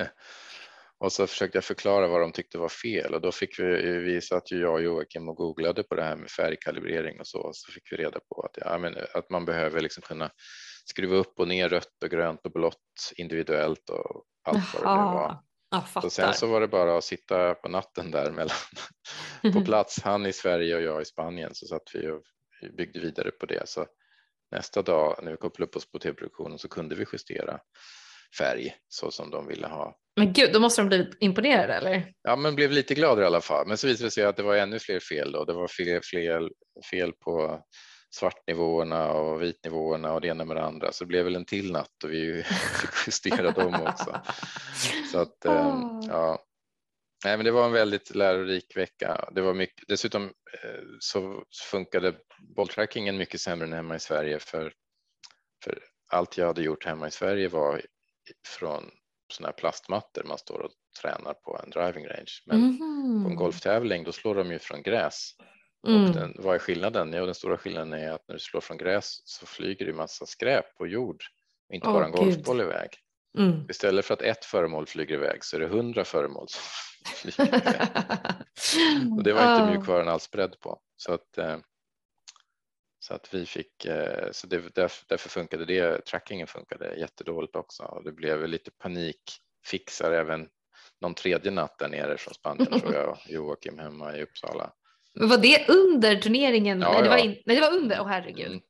Och 1.02 1.12
så 1.12 1.26
försökte 1.26 1.56
jag 1.56 1.64
förklara 1.64 2.08
vad 2.08 2.20
de 2.20 2.32
tyckte 2.32 2.58
var 2.58 2.68
fel. 2.68 3.14
Och 3.14 3.20
då 3.20 3.32
fick 3.32 3.58
vi, 3.58 3.98
vi 3.98 4.20
satt 4.20 4.52
ju 4.52 4.60
jag 4.60 4.72
och 4.72 4.82
Joakim 4.82 5.28
och 5.28 5.36
googlade 5.36 5.82
på 5.82 5.94
det 5.94 6.02
här 6.02 6.16
med 6.16 6.30
färgkalibrering 6.30 7.20
och 7.20 7.26
så, 7.26 7.38
och 7.38 7.56
så 7.56 7.72
fick 7.72 7.92
vi 7.92 7.96
reda 7.96 8.20
på 8.20 8.42
att, 8.42 8.58
ja, 8.64 8.78
men, 8.78 8.96
att 9.14 9.30
man 9.30 9.44
behöver 9.44 9.80
liksom 9.80 10.02
kunna 10.02 10.30
skruva 10.84 11.16
upp 11.16 11.40
och 11.40 11.48
ner 11.48 11.68
rött 11.68 12.02
och 12.04 12.10
grönt 12.10 12.46
och 12.46 12.52
blått 12.52 13.12
individuellt 13.16 13.90
och 13.90 14.24
allt 14.42 14.74
vad 14.74 14.82
det 14.82 15.04
nu 15.04 15.14
var. 15.14 15.38
Och 16.04 16.12
sen 16.12 16.34
så 16.34 16.46
var 16.46 16.60
det 16.60 16.68
bara 16.68 16.98
att 16.98 17.04
sitta 17.04 17.54
på 17.54 17.68
natten 17.68 18.10
där 18.10 18.30
mellan 18.30 18.56
på 19.52 19.64
plats, 19.64 20.02
han 20.02 20.26
i 20.26 20.32
Sverige 20.32 20.76
och 20.76 20.82
jag 20.82 21.02
i 21.02 21.04
Spanien. 21.04 21.54
Så 21.54 21.66
satt 21.66 21.90
vi 21.94 22.08
och 22.08 22.22
byggde 22.76 23.00
vidare 23.00 23.30
på 23.30 23.46
det. 23.46 23.68
Så 23.68 23.86
nästa 24.50 24.82
dag 24.82 25.20
när 25.22 25.30
vi 25.30 25.36
kopplade 25.36 25.68
upp 25.68 25.76
oss 25.76 25.90
på 25.90 25.98
tv-produktionen 25.98 26.58
så 26.58 26.68
kunde 26.68 26.94
vi 26.94 27.06
justera 27.12 27.60
färg 28.38 28.74
så 28.88 29.10
som 29.10 29.30
de 29.30 29.46
ville 29.46 29.66
ha. 29.66 29.96
Men 30.16 30.32
gud, 30.32 30.52
då 30.52 30.60
måste 30.60 30.82
de 30.82 30.88
bli 30.88 31.10
imponerade 31.20 31.74
eller? 31.74 32.12
Ja, 32.22 32.36
men 32.36 32.54
blev 32.54 32.70
lite 32.70 32.94
gladare 32.94 33.24
i 33.24 33.26
alla 33.26 33.40
fall. 33.40 33.66
Men 33.66 33.76
så 33.76 33.86
visade 33.86 34.06
det 34.06 34.10
sig 34.10 34.24
att 34.24 34.36
det 34.36 34.42
var 34.42 34.56
ännu 34.56 34.78
fler 34.78 35.00
fel 35.00 35.32
då. 35.32 35.44
Det 35.44 35.52
var 35.52 35.68
fler, 35.68 36.00
fler 36.04 36.50
fel 36.90 37.12
på 37.12 37.62
svartnivåerna 38.14 39.12
och 39.12 39.42
vitnivåerna 39.42 40.12
och 40.12 40.20
det 40.20 40.28
ena 40.28 40.44
med 40.44 40.56
det 40.56 40.62
andra. 40.62 40.92
Så 40.92 41.04
det 41.04 41.08
blev 41.08 41.24
väl 41.24 41.36
en 41.36 41.44
till 41.44 41.72
natt 41.72 42.04
och 42.04 42.12
vi 42.12 42.42
fick 42.80 42.90
justera 43.06 43.50
dem 43.50 43.74
också. 43.74 44.20
Så 45.12 45.18
att, 45.18 45.44
ehm, 45.44 45.84
Åh. 45.84 46.04
ja. 46.08 46.42
Nej, 47.24 47.36
men 47.36 47.44
det 47.44 47.50
var 47.50 47.64
en 47.64 47.72
väldigt 47.72 48.14
lärorik 48.14 48.76
vecka. 48.76 49.28
Det 49.32 49.40
var 49.40 49.54
mycket, 49.54 49.84
dessutom 49.88 50.24
eh, 50.24 50.80
så 50.98 51.44
funkade 51.70 52.14
bolltrackingen 52.56 53.16
mycket 53.16 53.40
sämre 53.40 53.66
än 53.66 53.72
hemma 53.72 53.96
i 53.96 54.00
Sverige 54.00 54.38
för, 54.38 54.72
för 55.64 55.78
allt 56.12 56.38
jag 56.38 56.46
hade 56.46 56.62
gjort 56.62 56.84
hemma 56.84 57.08
i 57.08 57.10
Sverige 57.10 57.48
var 57.48 57.82
från 58.58 58.90
sådana 59.32 59.48
här 59.48 59.52
plastmattor 59.52 60.24
man 60.24 60.38
står 60.38 60.58
och 60.58 60.70
tränar 61.00 61.34
på 61.34 61.60
en 61.64 61.70
driving 61.70 62.06
range. 62.06 62.42
Men 62.46 62.78
på 63.24 63.30
en 63.30 63.36
golftävling 63.36 64.04
då 64.04 64.12
slår 64.12 64.34
de 64.34 64.52
ju 64.52 64.58
från 64.58 64.82
gräs. 64.82 65.30
Mm. 65.88 66.04
Och 66.04 66.10
den, 66.14 66.36
vad 66.38 66.54
är 66.54 66.58
skillnaden? 66.58 67.12
Jo, 67.16 67.26
den 67.26 67.34
stora 67.34 67.58
skillnaden 67.58 67.92
är 67.92 68.10
att 68.12 68.28
när 68.28 68.34
du 68.34 68.40
slår 68.40 68.60
från 68.60 68.78
gräs 68.78 69.22
så 69.24 69.46
flyger 69.46 69.86
det 69.86 69.92
massa 69.92 70.26
skräp 70.26 70.74
på 70.76 70.86
jord 70.86 71.22
inte 71.72 71.88
Åh, 71.88 71.92
bara 71.92 72.04
en 72.04 72.12
Gud. 72.12 72.20
golfboll 72.20 72.60
iväg. 72.60 72.88
Mm. 73.38 73.66
Istället 73.70 74.04
för 74.04 74.14
att 74.14 74.22
ett 74.22 74.44
föremål 74.44 74.86
flyger 74.86 75.14
iväg 75.14 75.44
så 75.44 75.56
är 75.56 75.60
det 75.60 75.66
hundra 75.66 76.04
föremål 76.04 76.46
som 76.48 76.62
flyger 77.32 77.56
iväg. 77.56 77.80
Och 79.16 79.22
det 79.22 79.32
var 79.32 79.52
inte 79.52 79.72
mjukvaran 79.72 80.08
alls 80.08 80.30
beredd 80.30 80.60
på. 80.60 80.80
Så 80.96 81.12
att, 81.12 81.38
eh, 81.38 81.56
så 83.02 83.14
att 83.14 83.34
vi 83.34 83.46
fick, 83.46 83.84
eh, 83.84 84.30
så 84.32 84.46
det, 84.46 84.74
därför, 84.74 85.06
därför 85.08 85.28
funkade 85.28 85.64
det, 85.64 86.04
trackingen 86.04 86.46
funkade 86.46 86.94
jättedåligt 86.94 87.56
också 87.56 87.82
och 87.82 88.04
det 88.04 88.12
blev 88.12 88.48
lite 88.48 88.70
panikfixar 88.70 90.12
även 90.12 90.48
någon 91.00 91.14
tredje 91.14 91.50
natt 91.50 91.78
där 91.78 91.88
nere 91.88 92.18
från 92.18 92.34
Spanien 92.34 92.80
tror 92.80 92.94
jag, 92.94 93.18
Joakim 93.26 93.78
hemma 93.78 94.16
i 94.16 94.22
Uppsala. 94.22 94.72
Men 95.14 95.28
var 95.28 95.38
det 95.38 95.68
under 95.68 96.16
turneringen? 96.16 96.80
Ja, 96.80 96.92
nej, 96.92 97.02
det 97.02 97.08
var 97.08 97.16
in, 97.16 97.42
nej, 97.46 97.56
det 97.56 97.62
var 97.62 97.72
under. 97.72 98.00
Åh 98.00 98.06
herregud. 98.06 98.46
Mm, 98.46 98.60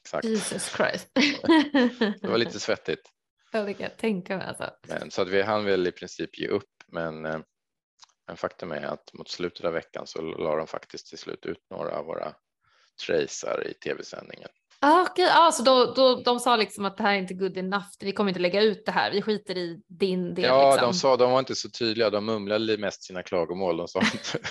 exakt, 0.00 0.24
Jesus 0.24 0.76
Christ. 0.76 1.10
det 2.20 2.28
var 2.28 2.38
lite 2.38 2.60
svettigt. 2.60 3.10
Ja, 3.52 3.62
det 3.62 3.74
kan 3.74 3.82
jag 3.82 3.98
tänka 3.98 4.36
mig 4.36 4.46
alltså. 4.46 4.70
Men, 4.88 5.10
så 5.10 5.22
att 5.22 5.28
vi 5.28 5.42
hann 5.42 5.64
väl 5.64 5.86
i 5.86 5.92
princip 5.92 6.38
ge 6.38 6.48
upp, 6.48 6.70
men, 6.86 7.26
eh, 7.26 7.40
men 8.26 8.36
faktum 8.36 8.72
är 8.72 8.82
att 8.82 9.12
mot 9.12 9.28
slutet 9.28 9.64
av 9.64 9.72
veckan 9.72 10.06
så 10.06 10.22
la 10.22 10.56
de 10.56 10.66
faktiskt 10.66 11.08
till 11.08 11.18
slut 11.18 11.46
ut 11.46 11.66
några 11.70 11.98
av 11.98 12.04
våra 12.04 12.34
tracer 13.06 13.66
i 13.66 13.74
tv-sändningen. 13.74 14.48
Ah, 14.80 15.02
okay. 15.02 15.28
ah, 15.30 15.52
så 15.52 15.62
då, 15.62 15.92
då, 15.96 16.22
de 16.22 16.40
sa 16.40 16.56
liksom 16.56 16.84
att 16.84 16.96
det 16.96 17.02
här 17.02 17.14
är 17.14 17.18
inte 17.18 17.34
good 17.34 17.56
enough, 17.56 17.86
vi 18.00 18.12
kommer 18.12 18.30
inte 18.30 18.40
lägga 18.40 18.62
ut 18.62 18.86
det 18.86 18.92
här, 18.92 19.10
vi 19.10 19.22
skiter 19.22 19.58
i 19.58 19.82
din 19.88 20.34
del. 20.34 20.44
Ja, 20.44 20.70
liksom. 20.70 20.90
de 20.90 20.94
sa, 20.94 21.16
de 21.16 21.30
var 21.30 21.38
inte 21.38 21.54
så 21.54 21.70
tydliga, 21.70 22.10
de 22.10 22.24
mumlade 22.24 22.78
mest 22.78 23.02
sina 23.02 23.22
klagomål. 23.22 23.76
De 23.76 23.88
sa. 23.88 24.00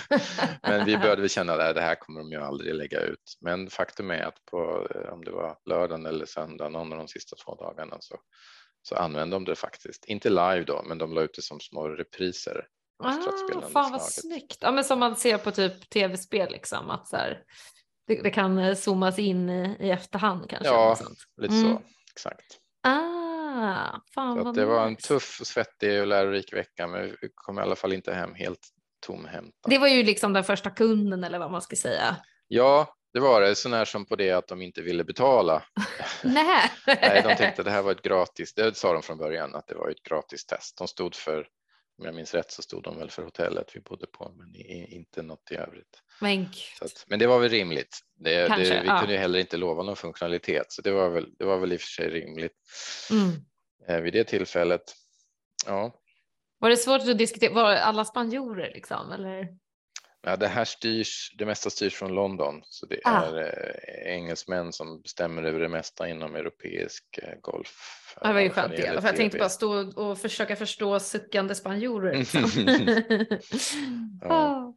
Men 0.62 0.84
vi 0.84 0.98
började 0.98 1.28
känna 1.28 1.52
att 1.52 1.74
det 1.74 1.80
här 1.80 1.94
kommer 1.94 2.20
de 2.20 2.32
ju 2.32 2.42
aldrig 2.42 2.74
lägga 2.74 3.00
ut. 3.00 3.38
Men 3.40 3.70
faktum 3.70 4.10
är 4.10 4.22
att 4.22 4.44
på, 4.50 4.88
eh, 4.94 5.12
om 5.12 5.24
det 5.24 5.30
var 5.30 5.56
lördagen 5.66 6.06
eller 6.06 6.26
söndagen, 6.26 6.72
någon 6.72 6.92
av 6.92 6.98
de 6.98 7.08
sista 7.08 7.36
två 7.36 7.54
dagarna, 7.54 7.96
så, 8.00 8.16
så 8.82 8.96
använde 8.96 9.36
de 9.36 9.44
det 9.44 9.54
faktiskt. 9.54 10.04
Inte 10.04 10.28
live 10.28 10.64
då, 10.64 10.82
men 10.86 10.98
de 10.98 11.12
la 11.12 11.20
ut 11.20 11.34
det 11.34 11.42
som 11.42 11.60
små 11.60 11.88
repriser. 11.88 12.66
Ah, 13.04 13.12
fan 13.72 13.92
vad 13.92 14.02
snyggt. 14.02 14.58
Ja, 14.60 14.72
men 14.72 14.84
som 14.84 14.98
man 14.98 15.16
ser 15.16 15.38
på 15.38 15.50
typ 15.50 15.90
tv-spel 15.90 16.52
liksom, 16.52 16.90
att 16.90 17.08
så 17.08 17.16
här, 17.16 17.42
det, 18.08 18.22
det, 18.22 18.30
kan 18.30 18.58
eh, 18.58 18.74
zoomas 18.74 19.18
in 19.18 19.50
i, 19.50 19.76
i 19.80 19.90
efterhand 19.90 20.50
kanske. 20.50 20.68
Ja, 20.68 20.96
lite 21.36 21.54
mm. 21.54 21.72
så. 21.72 21.82
Exakt. 22.12 22.58
Ah, 22.82 24.00
fan 24.14 24.38
så 24.38 24.44
det 24.44 24.50
nice. 24.50 24.64
var 24.64 24.86
en 24.86 24.96
tuff, 24.96 25.40
svettig 25.44 26.00
och 26.00 26.06
lärorik 26.06 26.52
vecka, 26.52 26.86
men 26.86 27.16
vi 27.22 27.28
kom 27.34 27.58
i 27.58 27.62
alla 27.62 27.76
fall 27.76 27.92
inte 27.92 28.14
hem 28.14 28.34
helt 28.34 28.68
tomhänta. 29.06 29.68
Det 29.68 29.78
var 29.78 29.88
ju 29.88 30.02
liksom 30.02 30.32
den 30.32 30.44
första 30.44 30.70
kunden 30.70 31.24
eller 31.24 31.38
vad 31.38 31.50
man 31.50 31.62
ska 31.62 31.76
säga. 31.76 32.16
Ja, 32.48 32.94
det 33.12 33.20
var 33.20 33.40
det. 33.40 33.54
Så 33.54 33.68
när 33.68 33.84
som 33.84 34.06
på 34.06 34.16
det 34.16 34.30
att 34.30 34.48
de 34.48 34.62
inte 34.62 34.82
ville 34.82 35.04
betala. 35.04 35.62
Nej. 36.22 36.70
Nej, 36.86 37.22
de 37.22 37.36
tänkte 37.36 37.62
att 37.62 37.64
det 37.64 37.70
här 37.70 37.82
var 37.82 37.92
ett 37.92 38.02
gratis. 38.02 38.54
Det 38.54 38.76
sa 38.76 38.92
de 38.92 39.02
från 39.02 39.18
början 39.18 39.54
att 39.54 39.66
det 39.66 39.74
var 39.74 39.88
ett 39.88 40.02
gratis 40.02 40.46
test. 40.46 40.78
De 40.78 40.88
stod 40.88 41.14
för 41.14 41.46
om 41.98 42.04
jag 42.04 42.14
minns 42.14 42.34
rätt 42.34 42.50
så 42.50 42.62
stod 42.62 42.82
de 42.82 42.98
väl 42.98 43.10
för 43.10 43.22
hotellet 43.22 43.76
vi 43.76 43.80
bodde 43.80 44.06
på, 44.06 44.32
men 44.36 44.54
inte 44.92 45.22
något 45.22 45.50
i 45.50 45.54
övrigt. 45.54 46.02
Men, 46.20 46.48
att, 46.80 47.04
men 47.06 47.18
det 47.18 47.26
var 47.26 47.38
väl 47.38 47.50
rimligt. 47.50 48.00
Det, 48.18 48.48
Kanske, 48.48 48.74
det, 48.74 48.80
vi 48.80 48.86
ja. 48.86 48.98
kunde 48.98 49.14
ju 49.14 49.18
heller 49.18 49.38
inte 49.38 49.56
lova 49.56 49.82
någon 49.82 49.96
funktionalitet, 49.96 50.72
så 50.72 50.82
det 50.82 50.90
var 50.90 51.08
väl, 51.08 51.34
det 51.38 51.44
var 51.44 51.58
väl 51.58 51.72
i 51.72 51.76
och 51.76 51.80
för 51.80 51.88
sig 51.88 52.10
rimligt 52.10 52.56
mm. 53.10 53.32
eh, 53.88 54.00
vid 54.02 54.12
det 54.12 54.24
tillfället. 54.24 54.82
Ja. 55.66 56.00
Var 56.58 56.70
det 56.70 56.76
svårt 56.76 57.08
att 57.08 57.18
diskutera, 57.18 57.54
var 57.54 57.74
alla 57.74 58.04
spanjorer 58.04 58.70
liksom 58.74 59.12
eller? 59.12 59.48
Ja, 60.28 60.36
det 60.36 60.48
här 60.48 60.64
styrs, 60.64 61.34
det 61.38 61.46
mesta 61.46 61.70
styrs 61.70 61.94
från 61.94 62.14
London, 62.14 62.60
så 62.64 62.86
det 62.86 63.00
Ah. 63.04 63.22
är 63.22 63.42
eh, 63.42 64.14
engelsmän 64.14 64.72
som 64.72 65.00
bestämmer 65.00 65.42
över 65.42 65.60
det 65.60 65.68
mesta 65.68 66.08
inom 66.08 66.36
europeisk 66.36 67.04
eh, 67.22 67.34
golf. 67.40 68.04
Ja, 68.20 68.28
det 68.28 68.34
var 68.34 68.40
ju 68.40 68.50
fall 68.50 68.68
skönt 68.68 68.76
det. 68.76 69.00
För 69.00 69.08
jag 69.08 69.16
tänkte 69.16 69.38
bara 69.38 69.48
stå 69.48 70.00
och 70.00 70.18
försöka 70.18 70.56
förstå 70.56 71.00
suckande 71.00 71.54
spanjorer. 71.54 72.14
Liksom. 72.18 72.50
Ja. 74.20 74.28
Ah. 74.28 74.74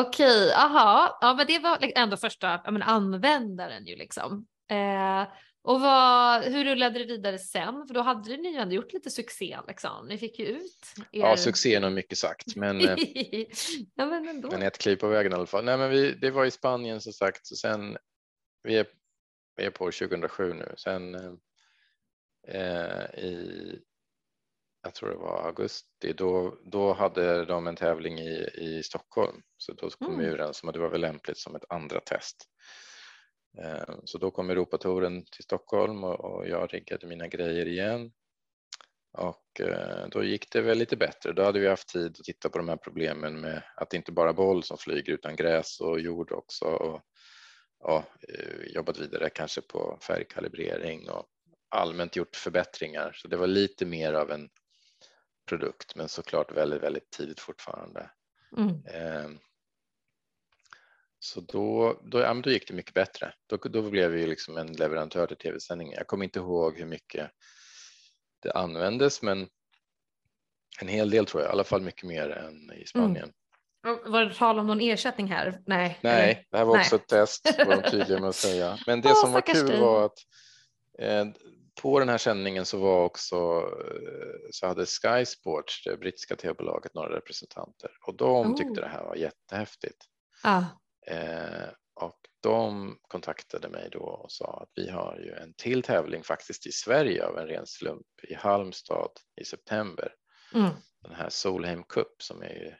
Okej, 0.00 0.52
aha. 0.54 1.18
Ja, 1.20 1.34
men 1.34 1.46
det 1.46 1.58
var 1.58 1.78
ändå 1.94 2.16
första 2.16 2.60
ja, 2.64 2.70
men 2.70 2.82
användaren 2.82 3.86
ju 3.86 3.96
liksom. 3.96 4.46
Eh, 4.70 5.28
och 5.62 5.80
vad, 5.80 6.42
hur 6.42 6.64
rullade 6.64 6.98
det 6.98 7.04
vidare 7.04 7.38
sen? 7.38 7.86
För 7.86 7.94
då 7.94 8.00
hade 8.00 8.36
ni 8.36 8.50
ju 8.52 8.56
ändå 8.56 8.74
gjort 8.74 8.92
lite 8.92 9.10
succé 9.10 9.58
liksom. 9.68 10.06
Ni 10.08 10.18
fick 10.18 10.38
ju 10.38 10.46
ut 10.46 10.94
er... 11.12 11.20
Ja, 11.20 11.36
succé 11.36 11.74
är 11.74 11.80
nog 11.80 11.92
mycket 11.92 12.18
sagt, 12.18 12.56
men, 12.56 12.80
eh, 12.80 12.96
ja, 13.94 14.06
men 14.06 14.28
ändå. 14.28 14.50
men 14.50 14.62
ett 14.62 14.78
kliv 14.78 14.96
på 14.96 15.08
vägen 15.08 15.32
i 15.32 15.34
alla 15.34 15.46
fall. 15.46 15.64
Nej, 15.64 15.78
men 15.78 15.90
vi, 15.90 16.12
det 16.12 16.30
var 16.30 16.44
i 16.44 16.50
Spanien 16.50 17.00
som 17.00 17.12
sagt, 17.12 17.46
så 17.46 17.56
sen 17.56 17.96
vi 18.62 18.76
är, 18.78 18.86
vi 19.56 19.64
är 19.64 19.70
på 19.70 19.84
år 19.84 19.90
2007 19.90 20.52
nu. 20.54 20.74
Sen 20.76 21.14
eh, 21.14 21.32
eh, 22.48 23.18
i, 23.24 23.78
jag 24.82 24.94
tror 24.94 25.10
det 25.10 25.16
var 25.16 25.46
augusti, 25.46 26.12
då, 26.16 26.58
då 26.64 26.92
hade 26.92 27.44
de 27.44 27.66
en 27.66 27.76
tävling 27.76 28.18
i, 28.18 28.48
i 28.54 28.82
Stockholm. 28.82 29.42
Så 29.56 29.72
då 29.72 29.90
kom 29.90 30.06
Mm. 30.06 30.18
vi 30.20 30.26
överens 30.26 30.62
om 30.62 30.68
att 30.68 30.72
det 30.74 30.80
var 30.80 30.88
väl 30.90 31.00
lämpligt 31.00 31.38
som 31.38 31.54
ett 31.56 31.64
andra 31.68 32.00
test. 32.00 32.36
Eh, 33.58 33.94
Så 34.04 34.18
då 34.18 34.30
kom 34.30 34.50
Europatouren 34.50 35.24
till 35.24 35.44
Stockholm 35.44 36.04
och, 36.04 36.48
jag 36.48 36.74
riggade 36.74 37.06
mina 37.06 37.28
grejer 37.28 37.66
igen. 37.66 38.12
Och 39.12 39.60
eh, 39.60 40.08
då 40.10 40.24
gick 40.24 40.52
det 40.52 40.60
väl 40.60 40.78
lite 40.78 40.96
bättre. 40.96 41.32
Då 41.32 41.42
hade 41.42 41.60
vi 41.60 41.68
haft 41.68 41.88
tid 41.88 42.16
att 42.18 42.24
titta 42.24 42.48
på 42.48 42.58
de 42.58 42.68
här 42.68 42.76
problemen 42.76 43.40
med 43.40 43.62
att 43.76 43.90
det 43.90 43.96
inte 43.96 44.12
bara 44.12 44.32
boll 44.32 44.62
som 44.62 44.78
flyger 44.78 45.12
utan 45.12 45.36
gräs 45.36 45.80
och 45.80 46.00
jord 46.00 46.32
också. 46.32 46.64
Och, 46.64 47.00
ja, 47.80 48.04
eh, 48.28 48.66
jobbat 48.74 48.98
vidare 48.98 49.30
kanske 49.30 49.60
på 49.60 49.98
färgkalibrering 50.02 51.10
och 51.10 51.26
allmänt 51.68 52.16
gjort 52.16 52.36
förbättringar. 52.36 53.12
Så 53.14 53.28
det 53.28 53.36
var 53.36 53.46
lite 53.46 53.86
mer 53.86 54.12
av 54.12 54.30
en 54.30 54.48
produkt, 55.48 55.96
men 55.96 56.08
såklart 56.08 56.52
väldigt, 56.52 56.82
väldigt 56.82 57.10
tidigt 57.10 57.40
fortfarande. 57.40 58.10
Mm. 58.56 58.82
Så 61.22 61.40
då, 61.40 62.00
då, 62.04 62.20
ja, 62.20 62.34
då 62.34 62.50
gick 62.50 62.68
det 62.68 62.74
mycket 62.74 62.94
bättre. 62.94 63.32
Då, 63.46 63.56
då 63.56 63.82
blev 63.90 64.10
vi 64.10 64.26
liksom 64.26 64.56
en 64.56 64.72
leverantör 64.72 65.26
till 65.26 65.36
tv-sändningar. 65.36 65.96
Jag 65.96 66.06
kommer 66.06 66.24
inte 66.24 66.38
ihåg 66.38 66.78
hur 66.78 66.86
mycket 66.86 67.30
det 68.42 68.52
användes, 68.52 69.22
men 69.22 69.48
en 70.80 70.88
hel 70.88 71.10
del 71.10 71.26
tror 71.26 71.42
jag, 71.42 71.50
i 71.50 71.52
alla 71.52 71.64
fall 71.64 71.80
mycket 71.80 72.02
mer 72.04 72.30
än 72.30 72.72
i 72.72 72.86
Spanien. 72.86 73.32
Och 73.88 74.10
Var 74.12 74.24
det 74.24 74.34
tal 74.34 74.58
om 74.58 74.66
någon 74.66 74.80
ersättning 74.80 75.26
här? 75.26 75.62
Nej. 75.66 75.98
Nej, 76.02 76.46
det 76.50 76.58
här 76.58 76.64
var 76.64 76.74
Nej. 76.76 76.80
också 76.82 76.96
ett 76.96 77.08
test, 77.08 77.58
var 77.66 77.82
de 77.82 77.90
tydliga 77.90 78.20
med 78.20 78.28
att 78.28 78.34
säga. 78.46 78.78
Men 78.86 79.00
det 79.00 79.08
Åh, 79.08 79.20
som 79.22 79.32
var 79.32 79.40
kul 79.40 79.66
dig. 79.66 79.80
var 79.80 80.04
att 80.04 80.18
eh, 80.98 81.24
på 81.82 81.98
den 81.98 82.08
här 82.08 82.18
sändningen 82.18 82.64
så 82.66 82.78
var 82.78 83.04
också 83.04 83.36
eh, 83.36 84.48
så 84.50 84.66
hade 84.66 84.86
Sky 84.86 85.24
Sports, 85.26 85.84
det 85.84 85.96
brittiska 85.96 86.36
tv-bolaget, 86.36 86.94
några 86.94 87.16
representanter 87.16 87.90
och 88.06 88.16
de 88.16 88.46
Oh. 88.50 88.56
tyckte 88.56 88.80
det 88.80 88.88
här 88.88 89.04
var 89.04 89.16
jättehäftigt. 89.16 90.04
Ah. 90.42 90.62
Eh, 91.10 91.68
och 91.94 92.18
de 92.40 92.96
kontaktade 93.08 93.68
mig 93.68 93.88
då 93.92 94.00
och 94.00 94.32
sa 94.32 94.60
att 94.62 94.70
vi 94.74 94.90
har 94.90 95.18
ju 95.18 95.32
en 95.32 95.54
till 95.54 95.82
tävling 95.82 96.22
faktiskt 96.22 96.66
i 96.66 96.72
Sverige 96.72 97.26
av 97.26 97.38
en 97.38 97.46
ren 97.46 97.66
slump 97.66 98.06
i 98.28 98.34
Halmstad 98.34 99.10
i 99.40 99.44
september. 99.44 100.14
Mm. 100.54 100.70
Den 101.02 101.14
här 101.14 101.28
Solheim 101.28 101.84
Cup 101.84 102.22
som 102.22 102.42
är 102.42 102.78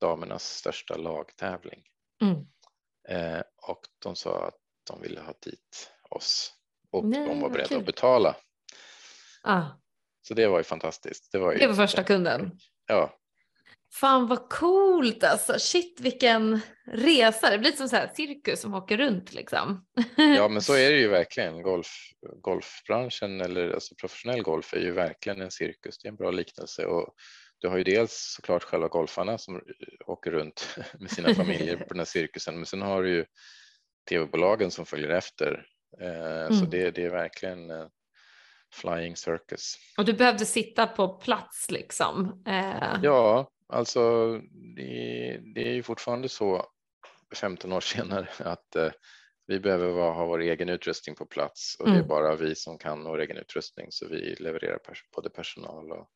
damernas 0.00 0.44
största 0.44 0.96
lagtävling. 0.96 1.82
Mm. 2.22 2.46
Eh, 3.08 3.42
och 3.56 3.80
de 3.98 4.16
sa 4.16 4.46
att 4.46 4.58
de 4.90 5.02
ville 5.02 5.20
ha 5.20 5.34
dit 5.42 5.92
oss 6.10 6.54
och 6.90 7.04
Nej, 7.04 7.28
de 7.28 7.40
var 7.40 7.50
beredda 7.50 7.68
kul. 7.68 7.78
att 7.78 7.86
betala. 7.86 8.36
Ah. 9.42 9.64
Så 10.22 10.34
det 10.34 10.46
var 10.46 10.58
ju 10.58 10.64
fantastiskt. 10.64 11.32
Det 11.32 11.38
var, 11.38 11.52
ju 11.52 11.58
Det 11.58 11.66
var 11.66 11.74
första 11.74 12.04
kunden. 12.04 12.58
Ja, 12.86 13.18
Fan 13.92 14.26
vad 14.26 14.48
coolt 14.48 15.24
alltså. 15.24 15.58
Shit 15.58 16.00
vilken 16.00 16.60
resa. 16.92 17.50
Det 17.50 17.58
blir 17.58 17.72
som 17.72 17.88
så 17.88 17.96
här 17.96 18.10
cirkus 18.14 18.60
som 18.60 18.74
åker 18.74 18.96
runt 18.96 19.32
liksom. 19.34 19.86
ja, 20.16 20.48
men 20.48 20.62
så 20.62 20.74
är 20.74 20.90
det 20.90 20.98
ju 20.98 21.08
verkligen. 21.18 21.62
Golf, 21.62 21.88
golfbranschen 22.42 23.40
eller 23.40 23.70
alltså 23.70 23.94
professionell 23.94 24.42
golf 24.42 24.72
är 24.74 24.80
ju 24.80 24.90
verkligen 24.90 25.40
en 25.40 25.50
cirkus. 25.50 25.98
Det 25.98 26.08
är 26.08 26.10
en 26.10 26.16
bra 26.16 26.30
liknelse 26.30 26.86
och 26.86 27.14
du 27.60 27.68
har 27.68 27.76
ju 27.78 27.84
dels 27.84 28.34
såklart 28.36 28.62
själva 28.64 28.88
golfarna 28.88 29.38
som 29.38 29.60
åker 30.06 30.30
runt 30.30 30.76
med 31.00 31.10
sina 31.10 31.34
familjer 31.34 31.76
på 31.76 31.84
den 31.88 31.98
här 31.98 32.04
cirkusen, 32.04 32.54
men 32.56 32.66
sen 32.66 32.82
har 32.82 33.02
du 33.02 33.10
ju 33.10 33.24
tv-bolagen 34.10 34.70
som 34.70 34.86
följer 34.86 35.08
efter. 35.10 35.66
Eh, 36.00 36.48
Så 36.48 36.58
Mm. 36.58 36.70
det, 36.70 36.90
det 36.90 37.04
är 37.04 37.10
verkligen 37.10 37.70
eh, 37.70 37.86
flying 38.74 39.16
circus. 39.16 39.74
Och 39.98 40.04
du 40.04 40.12
behövde 40.12 40.46
sitta 40.46 40.86
på 40.86 41.08
plats 41.08 41.70
liksom. 41.70 42.42
Eh, 42.46 42.96
Ja, 43.02 43.50
alltså 43.68 44.32
det, 44.76 45.40
det 45.54 45.68
är 45.68 45.72
ju 45.74 45.82
fortfarande 45.82 46.28
så 46.28 46.66
15 47.36 47.72
år 47.72 47.80
senare 47.80 48.28
att 48.38 48.76
eh, 48.76 48.90
vi 49.46 49.60
behöver 49.60 49.88
vara, 49.92 50.12
ha 50.12 50.26
vår 50.26 50.40
egen 50.40 50.68
utrustning 50.68 51.14
på 51.16 51.26
plats 51.26 51.76
och 51.78 51.86
det 51.86 51.92
är 51.92 51.96
Mm. 51.96 52.08
bara 52.08 52.36
vi 52.36 52.54
som 52.54 52.78
kan 52.78 53.04
vår 53.04 53.20
egen 53.20 53.36
utrustning 53.36 53.86
så 53.90 54.08
vi 54.08 54.34
levererar 54.34 54.78
pers- 54.78 55.04
både 55.14 55.30
personal 55.30 55.92
och, 55.92 56.08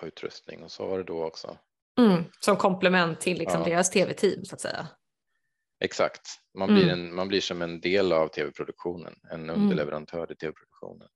och 0.00 0.04
utrustning 0.06 0.62
och 0.62 0.70
så 0.70 0.86
var 0.86 0.98
det 0.98 1.04
då 1.04 1.24
också. 1.24 1.58
mm, 1.98 2.24
som 2.40 2.56
komplement 2.56 3.20
till 3.20 3.38
liksom 3.38 3.60
Ja. 3.60 3.66
deras 3.68 3.90
tv-team 3.90 4.44
så 4.44 4.54
att 4.54 4.60
säga. 4.60 4.88
Exakt, 5.84 6.20
man 6.58 6.74
blir, 6.74 6.82
Mm. 6.88 6.98
en, 7.00 7.14
man 7.14 7.28
blir 7.28 7.40
som 7.40 7.62
en 7.62 7.80
del 7.80 8.12
av 8.12 8.28
tv-produktionen, 8.28 9.14
en 9.30 9.50
underleverantör 9.50 10.26
till 10.26 10.36
tv-produktionen. 10.36 11.08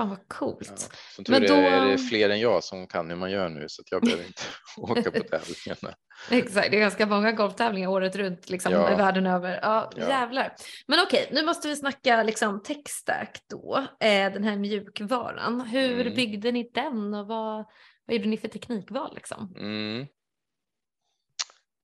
Fan 0.00 0.08
vad 0.08 0.18
Ja. 0.18 0.24
coolt. 0.28 0.90
Som 1.14 1.24
tur 1.24 1.32
Men 1.32 1.44
är, 1.44 1.48
då- 1.48 1.54
är 1.54 1.86
det 1.86 1.98
fler 1.98 2.30
än 2.30 2.40
jag 2.40 2.64
som 2.64 2.86
kan 2.86 3.10
hur 3.10 3.16
man 3.16 3.30
gör 3.30 3.48
nu 3.48 3.64
så 3.68 3.82
att 3.82 3.90
jag 3.92 4.02
behöver 4.02 4.24
inte 4.26 4.42
åka 4.76 5.10
på 5.10 5.20
tävlingarna. 5.30 5.96
Exakt, 6.30 6.70
det 6.70 6.76
är 6.76 6.80
ganska 6.80 7.06
många 7.06 7.32
golftävlingar 7.32 7.88
året 7.88 8.16
runt 8.16 8.50
liksom, 8.50 8.72
Ja. 8.72 8.96
världen 8.96 9.26
över. 9.26 9.58
Ja, 9.62 9.90
Ja. 9.96 10.08
jävlar. 10.08 10.54
Men 10.86 10.98
okej, 11.06 11.28
nu 11.32 11.42
måste 11.44 11.68
vi 11.68 11.76
snacka 11.76 12.22
liksom 12.22 12.62
techstack 12.62 13.38
då, 13.50 13.78
eh, 14.00 14.32
den 14.32 14.44
här 14.44 14.56
mjukvaran. 14.56 15.60
Hur 15.60 16.00
Mm. 16.00 16.14
byggde 16.14 16.52
ni 16.52 16.70
den 16.74 17.14
och 17.14 17.26
vad, 17.26 17.64
vad 18.06 18.16
gjorde 18.16 18.28
ni 18.28 18.36
för 18.36 18.48
teknikval 18.48 19.14
liksom? 19.14 19.54
Mm. 19.58 20.06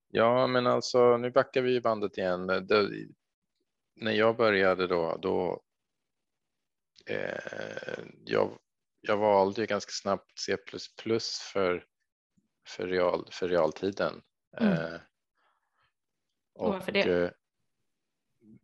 Ja, 0.08 0.46
men 0.46 0.66
alltså 0.66 1.16
nu 1.16 1.30
backar 1.30 1.62
vi 1.62 1.80
bandet 1.80 2.18
igen. 2.18 2.46
Det, 2.46 2.88
när 4.00 4.12
jag 4.12 4.36
började 4.36 4.86
då, 4.86 5.18
då 5.22 5.60
eh, 7.06 7.98
jag, 8.24 8.58
jag 9.00 9.16
valde 9.16 9.60
ju 9.60 9.66
ganska 9.66 9.90
snabbt 9.92 10.38
C++ 10.38 10.56
för, 11.52 11.84
för, 12.68 12.86
real, 12.86 13.28
för 13.32 13.48
realtiden. 13.48 14.22
Mm. 14.60 14.72
Eh, 14.72 15.00
Och 16.54 16.72
varför 16.72 16.92
det? 16.92 17.24
eh, 17.24 17.30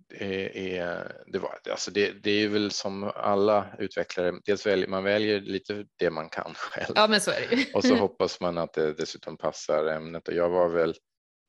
det 0.08 0.76
är, 0.78 1.22
det, 1.26 1.38
var, 1.38 1.58
alltså 1.70 1.90
det, 1.90 2.12
det 2.12 2.30
är 2.30 2.48
väl 2.48 2.70
som 2.70 3.04
alla 3.04 3.76
utvecklare, 3.78 4.40
dels 4.44 4.66
väljer, 4.66 4.88
man 4.88 5.04
väljer 5.04 5.40
lite 5.40 5.86
det 5.96 6.10
man 6.10 6.28
kan 6.28 6.54
själv. 6.54 6.92
Ja, 6.96 7.08
men 7.08 7.20
så 7.20 7.30
är 7.30 7.48
det 7.50 7.66
och 7.74 7.84
så 7.84 7.94
hoppas 7.94 8.40
man 8.40 8.58
att 8.58 8.72
det 8.72 8.92
dessutom 8.92 9.36
passar 9.36 9.86
ämnet 9.86 10.28
och 10.28 10.34
jag 10.34 10.50
var 10.50 10.68
väl 10.68 10.94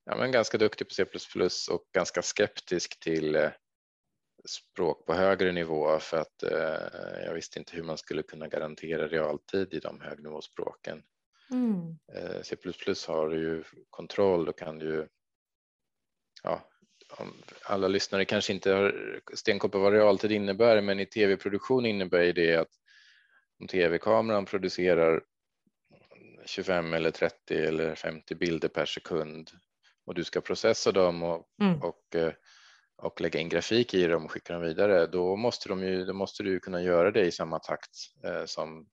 ja, 0.06 0.16
men 0.16 0.32
ganska 0.32 0.58
duktig 0.58 0.88
på 0.88 0.94
C++ 0.94 1.06
och 1.72 1.84
ganska 1.94 2.22
skeptisk 2.22 3.00
till 3.00 3.36
eh, 3.36 3.52
språk 4.50 5.06
på 5.06 5.14
högre 5.14 5.52
nivå 5.52 6.00
för 6.00 6.18
att 6.18 6.44
eh, 6.44 7.26
jag 7.26 7.34
visste 7.34 7.60
inte 7.60 7.76
hur 7.76 7.84
man 7.84 7.98
skulle 7.98 8.24
kunna 8.24 8.48
garantera 8.48 9.08
realtid 9.08 9.74
i 9.74 9.80
de 9.80 10.02
högnivåspråken. 10.02 11.04
Mm. 11.52 11.98
Eh, 12.14 12.42
C++ 12.42 12.56
har 13.08 13.32
ju 13.32 13.64
kontroll, 13.90 14.46
då 14.46 14.54
kan 14.54 14.80
ju 14.80 15.08
ja, 16.44 16.70
alla 17.66 17.88
lyssnare 17.88 18.26
kanske 18.26 18.54
inte 18.54 18.72
har 18.72 19.20
stenkoll 19.34 19.70
på 19.72 19.80
vad 19.80 19.94
realtid 19.94 20.32
innebär, 20.32 20.82
men 20.82 21.00
i 21.00 21.06
tv-produktion 21.06 21.86
innebär 21.86 22.34
det 22.34 22.56
att 22.56 22.72
om 23.60 23.68
tv-kameran 23.68 24.46
producerar 24.46 25.24
25 26.46 26.94
eller 26.94 27.12
30 27.12 27.56
eller 27.56 27.96
50 27.96 28.36
bilder 28.36 28.68
per 28.68 28.86
sekund 28.86 29.50
och 30.06 30.14
du 30.14 30.24
ska 30.24 30.42
processa 30.42 30.92
dem 30.92 31.24
och, 31.24 31.48
mm. 31.62 31.82
och, 31.82 32.16
eh, 32.16 32.34
och 32.98 33.22
lägga 33.22 33.40
in 33.40 33.50
grafik 33.50 33.94
i 33.94 34.08
dem 34.08 34.26
och 34.26 34.32
skicka 34.32 34.54
dem 34.54 34.62
vidare, 34.62 35.08
då 35.08 35.36
måste, 35.36 35.70
de 35.70 35.84
ju, 35.84 36.06
då 36.06 36.14
måste 36.14 36.44
du 36.44 36.60
kunna 36.60 36.82
göra 36.82 37.12
det 37.12 37.26
i 37.26 37.32
samma 37.32 37.60
takt 37.60 37.92
eh, 38.24 38.46
som, 38.46 38.88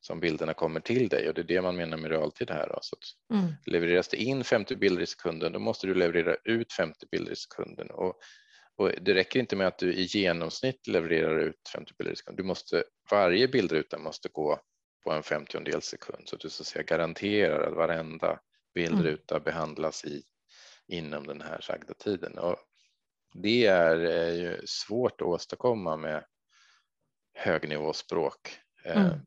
som 0.00 0.20
bilderna 0.20 0.54
kommer 0.54 0.80
till 0.80 1.08
dig 1.08 1.28
och 1.28 1.34
det 1.34 1.40
är 1.40 1.44
det 1.44 1.62
man 1.62 1.76
menar 1.76 1.96
med 1.96 2.10
realtid 2.10 2.50
här. 2.50 2.74
Alltså 2.74 2.96
mm. 3.32 3.52
Levereras 3.66 4.08
det 4.08 4.16
in 4.16 4.44
50 4.44 4.76
bilder 4.76 5.02
i 5.02 5.06
sekunden, 5.06 5.52
då 5.52 5.58
måste 5.58 5.86
du 5.86 5.94
leverera 5.94 6.36
ut 6.44 6.72
50 6.72 7.06
bilder 7.10 7.32
i 7.32 7.36
sekunden. 7.36 7.90
Och, 7.90 8.14
och 8.76 8.92
det 9.00 9.14
räcker 9.14 9.40
inte 9.40 9.56
med 9.56 9.66
att 9.66 9.78
du 9.78 9.94
i 9.94 10.02
genomsnitt 10.02 10.86
levererar 10.86 11.38
ut 11.38 11.68
50 11.74 11.92
bilder 11.98 12.12
i 12.12 12.16
sekunden. 12.16 12.44
Du 12.44 12.48
måste, 12.48 12.84
varje 13.10 13.48
bildruta 13.48 13.98
måste 13.98 14.28
gå 14.28 14.60
på 15.04 15.12
en 15.12 15.22
femtiondels 15.22 15.84
sekund 15.84 16.22
så 16.28 16.36
att 16.36 16.40
du 16.40 16.50
så 16.50 16.62
att 16.62 16.66
säga 16.66 16.82
garanterar 16.82 17.68
att 17.68 17.76
varenda 17.76 18.40
bildruta 18.74 19.34
mm. 19.34 19.44
behandlas 19.44 20.04
i 20.04 20.22
inom 20.88 21.26
den 21.26 21.40
här 21.40 21.60
sagda 21.60 21.94
tiden. 21.94 22.38
Och 22.38 22.56
det 23.34 23.66
är 23.66 24.30
ju 24.32 24.66
svårt 24.66 25.20
att 25.20 25.26
åstadkomma 25.26 25.96
med 25.96 26.24
högnivåspråk. 27.34 28.58
Eh, 28.84 29.06
mm. 29.06 29.18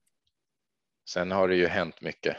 Sen 1.10 1.32
har 1.32 1.48
det 1.48 1.56
ju 1.56 1.68
hänt 1.68 2.02
mycket 2.02 2.38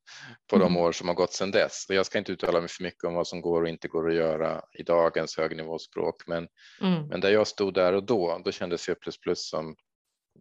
på 0.50 0.56
de 0.56 0.66
mm. 0.66 0.76
år 0.76 0.92
som 0.92 1.08
har 1.08 1.14
gått 1.14 1.32
sedan 1.32 1.50
dess. 1.50 1.86
Jag 1.88 2.06
ska 2.06 2.18
inte 2.18 2.32
uttala 2.32 2.60
mig 2.60 2.68
för 2.68 2.82
mycket 2.82 3.04
om 3.04 3.14
vad 3.14 3.26
som 3.26 3.40
går 3.40 3.62
och 3.62 3.68
inte 3.68 3.88
går 3.88 4.08
att 4.08 4.16
göra 4.16 4.62
i 4.78 4.82
dagens 4.82 5.36
högnivåspråk, 5.36 6.26
men, 6.26 6.48
mm. 6.80 7.08
men 7.08 7.20
där 7.20 7.30
jag 7.30 7.46
stod 7.46 7.74
där 7.74 7.92
och 7.92 8.04
då, 8.04 8.42
då 8.44 8.52
kändes 8.52 8.82
C++ 8.82 8.94
som, 9.34 9.76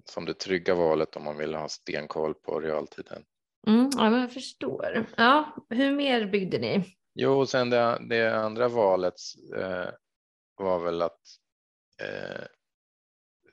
som 0.05 0.25
det 0.25 0.33
trygga 0.33 0.75
valet 0.75 1.15
om 1.15 1.23
man 1.23 1.37
vill 1.37 1.55
ha 1.55 1.69
stenkoll 1.69 2.33
på 2.33 2.59
realtiden. 2.59 3.23
Mm, 3.67 3.89
ja, 3.97 4.09
men 4.09 4.21
jag 4.21 4.33
förstår. 4.33 5.05
Ja, 5.17 5.55
hur 5.69 5.91
mer 5.91 6.25
byggde 6.25 6.57
ni? 6.59 6.83
Jo, 7.15 7.45
sen 7.45 7.69
det, 7.69 7.97
det 8.09 8.35
andra 8.35 8.67
valet 8.67 9.13
eh, 9.57 9.87
var 10.55 10.79
väl 10.79 11.01
att, 11.01 11.21
eh, 12.01 12.45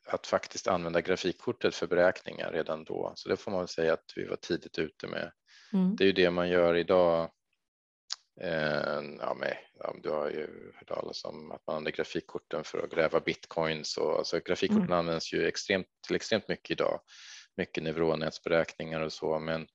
att 0.07 0.27
faktiskt 0.27 0.69
använda 0.69 1.01
grafikkortet 1.01 1.75
för 1.75 1.87
beräkningar 1.87 2.53
redan 2.53 2.85
då. 2.85 3.13
Så 3.17 3.29
det 3.29 3.37
får 3.37 3.51
man 3.51 3.61
väl 3.61 3.69
säga 3.69 3.93
att 3.93 4.13
vi 4.17 4.27
var 4.27 4.37
tidigt 4.37 4.79
ute 4.79 5.07
med. 5.07 5.33
Mm. 5.73 5.97
Det 5.97 6.05
är 6.05 6.07
ju 6.07 6.13
det 6.13 6.31
man 6.31 6.49
gör 6.49 6.75
idag. 6.75 7.31
Eh, 8.41 9.03
ja, 9.19 9.35
med, 9.35 9.57
ja, 9.79 9.95
du 10.03 10.11
har 10.11 10.31
ju 10.31 10.73
hört 10.75 10.89
talas 10.89 11.25
om 11.25 11.53
att 11.53 11.67
man 11.67 11.77
använder 11.77 11.93
grafikkorten 11.93 12.65
för 12.65 12.79
att 12.79 12.91
gräva 12.91 13.21
bitcoins 13.21 13.97
och 13.97 14.19
alltså 14.19 14.41
grafikkorten 14.41 14.85
mm. 14.85 14.99
används 14.99 15.33
ju 15.33 15.47
extremt, 15.47 15.87
till 16.07 16.17
extremt 16.17 16.49
mycket 16.49 16.71
idag. 16.71 17.01
Mycket 17.57 17.83
neuronnätsberäkningar 17.83 19.01
och 19.01 19.13
så, 19.13 19.39
men 19.39 19.67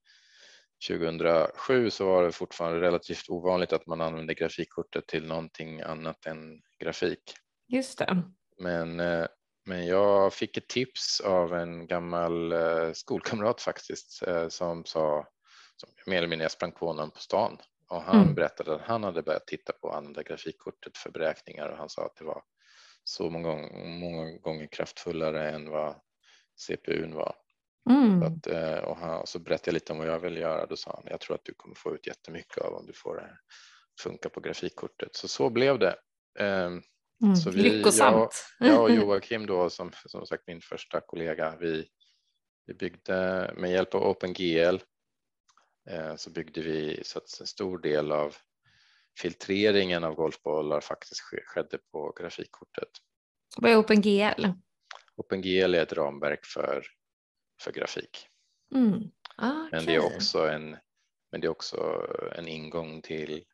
2007 0.88 1.90
så 1.90 2.06
var 2.06 2.24
det 2.24 2.32
fortfarande 2.32 2.82
relativt 2.82 3.30
ovanligt 3.30 3.74
att 3.74 3.88
man 3.88 4.02
använde 4.02 4.34
grafikkortet 4.34 5.08
till 5.08 5.28
någonting 5.28 5.82
annat 5.82 6.26
än 6.26 6.62
grafik. 6.80 7.34
Just 7.68 7.98
det. 7.98 8.24
Men, 8.58 9.00
eh, 9.00 9.26
men 9.66 9.88
jag 9.88 10.34
fick 10.34 10.58
ett 10.58 10.68
tips 10.68 11.22
av 11.22 11.54
en 11.54 11.88
gammal 11.88 12.52
eh, 12.52 12.92
skolkamrat 12.94 13.62
faktiskt 13.62 14.24
eh, 14.28 14.48
som 14.48 14.86
sa, 14.86 15.28
som 15.76 15.90
mer 16.06 16.18
eller 16.18 16.28
mindre 16.28 16.44
jag 16.44 16.52
sprang 16.52 16.72
på 16.72 16.88
honom 16.88 17.12
på 17.12 17.20
stan 17.20 17.58
och 17.90 18.02
han 18.02 18.22
mm. 18.22 18.36
berättade 18.36 18.76
att 18.76 18.82
han 18.82 19.04
hade 19.04 19.22
börjat 19.22 19.48
titta 19.48 19.74
på 19.74 19.90
att 19.90 19.96
använda 19.98 20.24
grafikkortet 20.24 20.98
för 20.98 21.12
beräkningar 21.12 21.70
och 21.70 21.78
han 21.78 21.90
sa 21.90 22.06
att 22.06 22.16
det 22.16 22.26
var 22.26 22.44
så 23.04 23.30
många, 23.30 23.56
många 23.86 24.38
gånger 24.38 24.68
kraftfullare 24.68 25.50
än 25.50 25.70
vad 25.70 25.96
CPUn 26.56 27.16
var. 27.16 27.36
Mm. 27.90 28.22
Så, 28.22 28.28
att, 28.28 28.48
eh, 28.48 28.84
och 28.84 28.98
han, 28.98 29.28
så 29.28 29.40
berättade 29.40 29.70
jag 29.70 29.74
lite 29.74 29.94
om 29.94 30.00
vad 30.00 30.08
jag 30.08 30.20
vill 30.20 30.38
göra. 30.38 30.66
Då 30.66 30.76
sa 30.76 30.92
han, 30.96 31.12
jag 31.12 31.20
tror 31.20 31.36
att 31.36 31.46
du 31.46 31.54
kommer 31.54 31.76
få 31.76 31.96
ut 31.96 32.08
jättemycket 32.08 32.58
av 32.58 32.74
om 32.74 32.86
du 32.86 32.94
får 32.94 33.16
det 33.16 33.22
här 33.22 33.38
funka 34.02 34.30
på 34.30 34.40
grafikkortet. 34.40 35.16
Så 35.16 35.28
så 35.28 35.50
blev 35.50 35.80
det. 35.80 35.96
Ehm, 36.40 36.82
mm, 37.24 37.36
så 37.36 37.52
vi, 37.52 37.62
Lyckosamt. 37.62 38.34
Jag, 38.60 38.70
jag 38.70 38.82
och 38.82 38.92
Joakim 38.96 39.46
då, 39.46 39.70
som, 39.70 39.92
som 40.06 40.26
sagt 40.26 40.48
min 40.48 40.62
första 40.62 41.02
kollega, 41.02 41.58
vi, 41.60 41.88
vi 42.66 42.74
byggde 42.74 43.52
med 43.58 43.72
hjälp 43.72 43.96
av 43.96 44.04
OpenGL 44.04 44.78
eh, 45.90 46.16
så 46.16 46.30
byggde 46.30 46.62
vi 46.62 47.02
så 47.04 47.20
att 47.20 47.40
en 47.40 47.48
stor 47.48 47.78
del 47.78 48.12
av 48.12 48.36
filtreringen 49.20 50.04
av 50.04 50.14
golfbollar 50.14 50.82
faktiskt 50.82 51.22
skedde 51.22 51.78
på 51.92 52.14
grafikkortet. 52.20 52.90
Vad 53.58 53.72
är 53.72 53.78
OpenGL? 53.78 54.48
OpenGL 55.16 55.76
är 55.76 55.82
ett 55.84 55.94
ramverk 55.94 56.46
för 56.46 56.84
för 57.62 57.72
grafik. 57.72 58.28
Mm. 58.76 58.94
Okay. 58.94 59.70
Men 59.72 59.86
det 59.86 59.96
är 59.96 60.16
också 60.16 60.50
en, 60.50 60.78
men 61.32 61.42
det 61.42 61.48
är 61.48 61.52
också 61.52 62.08
en 62.36 62.48
ingång 62.48 63.02
till 63.02 63.46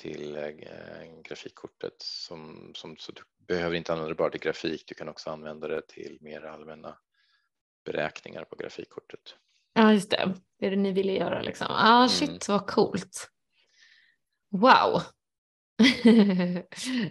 till 0.00 0.36
äh, 0.36 1.22
grafikkortet 1.24 1.94
som, 1.98 2.72
som 2.74 2.96
så 2.96 3.12
du 3.12 3.22
behöver 3.46 3.76
inte 3.76 3.92
använda 3.92 4.08
det 4.08 4.14
bara 4.14 4.30
till 4.30 4.40
grafik. 4.40 4.84
Du 4.86 4.94
kan 4.94 5.08
också 5.08 5.30
använda 5.30 5.68
det 5.68 5.86
till 5.88 6.18
mer 6.20 6.42
allmänna 6.42 6.98
beräkningar 7.84 8.44
på 8.44 8.56
grafikkortet. 8.56 9.36
Ja, 9.72 9.92
just 9.92 10.10
det. 10.10 10.34
Det 10.58 10.66
är 10.66 10.70
det 10.70 10.76
ni 10.76 10.92
ville 10.92 11.12
göra 11.12 11.42
liksom. 11.42 11.66
Ja, 11.70 12.04
ah, 12.04 12.08
shit 12.08 12.28
mm. 12.28 12.40
vad 12.48 12.66
coolt. 12.66 13.30
Wow. 14.50 15.02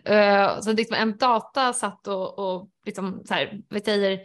uh, 0.09 0.59
så 0.61 0.73
liksom 0.73 0.95
en 0.95 1.17
data 1.17 1.73
satt 1.73 2.07
och, 2.07 2.39
och 2.39 2.71
liksom 2.85 3.23
så 3.25 3.33
här, 3.33 3.61
vi 3.69 3.81
säger 3.81 4.19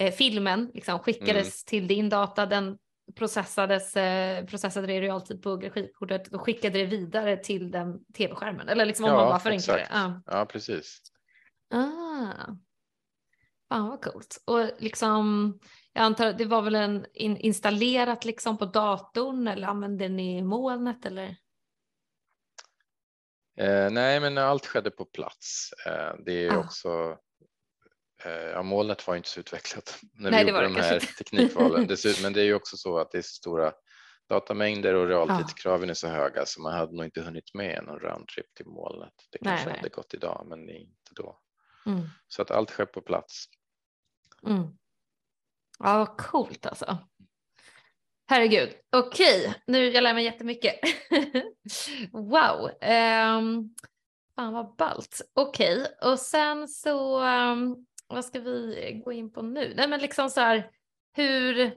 eh, 0.00 0.12
filmen 0.12 0.70
liksom 0.74 0.98
skickades 0.98 1.62
mm. 1.62 1.66
till 1.66 1.88
din 1.88 2.08
data, 2.08 2.46
den 2.46 2.78
processades, 3.16 3.96
eh, 3.96 4.44
processade 4.44 4.86
det 4.86 4.92
i 4.92 5.00
realtid 5.00 5.42
på 5.42 5.56
grafikkortet 5.56 6.34
och 6.34 6.40
skickade 6.40 6.78
det 6.78 6.86
vidare 6.86 7.36
till 7.36 7.70
den 7.70 8.04
tv-skärmen. 8.04 8.68
Eller 8.68 8.84
liksom 8.84 9.04
om 9.04 9.10
ja, 9.10 9.16
man 9.16 9.28
bara 9.28 9.38
förenklar 9.38 9.76
det. 9.76 9.88
Ja. 9.90 10.22
ja, 10.26 10.46
precis. 10.46 11.00
Ah. 11.70 12.54
Fan 13.68 13.88
vad 13.88 14.04
coolt. 14.04 14.42
Och 14.46 14.70
liksom, 14.78 15.58
jag 15.92 16.02
antar 16.02 16.26
att 16.26 16.38
det 16.38 16.44
var 16.44 16.62
väl 16.62 16.74
en 16.74 17.06
in, 17.14 17.36
installerat 17.36 18.24
liksom 18.24 18.58
på 18.58 18.64
datorn 18.64 19.48
eller 19.48 19.66
använde 19.66 20.08
ni 20.08 20.42
molnet 20.42 21.06
eller? 21.06 21.36
Eh, 23.56 23.90
nej, 23.90 24.20
men 24.20 24.38
allt 24.38 24.66
skedde 24.66 24.90
på 24.90 25.04
plats. 25.04 25.70
Eh, 25.86 26.14
det 26.24 26.46
är 26.46 26.52
ah. 26.52 26.58
också 26.58 27.18
ja, 28.24 28.62
molnet 28.62 29.06
var 29.06 29.16
inte 29.16 29.28
så 29.28 29.40
utvecklat 29.40 29.98
när 30.12 30.30
Nej, 30.30 30.44
vi 30.44 30.50
gjorde 30.50 30.62
de 30.62 30.76
här 30.76 30.98
teknikvalen. 31.00 31.88
men 32.22 32.32
det 32.32 32.40
är 32.40 32.44
ju 32.44 32.54
också 32.54 32.76
så 32.76 32.98
att 32.98 33.10
det 33.10 33.18
är 33.18 33.22
stora 33.22 33.72
datamängder 34.28 34.94
och 34.94 35.08
realtidskraven 35.08 35.88
ja. 35.88 35.90
är 35.90 35.94
så 35.94 36.08
höga 36.08 36.46
så 36.46 36.60
man 36.60 36.72
hade 36.72 36.96
nog 36.96 37.04
inte 37.04 37.22
hunnit 37.22 37.54
med 37.54 37.84
någon 37.84 38.00
roundtrip 38.00 38.54
till 38.54 38.66
molnet. 38.66 39.14
Det 39.30 39.38
kanske 39.38 39.66
nej, 39.66 39.74
hade 39.74 39.82
nej. 39.82 39.90
gått 39.90 40.14
idag 40.14 40.46
men 40.48 40.70
inte 40.70 41.14
då. 41.14 41.38
Mm. 41.86 42.00
Så 42.28 42.42
att 42.42 42.50
allt 42.50 42.70
sker 42.70 42.86
på 42.86 43.00
plats. 43.00 43.44
Mm. 44.46 44.62
Ja, 45.78 45.98
vad 45.98 46.16
coolt 46.16 46.66
alltså. 46.66 46.98
Herregud, 48.26 48.74
okej, 48.90 49.40
okay. 49.40 49.54
nu 49.66 49.90
jag 49.90 50.02
lär 50.02 50.14
mig 50.14 50.24
jättemycket. 50.24 50.74
wow, 52.12 52.70
um, 52.70 53.74
fan 54.34 54.52
vad 54.52 54.76
ballt. 54.76 55.20
Okej, 55.34 55.80
okay. 55.80 56.10
och 56.10 56.18
sen 56.18 56.68
så 56.68 57.24
um, 57.24 57.86
vad 58.10 58.24
ska 58.24 58.40
vi 58.40 59.02
gå 59.04 59.12
in 59.12 59.32
på 59.32 59.42
nu? 59.42 59.72
Nej 59.76 59.88
men 59.88 60.00
liksom 60.00 60.30
så 60.30 60.40
här, 60.40 60.70
hur 61.12 61.72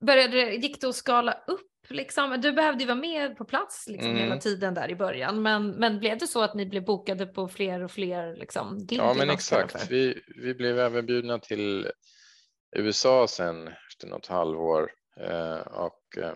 började 0.00 0.36
det, 0.36 0.54
gick 0.54 0.80
det 0.80 0.88
att 0.88 0.94
skala 0.94 1.32
upp 1.46 1.70
liksom? 1.88 2.40
Du 2.40 2.52
behövde 2.52 2.80
ju 2.80 2.86
vara 2.86 2.98
med 2.98 3.36
på 3.36 3.44
plats 3.44 3.88
liksom 3.88 4.10
mm. 4.10 4.22
hela 4.22 4.36
tiden 4.36 4.74
där 4.74 4.90
i 4.90 4.94
början, 4.94 5.42
men, 5.42 5.70
men 5.70 5.98
blev 5.98 6.18
det 6.18 6.26
så 6.26 6.42
att 6.42 6.54
ni 6.54 6.66
blev 6.66 6.84
bokade 6.84 7.26
på 7.26 7.48
fler 7.48 7.82
och 7.82 7.90
fler 7.90 8.36
liksom? 8.36 8.86
Ja 8.90 9.14
men 9.14 9.30
exakt, 9.30 9.90
vi, 9.90 10.22
vi 10.36 10.54
blev 10.54 10.78
även 10.78 11.06
bjudna 11.06 11.38
till 11.38 11.90
USA 12.76 13.26
sen 13.28 13.68
efter 13.68 14.06
något 14.08 14.26
halvår 14.26 14.90
eh, 15.20 15.60
och, 15.60 16.18
eh, 16.18 16.34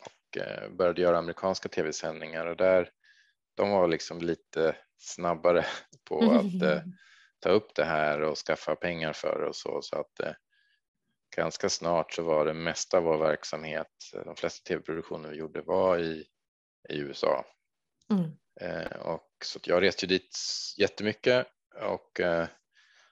och 0.00 0.38
eh, 0.38 0.70
började 0.70 1.02
göra 1.02 1.18
amerikanska 1.18 1.68
tv-sändningar 1.68 2.46
och 2.46 2.56
där 2.56 2.90
de 3.54 3.70
var 3.70 3.88
liksom 3.88 4.20
lite 4.20 4.76
snabbare 4.98 5.64
på 6.08 6.30
att 6.30 6.62
eh, 6.62 6.82
ta 7.42 7.50
upp 7.50 7.74
det 7.74 7.84
här 7.84 8.20
och 8.20 8.38
skaffa 8.38 8.76
pengar 8.76 9.12
för 9.12 9.40
det 9.40 9.46
och 9.46 9.56
så. 9.56 9.82
Så 9.82 9.96
att 9.96 10.20
eh, 10.20 10.32
ganska 11.36 11.68
snart 11.68 12.12
så 12.12 12.22
var 12.22 12.44
det 12.44 12.54
mesta 12.54 12.96
av 12.96 13.04
vår 13.04 13.18
verksamhet, 13.18 13.88
de 14.24 14.36
flesta 14.36 14.68
tv-produktioner 14.68 15.28
vi 15.28 15.36
gjorde 15.36 15.62
var 15.62 15.98
i, 15.98 16.26
i 16.88 16.98
USA. 16.98 17.44
Mm. 18.10 18.30
Eh, 18.60 18.96
och 18.96 19.28
så 19.44 19.58
jag 19.62 19.82
reste 19.82 20.06
ju 20.06 20.08
dit 20.08 20.38
jättemycket 20.78 21.46
och 21.80 22.20
eh, 22.20 22.46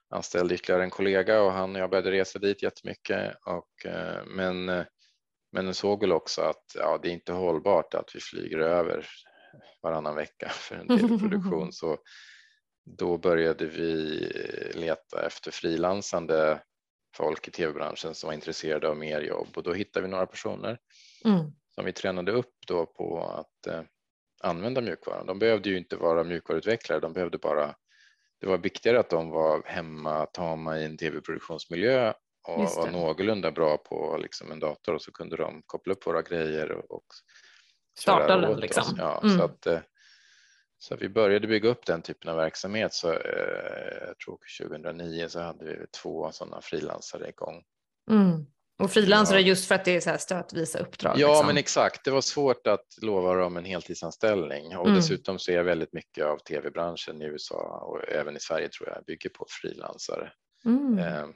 anställde 0.09 0.55
ytterligare 0.55 0.83
en 0.83 0.89
kollega 0.89 1.41
och 1.41 1.51
han 1.51 1.75
och 1.75 1.81
jag 1.81 1.89
började 1.89 2.11
resa 2.11 2.39
dit 2.39 2.63
jättemycket. 2.63 3.35
Och, 3.45 3.85
eh, 3.85 4.25
men, 4.25 4.69
eh, 4.69 4.85
men 5.51 5.73
såg 5.73 6.01
väl 6.01 6.11
också 6.11 6.41
att 6.41 6.65
ja, 6.75 6.99
det 7.01 7.09
är 7.09 7.13
inte 7.13 7.33
hållbart 7.33 7.93
att 7.93 8.15
vi 8.15 8.19
flyger 8.19 8.59
över 8.59 9.07
varannan 9.81 10.15
vecka 10.15 10.49
för 10.49 10.75
en 10.75 10.87
tv-produktion. 10.97 11.71
Så 11.71 11.97
då 12.85 13.17
började 13.17 13.65
vi 13.65 13.91
leta 14.73 15.25
efter 15.25 15.51
frilansande 15.51 16.61
folk 17.17 17.47
i 17.47 17.51
tv-branschen 17.51 18.15
som 18.15 18.27
var 18.27 18.33
intresserade 18.33 18.89
av 18.89 18.97
mer 18.97 19.21
jobb 19.21 19.47
och 19.55 19.63
då 19.63 19.73
hittade 19.73 20.05
vi 20.05 20.11
några 20.11 20.25
personer 20.25 20.79
mm. 21.25 21.51
som 21.75 21.85
vi 21.85 21.93
tränade 21.93 22.31
upp 22.31 22.55
då 22.67 22.85
på 22.85 23.23
att 23.23 23.67
eh, 23.67 23.81
använda 24.43 24.81
mjukvaran. 24.81 25.25
De 25.25 25.39
behövde 25.39 25.69
ju 25.69 25.77
inte 25.77 25.95
vara 25.95 26.23
mjukvaruutvecklare, 26.23 26.99
de 26.99 27.13
behövde 27.13 27.37
bara 27.37 27.75
det 28.41 28.47
var 28.47 28.57
viktigare 28.57 28.99
att 28.99 29.09
de 29.09 29.29
var 29.29 29.63
hemma, 29.65 30.25
tama 30.25 30.79
i 30.79 30.85
en 30.85 30.97
tv-produktionsmiljö 30.97 32.13
och 32.47 32.63
var 32.63 32.91
någorlunda 32.91 33.51
bra 33.51 33.77
på 33.77 34.17
liksom 34.21 34.51
en 34.51 34.59
dator 34.59 34.95
och 34.95 35.01
så 35.01 35.11
kunde 35.11 35.37
de 35.37 35.61
koppla 35.65 35.93
upp 35.93 36.07
våra 36.07 36.21
grejer 36.21 36.71
och, 36.71 36.91
och 36.91 37.05
starta 37.99 38.37
den 38.37 38.59
liksom. 38.59 38.83
Ja, 38.97 39.21
mm. 39.23 39.37
så 39.37 39.43
att, 39.43 39.67
eh, 39.67 39.79
så 40.81 40.95
vi 40.95 41.09
började 41.09 41.47
bygga 41.47 41.69
upp 41.69 41.85
den 41.85 42.01
typen 42.01 42.29
av 42.29 42.37
verksamhet. 42.37 42.93
Så 42.93 43.13
eh, 43.13 44.07
jag 44.07 44.19
tror 44.19 44.39
2009 44.61 45.27
så 45.27 45.39
hade 45.39 45.65
vi 45.65 45.85
två 46.01 46.31
sådana 46.31 46.61
frilansare 46.61 47.29
igång. 47.29 47.63
Mm. 48.11 48.45
Och 48.79 48.91
frilansare 48.91 49.39
ja. 49.39 49.47
just 49.47 49.67
för 49.67 49.75
att 49.75 49.85
det 49.85 49.95
är 49.95 49.99
så 49.99 50.09
här 50.09 50.17
stötvisa 50.17 50.79
uppdrag? 50.79 51.19
Ja, 51.19 51.27
liksom. 51.27 51.47
men 51.47 51.57
exakt. 51.57 52.05
Det 52.05 52.11
var 52.11 52.21
svårt 52.21 52.67
att 52.67 52.85
lova 53.01 53.33
dem 53.33 53.57
en 53.57 53.65
heltidsanställning 53.65 54.77
och 54.77 54.85
mm. 54.85 54.95
dessutom 54.95 55.39
så 55.39 55.51
är 55.51 55.63
väldigt 55.63 55.93
mycket 55.93 56.25
av 56.25 56.37
tv-branschen 56.37 57.21
i 57.21 57.25
USA 57.25 57.83
och 57.85 58.09
även 58.09 58.37
i 58.37 58.39
Sverige 58.39 58.69
tror 58.69 58.89
jag 58.89 59.05
bygger 59.05 59.29
på 59.29 59.45
frilansare. 59.61 60.31
Mm. 60.65 61.33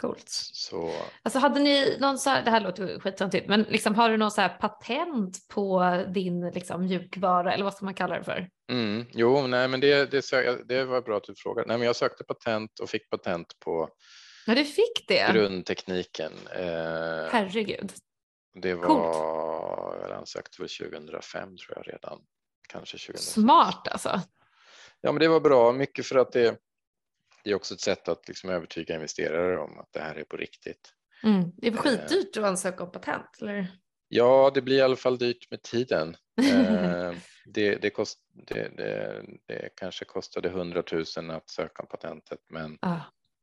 Coolt. 0.00 0.28
Så... 0.52 0.92
Alltså 1.22 1.38
hade 1.38 1.60
ni 1.60 1.96
någon 2.00 2.18
så 2.18 2.30
här, 2.30 2.44
det 2.44 2.50
här 2.50 2.60
låter 2.60 3.00
skitsamtigt, 3.00 3.48
men 3.48 3.62
liksom, 3.62 3.94
har 3.94 4.10
du 4.10 4.16
någon 4.16 4.30
så 4.30 4.40
här 4.40 4.48
patent 4.48 5.48
på 5.48 6.04
din 6.14 6.50
liksom, 6.50 6.82
mjukvara 6.82 7.54
eller 7.54 7.64
vad 7.64 7.74
ska 7.74 7.84
man 7.84 7.94
kalla 7.94 8.18
det 8.18 8.24
för? 8.24 8.48
Mm, 8.70 9.06
jo, 9.12 9.46
nej, 9.46 9.68
men 9.68 9.80
det, 9.80 10.10
det, 10.10 10.68
det 10.68 10.84
var 10.84 11.02
bra 11.02 11.16
att 11.16 11.24
du 11.24 11.34
frågade. 11.34 11.68
Nej, 11.68 11.78
men 11.78 11.86
jag 11.86 11.96
sökte 11.96 12.24
patent 12.24 12.78
och 12.78 12.90
fick 12.90 13.10
patent 13.10 13.46
på 13.64 13.88
Ja, 14.46 14.54
du 14.54 14.64
fick 14.64 15.08
det? 15.08 15.32
Grundtekniken. 15.32 16.32
Eh, 16.52 17.30
Herregud. 17.30 17.92
Det 18.62 18.74
var, 18.74 19.98
jag 20.02 20.12
ansökte 20.12 20.62
väl 20.62 20.68
2005 20.68 21.56
tror 21.56 21.76
jag 21.76 21.94
redan. 21.94 22.18
Kanske 22.68 22.98
2006. 22.98 23.32
Smart 23.32 23.88
alltså. 23.88 24.20
Ja, 25.00 25.12
men 25.12 25.20
det 25.20 25.28
var 25.28 25.40
bra, 25.40 25.72
mycket 25.72 26.06
för 26.06 26.16
att 26.16 26.32
det, 26.32 26.56
det 27.48 27.52
är 27.52 27.56
också 27.56 27.74
ett 27.74 27.80
sätt 27.80 28.08
att 28.08 28.28
liksom 28.28 28.50
övertyga 28.50 28.94
investerare 28.94 29.58
om 29.58 29.78
att 29.78 29.92
det 29.92 30.00
här 30.00 30.14
är 30.14 30.24
på 30.24 30.36
riktigt. 30.36 30.92
Mm. 31.24 31.50
Det 31.56 31.66
är 31.66 31.70
väl 31.70 31.80
skitdyrt 31.80 32.36
att 32.36 32.44
ansöka 32.44 32.84
om 32.84 32.92
patent? 32.92 33.38
Eller? 33.40 33.66
Ja, 34.08 34.50
det 34.54 34.62
blir 34.62 34.76
i 34.76 34.80
alla 34.80 34.96
fall 34.96 35.18
dyrt 35.18 35.50
med 35.50 35.62
tiden. 35.62 36.16
Eh, 36.42 37.12
det, 37.46 37.76
det, 37.76 37.90
kost, 37.90 38.18
det, 38.46 38.70
det, 39.46 39.68
kanske 39.76 40.04
kostade 40.04 40.48
100 40.48 40.82
000 40.92 41.30
att 41.30 41.50
söka 41.50 41.82
om 41.82 41.88
patentet, 41.88 42.38
men 42.50 42.78
ah. 42.80 43.00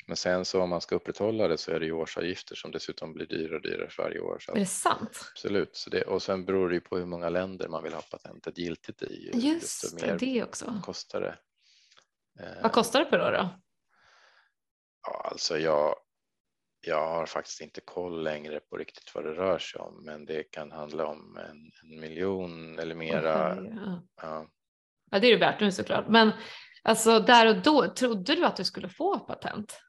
Men 0.08 0.18
sen 0.18 0.46
så 0.46 0.62
om 0.62 0.70
man 0.70 0.82
ska 0.82 0.96
upprätthålla 0.96 1.48
det 1.48 1.58
så 1.58 1.72
är 1.72 1.80
det 1.80 1.86
ju 1.86 1.92
årsavgifter 1.92 2.56
som 2.56 2.72
dessutom 2.72 3.14
blir 3.14 3.26
dyrare 3.26 3.56
och 3.56 3.62
dyrare 3.62 3.90
för 3.90 4.04
varje 4.04 4.20
år. 4.20 4.38
Så 4.40 4.52
är 4.52 4.56
det 4.56 4.66
sant? 4.66 5.26
Absolut. 5.32 5.76
Så 5.76 5.90
det, 5.90 6.02
och 6.02 6.22
sen 6.24 6.46
beror 6.46 6.70
det 6.70 6.76
ju 6.76 6.82
på 6.82 6.98
hur 6.98 7.06
många 7.06 7.30
länder 7.30 7.68
man 7.68 7.84
vill 7.84 7.94
ha 7.94 8.02
patentet 8.02 8.58
giltigt 8.58 9.02
i. 9.02 9.32
Just 9.34 10.00
det, 10.00 10.18
det 10.20 10.44
också. 10.44 10.82
Kostar 10.84 11.22
det. 11.22 11.38
Vad 12.62 12.72
kostar 12.72 13.00
det 13.00 13.06
per 13.06 13.22
år 13.22 13.32
då? 13.32 13.65
Ja, 15.06 15.22
alltså 15.32 15.58
jag, 15.58 15.96
jag 16.82 17.08
har 17.08 17.26
faktiskt 17.26 17.62
inte 17.62 17.82
koll 17.82 18.24
längre 18.24 18.60
på 18.60 18.78
riktigt 18.78 19.16
vad 19.16 19.24
det 19.24 19.34
rör 19.34 19.60
sig 19.60 19.82
om, 19.82 20.06
men 20.06 20.26
det 20.26 20.44
kan 20.44 20.72
handla 20.72 21.06
om 21.06 21.38
en, 21.38 21.72
en 21.84 22.00
miljon 22.00 22.80
eller 22.80 22.96
mera. 22.96 23.54
Okay, 23.54 23.72
ja. 23.76 24.02
Ja. 24.22 24.48
ja. 25.12 25.20
det 25.20 25.28
är 25.28 25.32
det 25.32 25.38
värt 25.38 25.60
nu 25.60 25.72
såklart. 25.72 26.08
Men 26.08 26.32
alltså 26.84 27.20
där 27.20 27.50
och 27.50 27.62
då, 27.62 27.94
trodde 27.94 28.36
du 28.36 28.46
att 28.46 28.58
du 28.58 28.64
skulle 28.64 28.90
få 28.90 29.20
patent? 29.20 29.82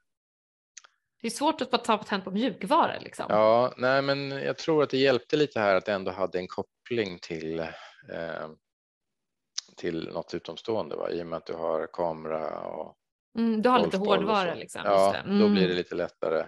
Det 1.20 1.26
är 1.26 1.30
svårt 1.30 1.60
att 1.60 1.70
ta 1.84 1.98
patent 1.98 2.24
på 2.24 2.30
mjukvara 2.30 2.98
liksom. 2.98 3.26
Ja, 3.28 3.74
nej, 3.76 4.02
men 4.02 4.30
jag 4.30 4.58
tror 4.58 4.82
att 4.82 4.90
det 4.90 4.98
hjälpte 4.98 5.36
lite 5.36 5.60
här 5.60 5.74
att 5.74 5.84
det 5.84 5.92
ändå 5.92 6.10
hade 6.10 6.38
en 6.38 6.48
koppling 6.48 7.18
till 7.18 7.60
eh, 8.12 8.48
till 9.76 10.08
något 10.12 10.34
utomstående 10.34 10.96
va? 10.96 11.10
i 11.10 11.22
och 11.22 11.26
med 11.26 11.36
att 11.36 11.46
du 11.46 11.54
har 11.54 11.86
kamera 11.92 12.60
och 12.60 12.96
mm, 13.36 13.62
Du 13.62 13.68
har 13.68 13.84
lite 13.84 13.96
hårdvara 13.96 14.54
liksom. 14.54 14.82
Ja, 14.84 15.16
mm. 15.16 15.38
då 15.38 15.48
blir 15.48 15.68
det 15.68 15.74
lite 15.74 15.94
lättare. 15.94 16.46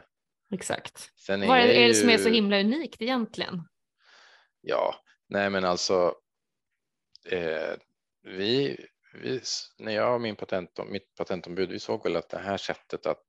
Exakt. 0.55 1.11
Sen 1.17 1.41
Vad 1.41 1.59
är, 1.59 1.63
är 1.63 1.67
det 1.67 1.87
ju... 1.87 1.95
som 1.95 2.11
är 2.11 2.19
så 2.19 2.29
himla 2.29 2.61
unikt 2.61 3.03
egentligen? 3.03 3.63
Ja, 4.61 4.95
nej 5.29 5.51
men 5.51 5.65
alltså 5.65 6.15
eh, 7.31 7.75
vi, 8.23 8.77
vi, 9.15 9.41
när 9.79 9.93
jag 9.93 10.15
och 10.15 10.21
min 10.21 10.37
patent, 10.37 10.79
mitt 10.89 11.15
patentombud, 11.15 11.71
vi 11.71 11.79
såg 11.79 12.05
väl 12.05 12.17
att 12.17 12.29
det 12.29 12.39
här 12.39 12.57
sättet 12.57 13.07
att 13.07 13.23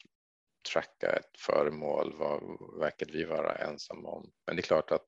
tracka 0.74 1.10
ett 1.10 1.40
föremål 1.40 2.16
var, 2.18 2.42
verkade 2.80 3.12
vi 3.12 3.24
vara 3.24 3.56
ensamma 3.56 4.10
om. 4.10 4.32
Men 4.46 4.56
det 4.56 4.60
är 4.60 4.64
klart 4.64 4.92
att 4.92 5.06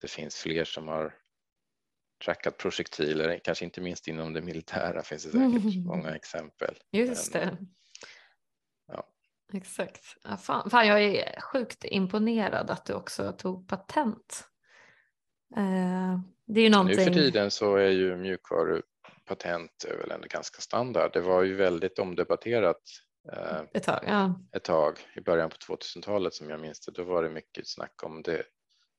det 0.00 0.10
finns 0.10 0.36
fler 0.36 0.64
som 0.64 0.88
har 0.88 1.14
trackat 2.24 2.58
projektiler, 2.58 3.40
kanske 3.44 3.64
inte 3.64 3.80
minst 3.80 4.08
inom 4.08 4.32
det 4.32 4.42
militära 4.42 5.02
finns 5.02 5.24
det 5.24 5.30
säkert 5.30 5.74
mm. 5.74 5.84
många 5.84 6.14
exempel. 6.14 6.74
Just 6.90 7.34
Men, 7.34 7.46
det. 7.46 7.56
Ja. 8.86 9.08
Exakt. 9.52 10.04
Ja, 10.24 10.36
fan, 10.36 10.70
fan, 10.70 10.86
jag 10.86 11.02
är 11.02 11.40
sjukt 11.40 11.84
imponerad 11.84 12.70
att 12.70 12.86
du 12.86 12.92
också 12.92 13.32
tog 13.32 13.68
patent. 13.68 14.48
Eh, 15.56 16.20
det 16.46 16.60
är 16.60 16.64
ju 16.64 16.70
någonting... 16.70 16.96
Nu 16.96 17.04
för 17.04 17.12
tiden 17.12 17.50
så 17.50 17.76
är 17.76 17.90
ju 17.90 18.16
mjukvarupatent 18.16 19.86
väl 20.00 20.10
ändå 20.10 20.26
ganska 20.30 20.60
standard. 20.60 21.12
Det 21.12 21.20
var 21.20 21.42
ju 21.42 21.54
väldigt 21.54 21.98
omdebatterat 21.98 22.80
Eh, 23.32 23.60
ett 23.74 23.82
tag, 23.82 24.04
ja. 24.06 24.40
Ett 24.52 24.64
tag 24.64 24.98
i 25.16 25.20
början 25.20 25.50
på 25.50 25.74
2000-talet 25.74 26.34
som 26.34 26.50
jag 26.50 26.60
minns 26.60 26.80
det. 26.80 26.92
Då 26.92 27.04
var 27.04 27.22
det 27.22 27.30
mycket 27.30 27.68
snack 27.68 28.02
om 28.02 28.22
det 28.22 28.42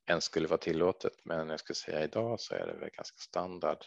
ens 0.10 0.24
skulle 0.24 0.48
vara 0.48 0.58
tillåtet. 0.58 1.14
Men 1.26 1.50
jag 1.50 1.60
skulle 1.60 1.76
säga 1.76 2.04
idag 2.04 2.40
så 2.40 2.56
är 2.56 2.68
det 2.68 2.74
väl 2.74 2.90
ganska 2.90 3.18
standard. 3.18 3.78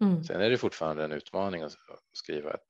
Mm. 0.00 0.24
Sen 0.24 0.40
är 0.40 0.50
det 0.50 0.58
fortfarande 0.58 1.04
en 1.04 1.12
utmaning 1.12 1.62
att 1.62 1.76
skriva 2.12 2.54
ett 2.54 2.66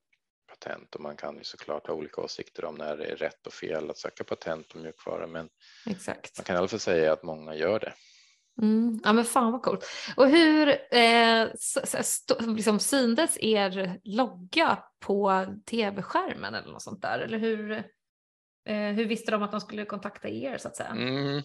patent 0.47 0.95
och 0.95 1.01
man 1.01 1.15
kan 1.15 1.37
ju 1.37 1.43
såklart 1.43 1.87
ha 1.87 1.93
olika 1.93 2.21
åsikter 2.21 2.65
om 2.65 2.75
när 2.75 2.97
det 2.97 3.05
är 3.05 3.15
rätt 3.15 3.47
och 3.47 3.53
fel 3.53 3.89
att 3.89 3.97
söka 3.97 4.23
patent 4.23 4.67
på 4.67 4.77
mjukvara. 4.77 5.27
Men 5.27 5.49
Exakt. 5.85 6.37
man 6.37 6.43
kan 6.45 6.55
i 6.55 6.59
alla 6.59 6.67
fall 6.67 6.79
säga 6.79 7.13
att 7.13 7.23
många 7.23 7.55
gör 7.55 7.79
det. 7.79 7.93
Mm. 8.61 8.99
Ja 9.03 9.13
men 9.13 9.25
fan 9.25 9.51
vad 9.51 9.61
coolt. 9.61 9.85
Och 10.15 10.29
hur 10.29 10.69
eh, 10.91 11.47
liksom 12.55 12.79
syndes 12.79 13.37
er 13.39 13.99
logga 14.03 14.83
på 14.99 15.45
tv-skärmen 15.65 16.55
eller 16.55 16.71
något 16.71 16.81
sånt 16.81 17.01
där? 17.01 17.19
Eller 17.19 17.37
hur, 17.37 17.71
eh, 18.65 18.75
hur 18.75 19.05
visste 19.05 19.31
de 19.31 19.43
att 19.43 19.51
de 19.51 19.61
skulle 19.61 19.85
kontakta 19.85 20.29
er 20.29 20.57
så 20.57 20.67
att 20.67 20.75
säga? 20.75 20.89
Mm. 20.89 21.41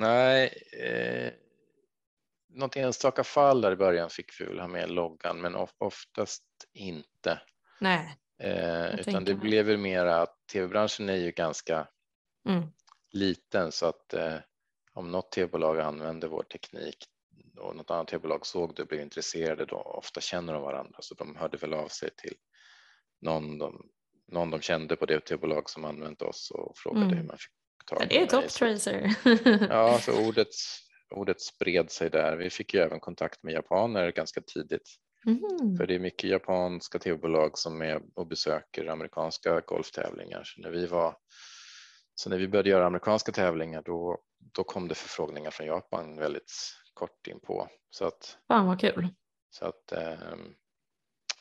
Nej, 0.00 0.62
eh, 0.72 1.32
något 2.48 2.76
enstaka 2.76 3.24
fall 3.24 3.60
där 3.60 3.72
i 3.72 3.76
början 3.76 4.10
fick 4.10 4.40
vi 4.40 4.44
väl 4.44 4.60
ha 4.60 4.68
med 4.68 4.90
loggan 4.90 5.40
men 5.40 5.54
oftast 5.78 6.44
inte. 6.72 7.40
Nej. 7.80 8.16
Eh, 8.42 9.00
utan 9.00 9.24
det 9.24 9.34
blev 9.34 9.66
väl 9.66 9.78
mera 9.78 10.22
att 10.22 10.46
tv-branschen 10.52 11.08
är 11.08 11.16
ju 11.16 11.30
ganska 11.30 11.88
mm. 12.48 12.62
liten 13.12 13.72
så 13.72 13.86
att 13.86 14.14
eh, 14.14 14.36
om 14.92 15.10
något 15.10 15.32
tv-bolag 15.32 15.80
använder 15.80 16.28
vår 16.28 16.42
teknik 16.42 17.04
och 17.58 17.76
något 17.76 17.90
annat 17.90 18.08
tv-bolag 18.08 18.46
såg 18.46 18.74
det 18.74 18.82
och 18.82 18.88
blev 18.88 19.00
intresserade 19.00 19.64
då 19.66 19.76
ofta 19.76 20.20
känner 20.20 20.52
de 20.52 20.62
varandra 20.62 20.98
så 21.00 21.14
de 21.14 21.36
hörde 21.36 21.56
väl 21.56 21.74
av 21.74 21.88
sig 21.88 22.10
till 22.16 22.34
någon 23.20 23.58
de, 23.58 23.90
någon 24.28 24.50
de 24.50 24.60
kände 24.60 24.96
på 24.96 25.06
det 25.06 25.20
tv-bolag 25.20 25.70
som 25.70 25.84
använt 25.84 26.22
oss 26.22 26.50
och 26.50 26.78
frågade 26.78 27.06
mm. 27.06 27.18
hur 27.18 27.24
man 27.24 27.38
fick 27.38 27.59
på 27.86 27.98
Det 27.98 28.18
är 28.18 28.26
Top 28.26 28.48
Tracer. 28.48 29.14
ja, 29.70 29.98
så 30.02 30.28
ordet, 30.28 30.48
ordet 31.10 31.40
spred 31.40 31.90
sig 31.90 32.10
där. 32.10 32.36
Vi 32.36 32.50
fick 32.50 32.74
ju 32.74 32.80
även 32.80 33.00
kontakt 33.00 33.42
med 33.42 33.54
japaner 33.54 34.12
ganska 34.12 34.40
tidigt. 34.40 34.88
Mm. 35.26 35.76
För 35.76 35.86
det 35.86 35.94
är 35.94 35.98
mycket 35.98 36.30
japanska 36.30 36.98
tv-bolag 36.98 37.58
som 37.58 37.82
är 37.82 38.00
och 38.14 38.26
besöker 38.26 38.86
amerikanska 38.86 39.60
golftävlingar. 39.60 40.42
Så 40.44 40.60
när 40.60 40.70
vi 40.70 40.86
var 40.86 41.16
så 42.14 42.30
när 42.30 42.38
vi 42.38 42.48
började 42.48 42.70
göra 42.70 42.86
amerikanska 42.86 43.32
tävlingar 43.32 43.82
då, 43.82 44.18
då 44.54 44.64
kom 44.64 44.88
det 44.88 44.94
förfrågningar 44.94 45.50
från 45.50 45.66
Japan 45.66 46.16
väldigt 46.16 46.52
kort 46.94 47.26
in 47.26 47.40
på. 47.40 47.68
Så 47.90 48.04
att, 48.04 48.38
Fan 48.48 48.66
vad 48.66 48.80
kul. 48.80 49.08
Så 49.50 49.64
att, 49.64 49.92
ehm, 49.92 50.54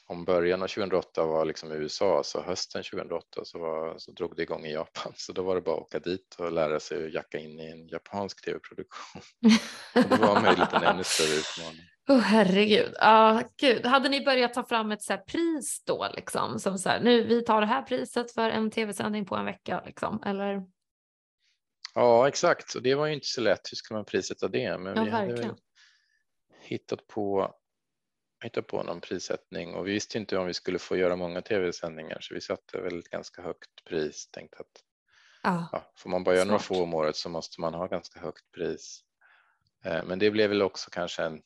om 0.09 0.25
början 0.25 0.63
av 0.63 0.67
2008 0.67 1.25
var 1.25 1.45
liksom 1.45 1.71
USA 1.71 2.23
så 2.23 2.41
hösten 2.41 2.83
2008 2.83 3.45
så, 3.45 3.59
var, 3.59 3.97
så 3.97 4.11
drog 4.11 4.35
det 4.35 4.43
igång 4.43 4.65
i 4.65 4.73
Japan 4.73 5.13
så 5.15 5.33
då 5.33 5.43
var 5.43 5.55
det 5.55 5.61
bara 5.61 5.75
att 5.75 5.81
åka 5.81 5.99
dit 5.99 6.35
och 6.39 6.51
lära 6.51 6.79
sig 6.79 7.05
att 7.05 7.13
jacka 7.13 7.37
in 7.37 7.59
i 7.59 7.71
en 7.71 7.87
japansk 7.87 8.45
tv-produktion. 8.45 9.21
det 9.93 10.17
var 10.17 10.41
möjligt 10.41 10.73
en 10.73 10.83
ännu 10.83 11.03
större 11.03 11.39
utmaning. 11.39 11.81
Oh, 12.07 12.19
herregud. 12.19 12.95
Ah, 12.99 13.41
gud. 13.57 13.85
Hade 13.85 14.09
ni 14.09 14.25
börjat 14.25 14.53
ta 14.53 14.63
fram 14.63 14.91
ett 14.91 15.01
så 15.01 15.17
pris 15.17 15.83
då 15.85 16.07
liksom 16.15 16.59
som 16.59 16.77
så 16.77 16.89
här, 16.89 17.01
nu 17.01 17.23
vi 17.23 17.43
tar 17.43 17.61
det 17.61 17.67
här 17.67 17.81
priset 17.81 18.31
för 18.31 18.49
en 18.49 18.71
tv-sändning 18.71 19.25
på 19.25 19.35
en 19.35 19.45
vecka 19.45 19.83
liksom 19.85 20.23
eller? 20.25 20.63
Ja, 21.95 22.27
exakt. 22.27 22.75
Och 22.75 22.81
det 22.81 22.95
var 22.95 23.07
ju 23.07 23.13
inte 23.13 23.27
så 23.27 23.41
lätt. 23.41 23.71
Hur 23.71 23.75
ska 23.75 23.93
man 23.93 24.05
prissätta 24.05 24.47
det? 24.47 24.77
Men 24.77 24.95
ja, 24.95 25.03
vi 25.03 25.09
verkligen. 25.09 25.43
hade 25.43 25.59
hittat 26.61 27.07
på 27.07 27.55
hitta 28.43 28.61
på 28.61 28.83
någon 28.83 29.01
prissättning 29.01 29.73
och 29.73 29.87
vi 29.87 29.91
visste 29.91 30.17
inte 30.17 30.37
om 30.37 30.47
vi 30.47 30.53
skulle 30.53 30.79
få 30.79 30.97
göra 30.97 31.15
många 31.15 31.41
tv-sändningar 31.41 32.17
så 32.21 32.33
vi 32.33 32.41
satte 32.41 32.81
väl 32.81 32.99
ett 32.99 33.09
ganska 33.09 33.41
högt 33.41 33.83
pris. 33.85 34.29
Tänkte 34.31 34.57
att 34.57 34.83
ja, 35.43 35.69
ja, 35.71 35.91
får 35.97 36.09
man 36.09 36.23
bara 36.23 36.35
göra 36.35 36.45
några 36.45 36.59
få 36.59 36.83
om 36.83 36.93
året 36.93 37.15
så 37.15 37.29
måste 37.29 37.61
man 37.61 37.73
ha 37.73 37.87
ganska 37.87 38.19
högt 38.19 38.51
pris. 38.51 39.03
Eh, 39.85 40.03
men 40.03 40.19
det 40.19 40.31
blev 40.31 40.49
väl 40.49 40.61
också 40.61 40.89
kanske 40.89 41.23
en 41.23 41.41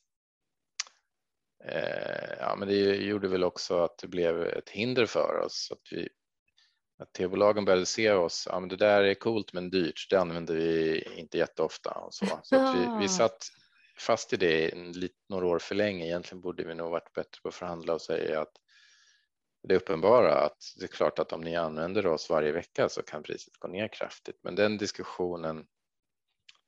eh, 1.66 2.38
ja, 2.40 2.56
men 2.56 2.68
det 2.68 2.96
gjorde 2.96 3.28
väl 3.28 3.44
också 3.44 3.84
att 3.84 3.98
det 3.98 4.08
blev 4.08 4.42
ett 4.42 4.70
hinder 4.70 5.06
för 5.06 5.40
oss 5.46 5.72
att 5.72 5.92
vi 5.92 6.10
att 7.00 7.14
tv-bolagen 7.14 7.66
började 7.66 7.86
se 7.86 8.12
oss. 8.12 8.48
Ja, 8.52 8.60
men 8.60 8.70
det 8.70 8.76
där 8.76 9.04
är 9.04 9.14
coolt 9.14 9.54
men 9.54 9.70
dyrt. 9.70 10.08
Det 10.10 10.16
använder 10.16 10.56
vi 10.56 11.02
inte 11.16 11.38
jätteofta 11.38 11.92
och 11.92 12.14
så. 12.14 12.26
Så 12.44 12.74
vi, 12.74 13.02
vi 13.02 13.10
satt 13.10 13.48
fast 13.98 14.34
i 14.34 14.38
det 14.38 14.72
en, 14.74 14.92
lit- 14.92 15.26
några 15.30 15.46
år 15.48 15.60
för 15.60 15.76
länge. 15.76 16.06
Egentligen 16.06 16.42
borde 16.42 16.64
vi 16.64 16.76
nog 16.76 16.92
varit 16.92 17.14
bättre 17.14 17.42
på 17.42 17.48
att 17.48 17.56
förhandla 17.56 17.94
och 17.94 18.02
säga 18.02 18.42
att 18.42 18.52
det 19.68 19.74
är 19.74 19.78
uppenbara 19.78 20.34
att 20.36 20.74
det 20.78 20.84
är 20.84 20.88
klart 20.88 21.20
att 21.20 21.34
om 21.34 21.42
ni 21.42 21.56
använder 21.56 22.06
oss 22.08 22.30
varje 22.30 22.52
vecka 22.52 22.90
så 22.90 23.04
kan 23.04 23.24
priset 23.24 23.58
gå 23.58 23.68
ner 23.68 23.88
kraftigt. 23.88 24.40
Men 24.44 24.56
den 24.56 24.78
diskussionen 24.78 25.68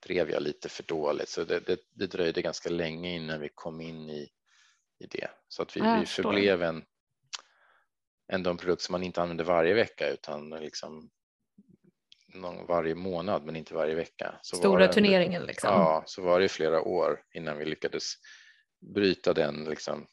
drev 0.06 0.30
jag 0.30 0.42
lite 0.44 0.70
för 0.70 0.84
dåligt 0.84 1.30
så 1.30 1.44
det, 1.44 1.60
det, 1.60 1.80
det 1.90 2.08
dröjde 2.08 2.42
ganska 2.42 2.70
länge 2.70 3.16
innan 3.16 3.42
vi 3.42 3.50
kom 3.56 3.82
in 3.82 4.10
i, 4.10 4.30
i 5.00 5.06
det. 5.08 5.30
Så 5.48 5.62
att 5.62 5.78
vi, 5.78 5.80
Ja, 5.82 5.98
vi 6.00 6.06
förblev 6.06 6.64
en, 6.64 6.86
ändå 8.34 8.50
en 8.50 8.58
produkt 8.58 8.82
som 8.82 8.92
man 8.94 9.04
inte 9.04 9.22
använder 9.22 9.46
varje 9.46 9.74
vecka 9.74 10.10
utan 10.10 10.50
liksom 10.50 11.10
någon 12.42 12.66
varje 12.66 12.96
månad 12.96 13.46
men 13.46 13.56
inte 13.56 13.74
varje 13.74 13.96
vecka. 13.96 14.40
Så 14.42 14.56
Stora 14.56 14.80
det 14.80 14.86
en- 14.86 14.92
turneringen 14.94 15.44
liksom. 15.44 15.70
Ja, 15.70 16.04
så 16.06 16.22
var 16.22 16.40
det 16.40 16.50
flera 16.50 16.82
år 16.82 17.22
innan 17.34 17.58
vi 17.58 17.66
lyckades 17.66 18.14
bryta 18.94 19.34
den 19.34 19.64
liksom, 19.64 20.08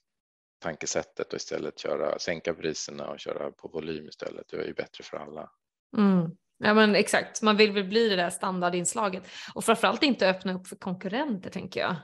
tankesättet 0.61 1.33
och 1.33 1.37
istället 1.37 1.79
köra, 1.79 2.19
sänka 2.19 2.55
priserna 2.55 3.09
och 3.11 3.21
köra 3.21 3.53
på 3.53 3.69
volym 3.69 4.09
istället. 4.09 4.49
Det 4.49 4.57
var 4.57 4.65
ju 4.65 4.75
bättre 4.75 5.05
för 5.05 5.17
alla. 5.17 5.51
Mm. 5.99 6.31
Ja 6.59 6.75
men 6.75 6.95
exakt, 6.95 7.43
man 7.43 7.57
vill 7.57 7.73
väl 7.73 7.85
bli 7.85 8.09
det 8.09 8.17
där 8.17 8.31
standardinslaget 8.31 9.23
och 9.55 9.65
framförallt 9.65 10.03
inte 10.03 10.29
öppna 10.31 10.55
upp 10.55 10.67
för 10.67 10.77
konkurrenter 10.77 11.51
tänker 11.51 11.81
jag. 11.81 11.97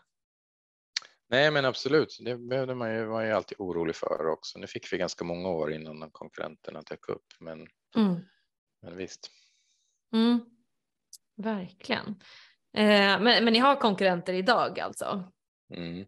Nej, 1.30 1.50
men 1.50 1.64
absolut, 1.64 2.18
det 2.20 2.36
behövde 2.36 2.74
man 2.74 2.94
ju, 2.94 3.04
var 3.04 3.22
ju 3.22 3.32
alltid 3.32 3.60
orolig 3.60 3.96
för 3.96 4.26
också. 4.26 4.58
Nu 4.58 4.66
fick 4.66 4.92
vi 4.92 4.98
ganska 4.98 5.24
många 5.24 5.48
år 5.48 5.72
innan 5.72 6.10
konkurrenterna 6.12 6.82
dök 6.82 7.08
upp, 7.08 7.26
men, 7.40 7.66
Mm. 7.96 8.20
men 8.82 8.96
visst. 8.96 9.30
Mm. 10.14 10.40
Verkligen. 11.36 12.06
Eh, 12.76 13.20
men, 13.20 13.44
men 13.44 13.52
ni 13.52 13.58
har 13.58 13.76
konkurrenter 13.76 14.32
idag 14.32 14.80
alltså? 14.80 15.32
Mm. 15.74 16.04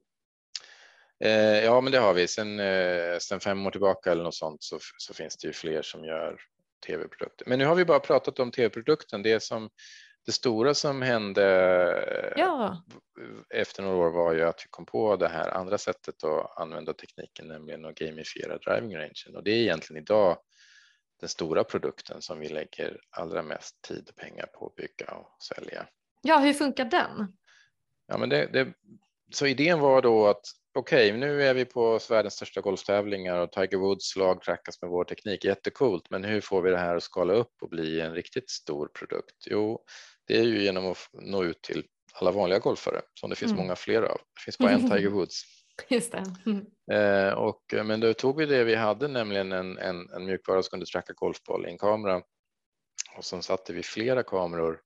Eh, 1.24 1.64
ja, 1.64 1.80
men 1.80 1.92
det 1.92 1.98
har 1.98 2.14
vi. 2.14 2.28
Sen, 2.28 2.61
eh, 2.61 3.18
sen 3.18 3.40
fem 3.40 3.66
år 3.66 3.70
tillbaka 3.70 4.12
eller 4.12 4.22
något 4.22 4.34
sånt 4.34 4.62
så, 4.62 4.78
så 4.98 5.14
finns 5.14 5.36
det 5.36 5.46
ju 5.46 5.53
fler 5.53 5.82
som 5.82 6.05
gör 6.05 6.40
tv-produkter. 6.86 7.46
Men 7.48 7.59
nu 7.59 7.64
har 7.64 7.74
vi 7.74 7.84
bara 7.84 8.01
pratat 8.01 8.38
om 8.38 8.51
tv-produkten. 8.51 9.22
Det, 9.22 9.42
som, 9.42 9.70
det 10.26 10.32
stora 10.32 10.74
som 10.74 11.03
hände 11.03 11.44
eh, 12.36 12.42
Ja. 12.42 12.82
efter 13.55 13.82
några 13.82 13.96
år 13.96 14.11
var 14.11 14.32
ju 14.32 14.42
att 14.42 14.62
vi 14.64 14.68
kom 14.70 14.86
på 14.86 15.16
det 15.16 15.28
här 15.28 15.48
andra 15.51 15.78
sättet 15.78 16.24
att 16.24 16.59
använda 16.59 16.92
tekniken, 16.94 17.48
nämligen 17.48 17.84
att 17.84 17.94
gamifiera 17.94 18.59
driving 18.59 18.96
rangen. 18.96 19.36
Och 19.36 19.44
det 19.44 19.51
är 19.51 19.57
egentligen 19.57 20.03
idag 20.03 20.38
den 21.21 21.29
stora 21.29 21.64
produkten 21.64 22.23
som 22.23 22.39
vi 22.39 22.49
lägger 22.49 23.01
allra 23.11 23.43
mest 23.43 23.83
tid 23.83 24.09
och 24.09 24.16
pengar 24.16 24.47
på 24.47 24.66
att 24.66 24.75
bygga 24.75 25.12
och 25.14 25.43
sälja. 25.43 25.87
Ja, 26.23 26.39
hur 26.39 26.53
funkar 26.53 26.85
den? 26.85 27.37
Ja, 28.07 28.18
men 28.18 28.29
det, 28.29 28.47
det, 28.53 28.73
så 29.33 29.47
idén 29.47 29.81
var 29.81 30.03
då 30.03 30.27
att 30.27 30.43
okej, 30.75 31.12
nu 31.12 31.43
är 31.43 31.55
vi 31.55 31.64
på 31.64 31.99
världens 32.11 32.35
största 32.35 32.61
golftävlingar 32.61 33.37
och 33.41 33.53
Tiger 33.53 33.77
Woods 33.79 34.16
lag 34.16 34.43
trackas 34.43 34.83
med 34.83 34.91
vår 34.91 35.05
teknik. 35.05 35.45
Jättecoolt, 35.45 36.11
men 36.11 36.25
hur 36.25 36.41
får 36.41 36.62
vi 36.62 36.71
det 36.71 36.79
här 36.79 36.97
att 36.97 37.03
skala 37.03 37.33
upp 37.33 37.53
och 37.62 37.68
bli 37.68 38.01
en 38.01 38.14
riktigt 38.14 38.51
stor 38.51 38.87
produkt? 38.99 39.37
Jo, 39.47 39.85
det 40.27 40.39
är 40.39 40.45
ju 40.45 40.62
genom 40.62 40.87
att 40.87 40.99
nå 41.12 41.45
ut 41.45 41.62
till 41.62 41.85
alla 42.12 42.31
vanliga 42.31 42.59
golfare 42.59 43.01
som 43.14 43.31
det 43.31 43.37
finns 43.37 43.53
Mm. 43.53 43.64
många 43.64 43.77
fler 43.77 44.03
av. 44.03 44.18
Det 44.35 44.41
finns 44.45 44.59
bara 44.59 44.71
en 44.71 44.81
Tiger 44.91 45.11
Woods. 45.11 45.43
Just 45.89 46.12
det. 46.12 46.24
Mm. 46.47 46.66
Eh, 46.93 47.33
och, 47.33 47.62
men 47.85 48.01
då 48.01 48.14
tog 48.14 48.37
vi 48.37 48.47
det 48.47 48.64
vi 48.64 48.74
hade, 48.74 49.09
nämligen 49.09 49.53
en, 49.53 49.78
en, 49.78 50.11
en 50.11 50.24
mjukvara 50.24 50.62
som 50.62 50.70
kunde 50.70 50.87
tracka 50.87 51.12
golfboll 51.12 51.66
i 51.66 51.70
en 51.70 51.78
kamera. 51.78 52.22
Och 53.16 53.24
sen 53.24 53.43
satte 53.43 53.72
vi 53.72 53.83
flera 53.83 54.22
kameror 54.22 54.81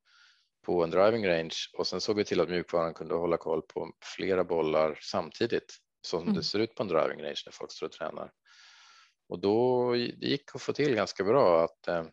på 0.67 0.85
en 0.85 0.91
driving 0.91 1.29
range 1.29 1.55
och 1.79 1.87
sen 1.87 2.01
såg 2.01 2.17
vi 2.17 2.25
till 2.25 2.41
att 2.41 2.49
mjukvaran 2.49 2.95
kunde 2.95 3.15
hålla 3.15 3.37
koll 3.37 3.63
på 3.63 3.93
flera 4.17 4.45
bollar 4.45 4.99
samtidigt 5.03 5.77
som 6.07 6.23
Mm. 6.23 6.35
det 6.35 6.43
ser 6.43 6.59
ut 6.59 6.75
på 6.75 6.83
en 6.83 6.89
driving 6.89 7.23
range 7.23 7.43
när 7.47 7.53
folk 7.53 7.73
står 7.73 7.87
och 7.87 7.93
tränar. 7.93 8.31
Och 9.29 9.41
då 9.41 9.93
det 9.93 10.27
gick 10.27 10.55
att 10.55 10.63
få 10.63 10.73
till 10.73 10.95
ganska 10.95 11.25
bra 11.25 11.65
att, 11.65 11.89
eh, 11.89 12.05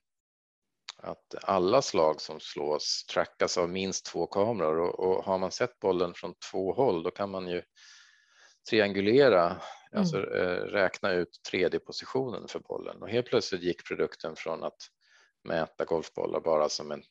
att 0.97 1.36
alla 1.43 1.82
slag 1.82 2.21
som 2.21 2.39
slås 2.39 3.05
trackas 3.05 3.57
av 3.57 3.69
minst 3.69 4.05
två 4.05 4.27
kameror 4.27 4.79
och, 4.79 4.99
och 4.99 5.23
har 5.25 5.38
man 5.38 5.51
sett 5.51 5.79
bollen 5.79 6.13
från 6.13 6.34
två 6.51 6.73
håll 6.73 7.03
då 7.03 7.11
kan 7.11 7.29
man 7.29 7.47
ju 7.47 7.61
triangulera, 8.72 9.61
alltså 9.95 10.17
eh, 10.17 10.63
räkna 10.65 11.11
ut 11.11 11.30
3D-positionen 11.51 12.47
för 12.47 12.59
bollen 12.59 13.01
och 13.01 13.09
helt 13.09 13.26
plötsligt 13.28 13.61
gick 13.63 13.88
produkten 13.88 14.36
från 14.36 14.63
att 14.63 14.78
mäta 15.43 15.86
golfbollar 15.86 16.39
bara 16.39 16.69
som 16.69 16.91
en 16.91 17.03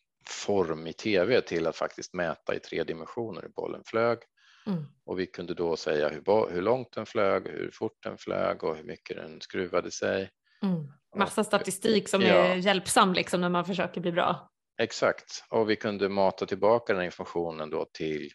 form 0.47 0.87
i 0.87 0.93
tv 0.93 1.41
till 1.41 1.67
att 1.67 1.77
faktiskt 1.77 2.15
mäta 2.15 2.55
i 2.55 2.61
tre 2.61 2.85
dimensioner 2.85 3.43
hur 3.43 3.49
bollen 3.49 3.83
flög 3.87 4.19
Mm. 4.67 4.85
och 5.07 5.19
vi 5.19 5.27
kunde 5.27 5.55
då 5.55 5.77
säga 5.77 6.09
hur, 6.09 6.51
hur 6.51 6.63
långt 6.63 6.93
den 6.93 7.07
flög, 7.07 7.49
hur 7.49 7.71
fort 7.73 8.03
den 8.03 8.19
flög 8.19 8.65
och 8.65 8.77
hur 8.77 8.85
mycket 8.85 9.17
den 9.17 9.41
skruvade 9.41 9.91
sig. 9.91 10.31
Mm. 10.63 10.87
Massa 11.17 11.45
statistik 11.45 12.09
som 12.09 12.23
Ja. 12.23 12.29
är 12.29 12.57
hjälpsam 12.57 13.13
liksom 13.13 13.41
när 13.41 13.49
man 13.49 13.65
försöker 13.65 14.01
bli 14.01 14.13
bra. 14.13 14.51
Exakt, 14.81 15.45
och 15.51 15.71
vi 15.71 15.77
kunde 15.77 16.09
mata 16.09 16.47
tillbaka 16.47 16.95
den 16.95 17.05
informationen 17.05 17.71
då 17.71 17.85
till 17.93 18.31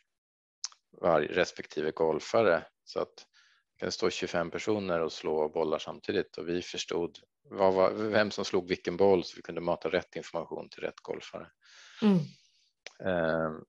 varje 1.01 1.27
respektive 1.27 1.91
golfare 1.91 2.63
så 2.85 2.99
att 2.99 3.15
det 3.75 3.79
kan 3.79 3.91
stå 3.91 4.09
25 4.09 4.51
personer 4.51 4.99
och 5.01 5.11
slå 5.11 5.49
bollar 5.49 5.79
samtidigt 5.79 6.37
och 6.37 6.49
vi 6.49 6.61
förstod 6.61 7.17
var- 7.49 7.91
vem 7.93 8.31
som 8.31 8.45
slog 8.45 8.67
vilken 8.67 8.97
boll 8.97 9.23
så 9.23 9.35
vi 9.35 9.41
kunde 9.41 9.61
mata 9.61 9.89
rätt 9.89 10.15
information 10.15 10.69
till 10.69 10.83
rätt 10.83 10.99
golfare. 11.01 11.47
Mm. 12.01 12.19
Ehm, 13.11 13.63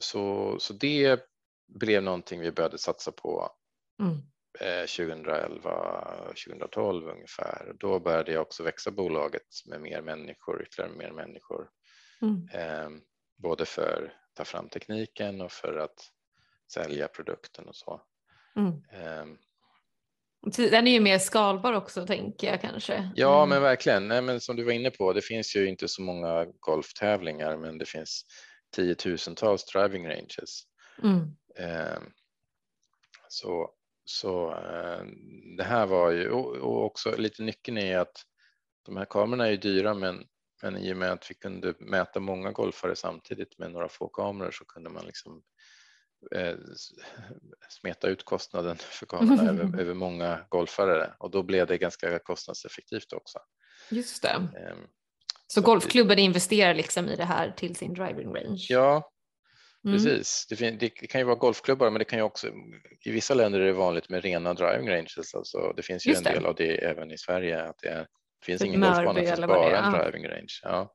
Så, 0.00 0.56
så 0.60 0.72
det 0.72 1.20
blev 1.68 2.02
någonting 2.02 2.40
vi 2.40 2.52
började 2.52 2.78
satsa 2.78 3.12
på 3.12 3.50
Mm. 4.00 4.16
eh, 4.60 4.86
2011, 4.86 6.32
2012 6.46 7.08
ungefär. 7.08 7.72
Då 7.80 8.00
började 8.00 8.32
jag 8.32 8.42
också 8.42 8.62
växa 8.62 8.90
bolaget 8.90 9.46
med 9.66 9.80
mer 9.80 10.02
människor, 10.02 10.62
ytterligare 10.62 10.92
mer 10.96 11.10
människor. 11.12 11.68
Mm. 12.22 12.48
Eh, 12.52 13.00
både 13.36 13.64
för 13.66 14.04
att 14.04 14.34
ta 14.36 14.44
fram 14.44 14.68
tekniken 14.68 15.40
och 15.40 15.52
för 15.52 15.76
att 15.78 16.10
sälja 16.72 17.08
produkten 17.08 17.68
och 17.68 17.76
så. 17.76 18.00
Mm. 18.56 18.72
Eh, 18.92 19.34
Den 20.70 20.86
är 20.86 20.92
ju 20.92 21.00
mer 21.00 21.18
skalbar 21.18 21.72
också 21.72 22.06
tänker 22.06 22.46
jag 22.46 22.60
kanske. 22.60 23.10
ja, 23.14 23.36
Mm. 23.38 23.48
men 23.48 23.62
verkligen. 23.62 24.08
Nej, 24.08 24.22
men 24.22 24.40
som 24.40 24.56
du 24.56 24.64
var 24.64 24.72
inne 24.72 24.90
på, 24.90 25.12
det 25.12 25.22
finns 25.22 25.56
ju 25.56 25.68
inte 25.68 25.88
så 25.88 26.02
många 26.02 26.46
golftävlingar, 26.60 27.56
men 27.56 27.78
det 27.78 27.86
finns 27.86 28.24
tiotusentals 28.76 29.64
driving 29.72 30.08
ranges. 30.08 30.62
Mm. 31.02 31.36
Eh, 31.58 31.98
Så, 33.28 33.70
så 34.04 34.50
eh, 34.50 35.04
det 35.56 35.64
här 35.64 35.86
var 35.86 36.10
ju 36.10 36.30
och, 36.30 36.56
och 36.56 36.84
också 36.84 37.16
lite 37.16 37.42
nyckeln 37.42 37.78
är 37.78 37.98
att 37.98 38.22
de 38.86 38.96
här 38.96 39.04
kamerorna 39.04 39.46
är 39.46 39.50
ju 39.50 39.56
dyra, 39.56 39.94
men, 39.94 40.24
men 40.62 40.76
i 40.76 40.92
och 40.92 40.96
med 40.96 41.12
att 41.12 41.30
vi 41.30 41.34
kunde 41.34 41.74
mäta 41.78 42.20
många 42.20 42.52
golfare 42.52 42.96
samtidigt 42.96 43.58
med 43.58 43.72
några 43.72 43.88
få 43.88 44.08
kameror 44.08 44.50
så 44.50 44.64
kunde 44.64 44.90
man 44.90 45.06
liksom 45.06 45.42
eh, 46.34 46.54
smeta 47.68 48.08
ut 48.08 48.24
kostnaden 48.24 48.76
för 48.78 49.06
kamerorna 49.06 49.50
över, 49.50 49.80
över 49.80 49.94
många 49.94 50.40
golfare 50.48 51.14
och 51.18 51.30
då 51.30 51.42
blev 51.42 51.66
det 51.66 51.78
ganska 51.78 52.18
kostnadseffektivt 52.18 53.12
också. 53.12 53.38
Just 53.90 54.22
det. 54.22 54.28
Eh, 54.28 54.76
Så 55.46 55.60
Så- 55.60 55.66
golfklubben 55.66 56.18
investerar 56.18 56.74
liksom 56.74 57.08
i 57.08 57.16
det 57.16 57.24
här 57.24 57.50
till 57.50 57.76
sin 57.76 57.94
driving 57.94 58.34
range. 58.34 58.66
Ja, 58.68 59.10
Mm. 59.84 59.96
Precis, 59.96 60.46
det, 60.48 60.70
det, 60.70 60.88
kan 60.88 61.20
ju 61.20 61.24
vara 61.24 61.36
golfklubbar 61.36 61.90
men 61.90 61.98
det 61.98 62.04
kan 62.04 62.18
ju 62.18 62.22
också, 62.22 62.48
i 63.04 63.10
vissa 63.10 63.34
länder 63.34 63.60
är 63.60 63.64
det 63.66 63.72
vanligt 63.72 64.08
med 64.08 64.22
rena 64.22 64.54
driving 64.54 64.90
ranges, 64.90 65.34
alltså 65.34 65.72
det 65.76 65.82
finns 65.82 66.06
ju 66.06 66.10
Just 66.10 66.26
en 66.26 66.34
del 66.34 66.46
av 66.46 66.54
det 66.54 66.84
även 66.84 67.12
i 67.12 67.18
Sverige, 67.18 67.62
att 67.62 67.78
det, 67.82 67.88
är, 67.88 67.98
det 67.98 68.44
finns 68.44 68.60
typ 68.60 68.68
ingen 68.68 68.80
golfbana 68.80 69.36
som 69.36 69.46
bara 69.46 69.78
en 69.78 69.92
driving 69.92 70.28
range. 70.28 70.60
Ja. 70.62 70.94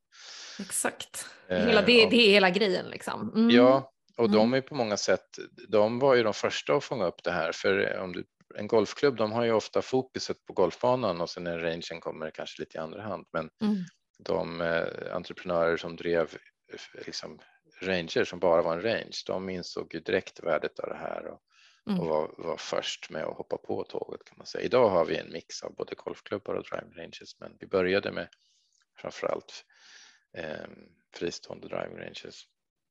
Exakt, 0.60 1.26
hela 1.50 1.82
det, 1.82 2.04
eh, 2.04 2.10
det 2.10 2.16
är 2.16 2.32
hela 2.32 2.50
grejen 2.50 2.86
liksom. 2.86 3.34
Mm. 3.36 3.50
Ja, 3.50 3.93
och 4.18 4.30
de 4.30 4.42
mm. 4.42 4.54
är 4.54 4.62
på 4.62 4.76
många 4.76 4.98
sätt, 4.98 5.40
de 5.70 6.00
var 6.00 6.16
ju 6.16 6.24
de 6.24 6.34
första 6.34 6.76
att 6.76 6.84
fånga 6.84 7.06
upp 7.06 7.24
det 7.24 7.32
här, 7.32 7.52
för 7.52 7.98
om 7.98 8.14
du, 8.14 8.26
en 8.56 8.68
golfklubb, 8.68 9.16
de 9.16 9.32
har 9.32 9.44
ju 9.44 9.52
ofta 9.52 9.82
fokuset 9.82 10.46
på 10.46 10.54
golfbanan 10.54 11.22
och 11.22 11.30
sen 11.30 11.44
när 11.44 11.60
rangen 11.60 12.02
kommer 12.02 12.32
kanske 12.32 12.62
lite 12.62 12.78
i 12.78 12.82
andra 12.82 13.02
hand, 13.02 13.26
men 13.34 13.50
mm. 13.62 13.76
de 14.20 14.62
eh, 14.62 15.16
entreprenörer 15.16 15.78
som 15.78 15.96
drev 15.96 16.38
liksom, 17.06 17.40
ranger 17.82 18.24
som 18.24 18.40
bara 18.40 18.62
var 18.62 18.74
en 18.74 18.82
range, 18.82 19.24
de 19.26 19.50
insåg 19.50 19.94
ju 19.94 20.00
direkt 20.00 20.44
värdet 20.44 20.80
av 20.80 20.90
det 20.90 20.98
här 20.98 21.26
och, 21.26 21.42
mm. 21.90 22.00
och 22.00 22.08
var, 22.08 22.36
var, 22.38 22.58
först 22.58 23.10
med 23.10 23.24
att 23.24 23.38
hoppa 23.38 23.58
på 23.58 23.84
tåget 23.84 24.26
kan 24.26 24.38
man 24.38 24.48
säga. 24.48 24.66
Idag 24.66 24.90
har 24.90 25.06
vi 25.06 25.18
en 25.18 25.32
mix 25.32 25.64
av 25.64 25.76
både 25.76 25.96
golfklubbar 25.96 26.54
och 26.54 26.64
driving 26.64 26.94
ranges, 26.98 27.40
men 27.40 27.58
vi 27.60 27.68
började 27.68 28.12
med 28.12 28.28
framförallt 28.98 29.66
eh, 30.38 30.68
fristående 31.14 31.68
driving 31.68 31.98
ranges. 31.98 32.44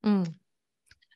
Mm. 0.07 0.25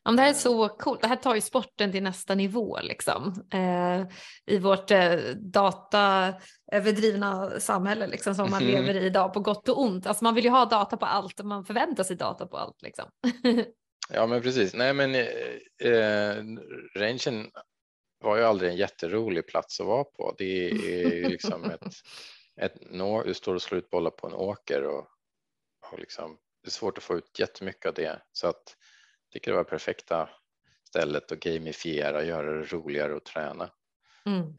Ja, 0.07 0.13
det 0.13 0.21
här 0.21 0.29
är 0.29 0.33
så 0.33 0.69
coolt. 0.69 1.01
Det 1.01 1.07
här 1.07 1.15
tar 1.15 1.35
ju 1.35 1.41
sporten 1.41 1.91
till 1.91 2.03
nästa 2.03 2.35
nivå 2.35 2.79
liksom. 2.81 3.45
Eh, 3.53 4.07
I 4.45 4.59
vårt 4.59 4.91
eh, 4.91 5.15
dataöverdrivna 5.35 7.59
samhälle 7.59 8.07
liksom, 8.07 8.35
som 8.35 8.51
man 8.51 8.61
mm. 8.61 8.73
lever 8.73 8.95
i 9.01 9.05
idag 9.05 9.33
på 9.33 9.39
gott 9.39 9.69
och 9.69 9.81
ont. 9.81 10.07
Alltså 10.07 10.23
man 10.23 10.35
vill 10.35 10.43
ju 10.43 10.49
ha 10.49 10.65
data 10.65 10.97
på 10.97 11.05
allt 11.05 11.39
och 11.39 11.45
man 11.45 11.65
förväntar 11.65 12.03
sig 12.03 12.15
data 12.15 12.47
på 12.47 12.57
allt. 12.57 12.81
Liksom. 12.81 13.05
ja 14.09 14.27
men 14.27 14.41
precis. 14.41 14.73
Nej 14.73 14.93
men 14.93 15.15
eh, 15.15 15.27
eh, 15.91 16.43
rangen 16.95 17.51
var 18.23 18.37
ju 18.37 18.43
aldrig 18.43 18.71
en 18.71 18.77
jätterolig 18.77 19.47
plats 19.47 19.79
att 19.79 19.87
vara 19.87 20.03
på. 20.03 20.35
Det 20.37 20.69
är 20.69 21.15
ju 21.15 21.29
liksom 21.29 21.63
ett, 21.63 21.93
ett 22.61 22.73
du 23.25 23.33
står 23.33 23.55
och 23.55 23.61
slår 23.61 23.77
ut 23.77 23.89
bollar 23.89 24.11
på 24.11 24.27
en 24.27 24.33
åker 24.33 24.83
och, 24.83 25.07
och 25.91 25.99
liksom, 25.99 26.37
det 26.63 26.69
är 26.69 26.71
svårt 26.71 26.97
att 26.97 27.03
få 27.03 27.17
ut 27.17 27.39
jättemycket 27.39 27.85
av 27.85 27.93
det. 27.93 28.21
Så 28.31 28.47
att 28.47 28.75
tycker 29.31 29.51
det 29.51 29.57
var 29.57 29.63
perfekta 29.63 30.29
stället 30.87 31.31
att 31.31 31.39
gamifiera, 31.39 32.23
göra 32.23 32.51
det 32.51 32.63
roligare 32.63 33.15
att 33.15 33.25
träna. 33.25 33.69
Mm, 34.25 34.41
um, 34.41 34.55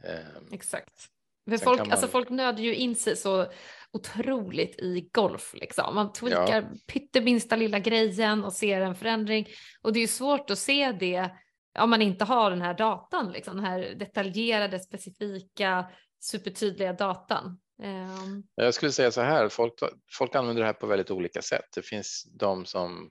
exakt. 0.53 1.09
För 1.51 1.57
folk, 1.59 1.79
man... 1.79 1.91
alltså 1.93 2.09
folk 2.09 2.31
nöder 2.31 2.63
ju 2.63 2.75
in 2.75 2.97
sig 2.97 3.17
så 3.17 3.53
otroligt 3.93 4.81
i 4.81 5.09
golf. 5.13 5.55
Liksom. 5.55 5.95
Man 5.95 6.13
tweakar 6.13 6.63
ja. 6.63 6.79
pytteminsta 6.87 7.57
lilla 7.57 7.79
grejen 7.79 8.45
och 8.45 8.53
ser 8.53 8.81
en 8.81 8.95
förändring. 8.95 9.49
Och 9.83 9.93
det 9.93 9.99
är 9.99 10.01
ju 10.01 10.09
svårt 10.09 10.51
att 10.51 10.59
se 10.59 10.93
det 10.93 11.31
om 11.79 11.91
man 11.91 12.03
inte 12.03 12.25
har 12.25 12.51
den 12.51 12.63
här 12.63 12.75
datan, 12.75 13.33
liksom, 13.33 13.57
den 13.57 13.65
här 13.65 13.95
detaljerade, 13.95 14.81
specifika, 14.81 15.91
supertydliga 16.21 16.93
datan. 16.93 17.61
Um... 17.83 18.45
Jag 18.55 18.75
skulle 18.75 18.93
säga 18.93 19.11
så 19.11 19.21
här, 19.21 19.49
folk, 19.49 19.75
folk 20.13 20.35
använder 20.35 20.63
det 20.63 20.67
här 20.67 20.73
på 20.73 20.87
väldigt 20.87 21.11
olika 21.11 21.43
sätt. 21.43 21.65
Det 21.75 21.83
finns 21.83 22.27
de 22.39 22.65
som 22.67 23.11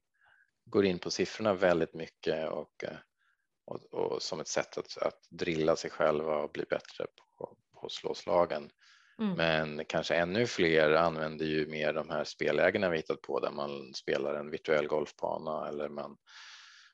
går 0.69 0.85
in 0.85 0.99
på 0.99 1.11
siffrorna 1.11 1.53
väldigt 1.53 1.93
mycket 1.93 2.49
och, 2.49 2.83
eh, 2.83 2.97
och, 3.65 3.93
och 3.93 4.21
som 4.21 4.39
ett 4.39 4.47
sätt 4.47 4.77
att, 4.77 4.97
att, 4.97 5.27
drilla 5.29 5.75
sig 5.75 5.89
själva 5.89 6.35
och 6.35 6.51
bli 6.51 6.63
bättre 6.69 7.05
på, 7.37 7.57
på 7.73 7.85
att 7.85 7.91
slå 7.91 8.13
slagen. 8.13 8.69
Mm. 9.19 9.33
Men 9.33 9.85
kanske 9.85 10.15
ännu 10.15 10.47
fler 10.47 10.91
använder 10.91 11.45
ju 11.45 11.67
mer 11.67 11.93
de 11.93 12.09
här 12.09 12.23
spellägena 12.23 12.89
vi 12.89 12.97
hittat 12.97 13.21
på 13.21 13.39
där 13.39 13.51
man 13.51 13.93
spelar 13.93 14.35
en 14.35 14.51
virtuell 14.51 14.87
golfbana 14.87 15.67
eller 15.67 15.89
man, 15.89 16.17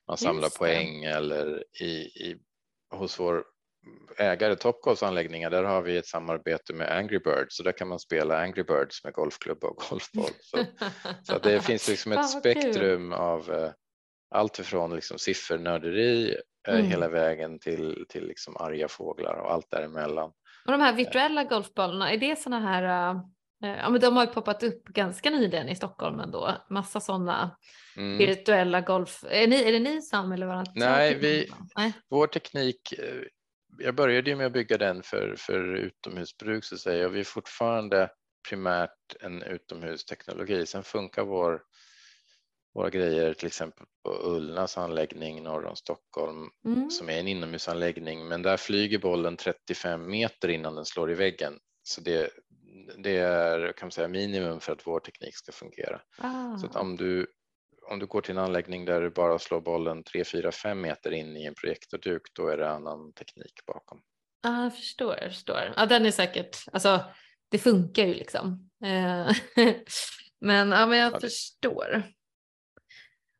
man 0.06 0.16
samlar 0.16 0.58
poäng 0.58 1.04
eller 1.04 1.64
i, 1.80 1.94
i, 2.04 2.40
hos 2.90 3.20
vår 3.20 3.44
ägare 4.16 4.56
Topgolfs 4.56 5.02
anläggningar, 5.02 5.50
där 5.50 5.64
har 5.64 5.82
vi 5.82 5.96
ett 5.96 6.06
samarbete 6.06 6.72
med 6.72 6.96
Angry 6.96 7.18
Birds 7.18 7.56
så 7.56 7.62
där 7.62 7.72
kan 7.72 7.88
man 7.88 7.98
spela 7.98 8.38
Angry 8.38 8.62
Birds 8.62 9.04
med 9.04 9.12
golfklubba 9.12 9.66
och 9.66 9.76
golfboll. 9.90 10.30
Så, 10.40 10.64
så 11.22 11.38
det 11.38 11.60
finns 11.64 11.88
liksom 11.88 12.12
ett 12.12 12.30
spektrum 12.30 13.12
av 13.12 13.52
eh, 13.52 13.70
allt 14.34 14.58
ifrån 14.58 14.94
liksom 14.94 15.18
siffernörderi 15.18 16.36
eh, 16.68 16.74
mm. 16.74 16.86
hela 16.86 17.08
vägen 17.08 17.58
till, 17.58 18.04
till 18.08 18.26
liksom 18.26 18.56
arga 18.56 18.88
fåglar 18.88 19.34
och 19.34 19.52
allt 19.52 19.70
däremellan. 19.70 20.32
Och 20.66 20.72
de 20.72 20.80
här 20.80 20.92
virtuella 20.92 21.44
golfbollarna, 21.44 22.12
är 22.12 22.16
det 22.16 22.38
sådana 22.38 22.68
här. 22.68 23.14
Ja, 23.60 23.90
men 23.90 24.00
de 24.00 24.16
har 24.16 24.26
ju 24.26 24.32
poppat 24.32 24.62
upp 24.62 24.84
ganska 24.84 25.30
nyligen 25.30 25.68
i 25.68 25.76
Stockholm 25.76 26.20
ändå. 26.20 26.56
Massa 26.70 27.00
sådana 27.00 27.56
mm. 27.96 28.18
virtuella 28.18 28.80
golf. 28.80 29.24
Är, 29.30 29.46
ni, 29.46 29.62
är 29.62 29.72
det 29.72 29.78
ni 29.78 30.02
som 30.02 30.32
eller 30.32 30.46
vad? 30.46 30.68
Nej, 30.74 31.14
vi, 31.14 31.50
Nej, 31.76 31.92
vår 32.10 32.26
teknik 32.26 32.94
jag 33.78 33.94
började 33.94 34.30
ju 34.30 34.36
med 34.36 34.46
att 34.46 34.52
bygga 34.52 34.78
den 34.78 35.02
för, 35.02 35.36
för 35.38 35.74
utomhusbruk 35.74 36.64
så 36.64 36.78
säga 36.78 37.06
och 37.06 37.14
vi 37.14 37.20
är 37.20 37.24
fortfarande 37.24 38.10
primärt 38.48 39.16
en 39.20 39.42
utomhusteknologi. 39.42 40.66
Sen 40.66 40.82
funkar 40.82 41.24
vår, 41.24 41.62
våra 42.74 42.90
grejer 42.90 43.34
till 43.34 43.46
exempel 43.46 43.86
på 44.04 44.10
Ullnas 44.22 44.78
anläggning 44.78 45.42
norr 45.42 45.64
om 45.64 45.76
Stockholm 45.76 46.48
mm. 46.64 46.90
som 46.90 47.08
är 47.08 47.20
en 47.20 47.28
inomhusanläggning 47.28 48.28
men 48.28 48.42
där 48.42 48.56
flyger 48.56 48.98
bollen 48.98 49.36
35 49.36 50.10
meter 50.10 50.48
innan 50.48 50.74
den 50.74 50.84
slår 50.84 51.10
i 51.10 51.14
väggen. 51.14 51.58
Så 51.82 52.00
det, 52.00 52.30
det 52.98 53.18
är 53.18 53.72
kan 53.72 53.86
man 53.86 53.90
säga, 53.90 54.08
minimum 54.08 54.60
för 54.60 54.72
att 54.72 54.86
vår 54.86 55.00
teknik 55.00 55.36
ska 55.36 55.52
fungera. 55.52 56.00
Ah. 56.18 56.56
Så 56.56 56.66
att 56.66 56.76
om 56.76 56.96
du 56.96 57.26
om 57.90 57.98
du 57.98 58.06
går 58.06 58.20
till 58.20 58.36
en 58.36 58.44
anläggning 58.44 58.84
där 58.84 59.00
du 59.00 59.10
bara 59.10 59.38
slår 59.38 59.60
bollen 59.60 60.04
3, 60.04 60.24
4, 60.24 60.52
5 60.52 60.80
meter 60.80 61.10
in 61.10 61.36
i 61.36 61.44
en 61.44 61.54
projektorduk, 61.54 62.22
då 62.32 62.48
är 62.48 62.56
det 62.56 62.70
annan 62.70 63.12
teknik 63.12 63.66
bakom. 63.66 64.00
Ja, 64.42 64.62
jag 64.62 64.76
förstår, 64.76 65.18
jag 65.20 65.30
förstår. 65.30 65.72
Ja, 65.76 65.86
den 65.86 66.06
är 66.06 66.10
säkert, 66.10 66.56
alltså 66.72 67.04
det 67.50 67.58
funkar 67.58 68.02
ju 68.06 68.14
liksom. 68.14 68.70
Eh, 68.84 69.30
men, 70.40 70.70
ja, 70.70 70.86
men 70.86 70.98
jag 70.98 71.12
ja, 71.12 71.20
förstår. 71.20 72.02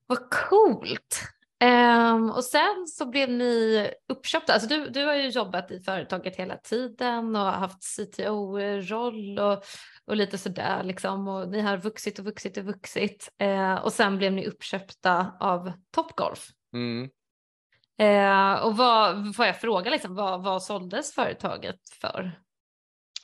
Vad 0.07 0.31
coolt. 0.31 1.23
Um, 1.65 2.31
och 2.31 2.45
sen 2.45 2.87
så 2.87 3.07
blev 3.07 3.31
ni 3.31 3.91
uppköpta, 4.09 4.53
alltså 4.53 4.69
du, 4.69 4.89
du 4.89 5.05
har 5.05 5.15
ju 5.15 5.29
jobbat 5.29 5.71
i 5.71 5.81
företaget 5.81 6.37
hela 6.37 6.57
tiden 6.57 7.37
och 7.37 7.47
haft 7.47 7.83
CTO-roll 7.83 9.39
och 9.39 9.65
och 10.07 10.17
lite 10.17 10.39
sådär 10.39 10.83
liksom 10.83 11.29
och 11.29 11.49
ni 11.49 11.61
har 11.61 11.77
vuxit 11.77 12.19
och 12.19 12.25
vuxit 12.25 12.57
och 12.57 12.65
vuxit 12.65 13.29
eh, 13.39 13.75
och 13.75 13.93
sen 13.93 14.19
blev 14.19 14.33
ni 14.33 14.47
uppköpta 14.47 15.37
av 15.41 15.73
Topgolf. 15.91 16.49
Mm. 16.73 17.11
Eh, 17.99 18.65
och 18.65 18.77
vad, 18.77 19.37
får 19.37 19.47
jag 19.47 19.61
fråga 19.61 19.91
liksom, 19.91 20.15
vad, 20.15 20.43
vad 20.43 20.63
såldes 20.63 21.15
företaget 21.15 21.81
för? 22.01 22.41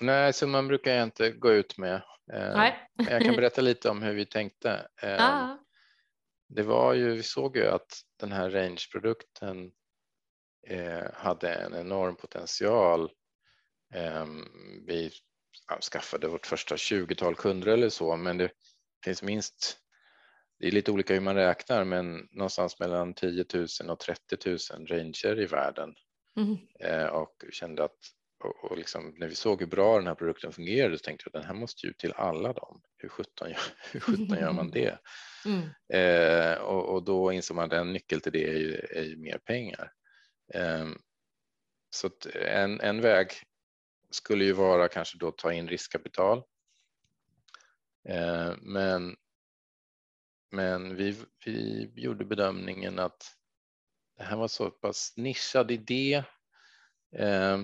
Nej, 0.00 0.32
så 0.32 0.46
man 0.46 0.68
brukar 0.68 0.90
jag 0.90 1.02
inte 1.02 1.30
gå 1.30 1.52
ut 1.52 1.78
med. 1.78 2.02
Nej. 2.32 2.88
jag 2.96 3.22
kan 3.22 3.36
berätta 3.36 3.60
lite 3.60 3.90
om 3.90 4.02
hur 4.02 4.14
vi 4.14 4.26
tänkte. 4.26 4.86
Ah. 5.02 5.56
Det 6.52 6.62
var 6.62 6.94
ju, 6.94 7.14
vi 7.14 7.22
såg 7.22 7.56
ju 7.56 7.66
att 7.66 8.02
den 8.16 8.32
här 8.32 8.50
range-produkten 8.50 9.72
eh, 10.66 11.12
hade 11.12 11.52
en 11.52 11.74
enorm 11.74 12.16
potential. 12.16 13.10
Eh, 13.94 14.26
vi 14.86 15.10
skaffade 15.92 16.28
vårt 16.28 16.46
första 16.46 16.76
20-tal 16.76 17.34
kunder 17.34 17.66
eller 17.66 17.88
så, 17.88 18.16
men 18.16 18.38
det 18.38 18.50
finns 19.04 19.22
minst, 19.22 19.78
det 20.58 20.66
är 20.66 20.70
lite 20.70 20.92
olika 20.92 21.14
hur 21.14 21.20
man 21.20 21.34
räknar, 21.34 21.84
men 21.84 22.28
någonstans 22.30 22.78
mellan 22.78 23.14
10 23.14 23.44
000 23.54 23.66
och 23.90 23.98
30 23.98 24.36
000 24.46 24.86
ranger 24.86 25.40
i 25.40 25.46
världen. 25.46 25.94
Mm. 26.36 26.56
Eh, 26.80 27.06
och 27.06 27.44
kände 27.50 27.84
att, 27.84 27.98
och, 28.40 28.64
och 28.64 28.76
liksom, 28.76 29.14
när 29.18 29.28
vi 29.28 29.34
såg 29.34 29.60
hur 29.60 29.66
bra 29.66 29.98
den 29.98 30.06
här 30.06 30.14
produkten 30.14 30.52
fungerade 30.52 30.98
så 30.98 31.02
tänkte 31.02 31.24
jag 31.24 31.38
att 31.38 31.42
den 31.42 31.54
här 31.54 31.60
måste 31.60 31.86
ju 31.86 31.92
till 31.92 32.12
alla 32.12 32.52
dem. 32.52 32.82
Hur 32.96 33.08
sjutton 33.08 33.48
gör, 33.48 33.60
hur 33.92 34.00
sjutton 34.00 34.38
gör 34.38 34.52
man 34.52 34.70
det? 34.70 34.98
Mm. 35.46 35.68
Eh, 35.92 36.58
och, 36.58 36.94
och, 36.94 37.04
då 37.04 37.32
insåg 37.32 37.56
man 37.56 37.64
att 37.64 37.72
en 37.72 37.92
nyckel 37.92 38.20
till 38.20 38.32
det 38.32 38.48
är 38.48 38.58
ju, 38.58 38.74
är 38.74 39.02
ju 39.02 39.16
mer 39.16 39.38
pengar. 39.38 39.92
Eh, 40.54 40.88
så 41.90 42.10
en, 42.34 42.80
en 42.80 43.00
väg 43.00 43.32
skulle 44.10 44.44
ju 44.44 44.52
vara 44.52 44.88
kanske 44.88 45.18
då 45.18 45.30
ta 45.30 45.52
in 45.52 45.68
riskkapital. 45.68 46.42
Eh, 48.08 48.52
men, 48.62 49.16
men 50.50 50.96
vi, 50.96 51.16
vi 51.44 51.90
gjorde 51.94 52.24
bedömningen 52.24 52.98
att 52.98 53.36
det 54.16 54.24
här 54.24 54.36
var 54.36 54.48
så 54.48 54.70
pass 54.70 55.14
nischad 55.16 55.70
idé 55.70 56.24
eh, 57.16 57.60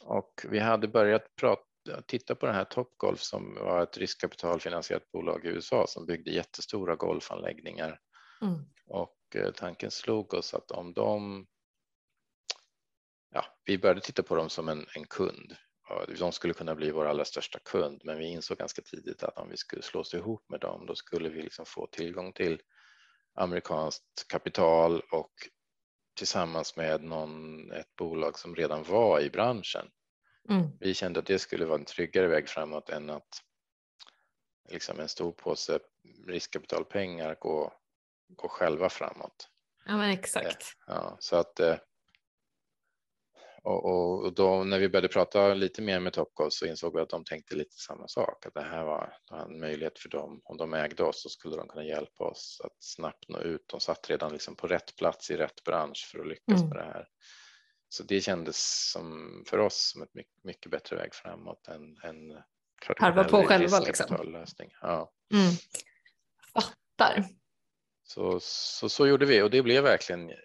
och 0.00 0.46
vi 0.48 0.58
hade 0.58 0.88
börjat 0.88 1.36
prata, 1.36 1.62
titta 2.06 2.34
på 2.34 2.46
det 2.46 2.52
här 2.52 2.64
Topgolf 2.64 3.20
som 3.20 3.54
var 3.54 3.82
ett 3.82 3.98
riskkapitalfinansierat 3.98 5.10
bolag 5.12 5.44
i 5.44 5.48
USA 5.48 5.86
som 5.86 6.06
byggde 6.06 6.30
jättestora 6.30 6.96
golfanläggningar. 6.96 8.00
Mm. 8.42 8.58
Och 8.86 9.18
eh, 9.34 9.52
tanken 9.52 9.90
slog 9.90 10.34
oss 10.34 10.54
att 10.54 10.70
om 10.70 10.92
de 10.92 11.46
ja, 13.30 13.44
vi 13.64 13.78
började 13.78 14.00
titta 14.00 14.22
på 14.22 14.34
dem 14.34 14.50
som 14.50 14.68
en, 14.68 14.86
en 14.96 15.06
kund. 15.06 15.56
De 16.18 16.32
skulle 16.32 16.54
kunna 16.54 16.74
bli 16.74 16.90
vår 16.90 17.04
allra 17.04 17.24
största 17.24 17.58
kund, 17.58 18.00
men 18.04 18.18
vi 18.18 18.26
insåg 18.26 18.58
ganska 18.58 18.82
tidigt 18.82 19.22
att 19.22 19.38
om 19.38 19.48
vi 19.50 19.56
skulle 19.56 19.82
slå 19.82 20.00
oss 20.00 20.14
ihop 20.14 20.44
med 20.48 20.60
dem, 20.60 20.86
då 20.86 20.94
skulle 20.94 21.28
vi 21.28 21.42
liksom 21.42 21.64
få 21.66 21.86
tillgång 21.86 22.32
till 22.32 22.60
amerikanskt 23.34 24.28
kapital 24.28 25.00
och 25.00 25.32
tillsammans 26.20 26.76
med 26.76 27.02
någon, 27.02 27.72
ett 27.72 27.96
bolag 27.96 28.38
som 28.38 28.56
redan 28.56 28.82
var 28.82 29.20
i 29.20 29.30
branschen. 29.30 29.86
Mm. 30.48 30.68
Vi 30.80 30.94
kände 30.94 31.20
att 31.20 31.26
det 31.26 31.38
skulle 31.38 31.64
vara 31.64 31.78
en 31.78 31.84
tryggare 31.84 32.26
väg 32.26 32.48
framåt 32.48 32.90
än 32.90 33.10
att 33.10 33.42
liksom 34.70 35.00
en 35.00 35.08
stor 35.08 35.32
påse 35.32 35.78
riskkapitalpengar 36.26 37.36
gå, 37.40 37.72
gå 38.28 38.48
själva 38.48 38.88
framåt. 38.88 39.48
Ja 39.84 39.96
men 39.96 40.10
exakt. 40.10 40.46
Eh, 40.46 40.94
ja, 40.94 41.16
så 41.20 41.36
att 41.36 41.60
eh, 43.64 43.70
och, 43.70 44.24
och, 44.24 44.34
då 44.34 44.64
när 44.64 44.78
vi 44.78 44.88
började 44.88 45.08
prata 45.08 45.54
lite 45.54 45.82
mer 45.82 46.00
med 46.00 46.12
Topcos 46.12 46.58
så 46.58 46.66
insåg 46.66 46.94
vi 46.96 47.00
att 47.00 47.08
de 47.08 47.24
tänkte 47.24 47.54
lite 47.54 47.76
samma 47.76 48.08
sak, 48.08 48.46
att 48.46 48.54
det 48.54 48.62
här 48.62 48.84
var 48.84 49.12
en 49.32 49.60
möjlighet 49.60 49.98
för 49.98 50.08
dem. 50.08 50.40
Om 50.44 50.56
de 50.56 50.74
ägde 50.74 51.02
oss 51.02 51.22
så 51.22 51.28
skulle 51.28 51.56
de 51.56 51.68
kunna 51.68 51.84
hjälpa 51.84 52.24
oss 52.24 52.60
att 52.64 52.76
snabbt 52.78 53.28
nå 53.28 53.38
ut. 53.38 53.64
De 53.66 53.80
satt 53.80 54.10
redan 54.10 54.32
liksom 54.32 54.56
på 54.56 54.66
rätt 54.66 54.96
plats 54.96 55.30
i 55.30 55.36
rätt 55.36 55.64
bransch 55.64 56.08
för 56.12 56.18
att 56.20 56.28
lyckas 56.28 56.60
mm. 56.60 56.68
med 56.68 56.76
det 56.76 56.84
här. 56.84 57.06
Så 57.88 58.02
det 58.02 58.20
kändes 58.20 58.90
som 58.92 59.30
för 59.46 59.58
oss 59.58 59.90
som 59.92 60.02
ett 60.02 60.14
mycket, 60.14 60.44
mycket 60.44 60.70
bättre 60.70 60.96
väg 60.96 61.14
framåt 61.14 61.68
än 61.68 61.96
en 62.02 62.42
Harva 62.98 63.24
på 63.24 63.42
själva 63.42 63.80
liksom. 63.80 64.16
Ja. 64.80 65.12
Mm. 65.34 65.52
Fattar. 66.54 67.24
Så, 68.02 68.40
så, 68.40 68.88
så 68.88 69.06
gjorde 69.06 69.26
vi 69.26 69.42
och 69.42 69.50
det 69.50 69.62
blev 69.62 69.84
verkligen 69.84 70.30
eh, 70.30 70.36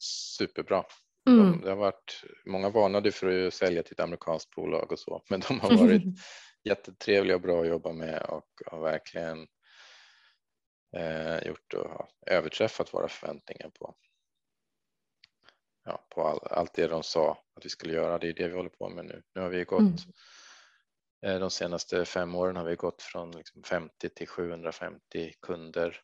superbra. 0.00 0.84
Mm. 1.28 1.52
De, 1.52 1.60
det 1.60 1.68
har 1.68 1.76
varit, 1.76 2.24
många 2.46 2.70
varnade 2.70 3.12
för 3.12 3.46
att 3.46 3.54
sälja 3.54 3.82
till 3.82 3.92
ett 3.92 4.00
amerikanskt 4.00 4.50
bolag 4.50 4.92
och 4.92 4.98
så, 4.98 5.22
men 5.30 5.40
de 5.40 5.60
har 5.60 5.76
varit 5.76 6.02
jättetrevliga 6.64 7.36
och 7.36 7.42
bra 7.42 7.60
att 7.60 7.68
jobba 7.68 7.92
med 7.92 8.22
och 8.22 8.48
har 8.66 8.80
verkligen 8.80 9.46
eh, 10.96 11.46
gjort 11.46 11.74
och 11.74 12.08
överträffat 12.26 12.94
våra 12.94 13.08
förväntningar 13.08 13.70
på, 13.70 13.94
ja, 15.84 16.06
på 16.14 16.22
all, 16.22 16.38
allt 16.50 16.74
det 16.74 16.86
de 16.86 17.02
sa 17.02 17.30
att 17.30 17.64
vi 17.64 17.68
skulle 17.68 17.92
göra. 17.92 18.18
Det 18.18 18.28
är 18.28 18.34
det 18.34 18.48
vi 18.48 18.56
håller 18.56 18.70
på 18.70 18.88
med 18.88 19.04
nu. 19.04 19.22
Nu 19.34 19.40
har 19.40 19.48
vi 19.48 19.64
gått 19.64 19.80
mm. 19.80 19.94
eh, 21.26 21.40
de 21.40 21.50
senaste 21.50 22.04
fem 22.04 22.34
åren 22.34 22.56
har 22.56 22.64
vi 22.64 22.76
gått 22.76 23.02
från 23.02 23.30
liksom 23.30 23.62
50 23.62 24.08
till 24.08 24.28
750 24.28 25.32
kunder 25.40 26.00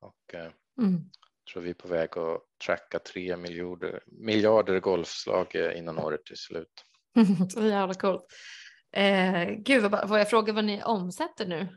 och 0.00 0.34
eh, 0.34 0.52
mm 0.80 1.10
tror 1.52 1.62
vi 1.62 1.70
är 1.70 1.74
på 1.74 1.88
väg 1.88 2.18
att 2.18 2.42
tracka 2.66 2.98
tre 2.98 3.36
miljarder, 3.36 4.02
miljarder 4.06 4.80
golfslag 4.80 5.54
eh, 5.54 5.78
innan 5.78 5.98
året 5.98 6.30
är 6.30 6.34
slut. 6.34 6.84
Så 7.50 7.62
jävla 7.62 7.94
coolt. 7.94 8.26
Eh, 8.92 9.50
gud, 9.50 9.82
vad, 9.82 10.08
får 10.08 10.18
jag 10.18 10.30
fråga 10.30 10.52
vad 10.52 10.64
ni 10.64 10.82
omsätter 10.82 11.46
nu? 11.46 11.68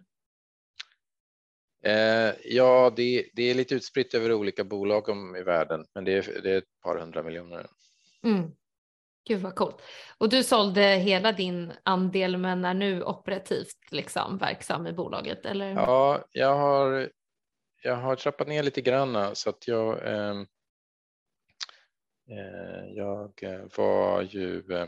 Eh, 1.83 2.33
ja, 2.43 2.93
det, 2.95 3.29
det, 3.33 3.43
är 3.43 3.55
lite 3.55 3.75
utspritt 3.75 4.13
över 4.13 4.33
olika 4.33 4.63
bolag 4.63 5.09
om, 5.09 5.35
i 5.35 5.43
världen, 5.43 5.85
men 5.95 6.03
det 6.03 6.13
är, 6.13 6.41
det 6.41 6.51
är 6.51 6.57
ett 6.57 6.81
par 6.83 6.97
hundra 6.97 7.23
miljoner. 7.23 7.67
Mm. 8.23 8.51
Gud 9.27 9.41
vad 9.41 9.55
coolt. 9.55 9.81
Och 10.17 10.29
du 10.29 10.43
sålde 10.43 10.81
hela 10.81 11.31
din 11.31 11.71
andel 11.83 12.37
men 12.37 12.65
är 12.65 12.73
nu 12.73 13.03
operativt 13.03 13.91
liksom 13.91 14.37
verksam 14.37 14.87
i 14.87 14.93
bolaget 14.93 15.45
eller? 15.45 15.71
Ja, 15.73 16.25
jag 16.31 16.55
har 16.55 17.09
jag 17.81 17.95
har 17.95 18.15
trappat 18.15 18.47
ner 18.47 18.63
lite 18.63 18.81
grann 18.81 19.15
eh, 19.15 19.33
så 19.33 19.49
att 19.49 19.67
jag, 19.67 20.07
ehm, 20.07 20.47
eh, 22.29 22.85
jag 22.95 23.43
eh, 23.43 23.65
var 23.77 24.21
ju 24.21 24.73
eh, 24.73 24.87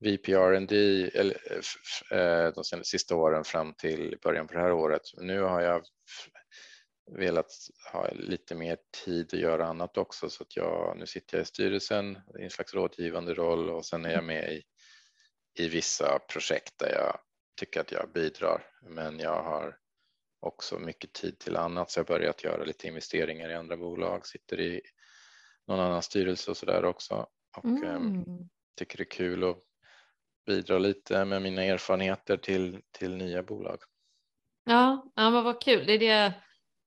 VPRND 0.00 0.72
eh, 0.72 2.18
eh, 2.18 2.52
de 2.54 2.84
sista 2.84 3.16
åren 3.16 3.44
fram 3.44 3.74
till 3.74 4.18
början 4.22 4.46
på 4.46 4.54
det 4.54 4.60
här 4.60 4.72
året. 4.72 5.02
Nu 5.16 5.40
har 5.40 5.60
jag 5.60 5.82
velat 7.10 7.52
ha 7.92 8.10
lite 8.10 8.54
mer 8.54 8.78
tid 9.04 9.26
att 9.34 9.40
göra 9.40 9.66
annat 9.66 9.98
också 9.98 10.30
så 10.30 10.42
att 10.42 10.56
jag 10.56 10.96
nu 10.98 11.06
sitter 11.06 11.36
jag 11.36 11.42
i 11.42 11.46
styrelsen 11.46 12.18
i 12.38 12.42
en 12.44 12.50
slags 12.50 12.74
rådgivande 12.74 13.34
roll 13.34 13.70
och 13.70 13.86
sen 13.86 14.04
är 14.04 14.10
jag 14.10 14.24
med 14.24 14.52
i, 14.52 14.62
i 15.58 15.68
vissa 15.68 16.18
projekt 16.18 16.78
där 16.78 16.92
jag 16.92 17.20
tycker 17.56 17.80
att 17.80 17.92
jag 17.92 18.12
bidrar. 18.12 18.70
Men 18.82 19.18
jag 19.18 19.42
har 19.42 19.76
också 20.46 20.78
mycket 20.78 21.12
tid 21.12 21.38
till 21.38 21.56
annat 21.56 21.90
så 21.90 22.00
jag 22.00 22.04
har 22.04 22.18
börjat 22.18 22.44
göra 22.44 22.64
lite 22.64 22.86
investeringar 22.86 23.48
i 23.50 23.54
andra 23.54 23.76
bolag, 23.76 24.26
sitter 24.26 24.60
i 24.60 24.80
någon 25.66 25.80
annan 25.80 26.02
styrelse 26.02 26.50
och 26.50 26.56
så 26.56 26.66
där 26.66 26.84
också 26.84 27.26
och 27.56 27.64
mm. 27.64 27.96
um, 27.96 28.48
tycker 28.76 28.96
det 28.96 29.02
är 29.02 29.10
kul 29.10 29.44
att 29.44 29.56
bidra 30.46 30.78
lite 30.78 31.24
med 31.24 31.42
mina 31.42 31.62
erfarenheter 31.62 32.36
till, 32.36 32.80
till 32.90 33.16
nya 33.16 33.42
bolag. 33.42 33.78
Ja, 34.64 35.12
ja 35.16 35.30
men 35.30 35.44
vad 35.44 35.62
kul. 35.62 35.86
Det 35.86 35.92
är 35.92 35.98
det, 35.98 36.32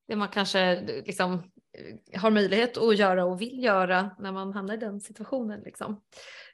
det 0.08 0.16
man 0.16 0.30
kanske 0.30 0.82
liksom 0.82 1.52
har 2.16 2.32
möjlighet 2.32 2.78
att 2.78 2.98
göra 2.98 3.26
och 3.26 3.42
vill 3.42 3.64
göra 3.64 4.16
när 4.20 4.32
man 4.32 4.54
hamnar 4.54 4.74
i 4.74 4.78
den 4.78 5.02
situationen. 5.02 5.62
Liksom. 5.62 6.02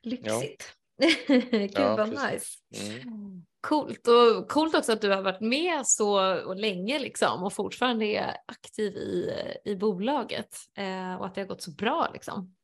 Lyxigt. 0.02 0.76
Gud 1.28 1.72
ja, 1.74 1.96
vad 1.96 2.10
precis. 2.10 2.64
nice. 2.72 3.08
Mm. 3.08 3.46
Coolt 3.62 4.08
och 4.08 4.50
coolt 4.50 4.76
också 4.76 4.92
att 4.92 5.02
du 5.02 5.10
har 5.10 5.22
varit 5.22 5.42
med 5.42 5.88
så 5.88 6.54
länge 6.54 7.00
liksom 7.00 7.44
och 7.44 7.54
fortfarande 7.54 8.06
är 8.06 8.38
aktiv 8.48 8.94
i, 8.96 9.32
i 9.66 9.76
bolaget 9.76 10.56
eh, 10.78 11.16
och 11.16 11.26
att 11.26 11.36
det 11.36 11.42
har 11.42 11.48
gått 11.48 11.62
så 11.62 11.72
bra 11.72 12.10
liksom. 12.14 12.56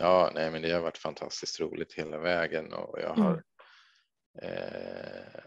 Ja, 0.00 0.30
nej, 0.34 0.50
men 0.50 0.62
det 0.62 0.70
har 0.70 0.80
varit 0.80 0.98
fantastiskt 0.98 1.60
roligt 1.60 1.94
hela 1.94 2.18
vägen 2.18 2.72
och 2.72 2.98
jag 3.00 3.14
har 3.14 3.42
mm. 4.42 4.52
eh, 4.52 5.42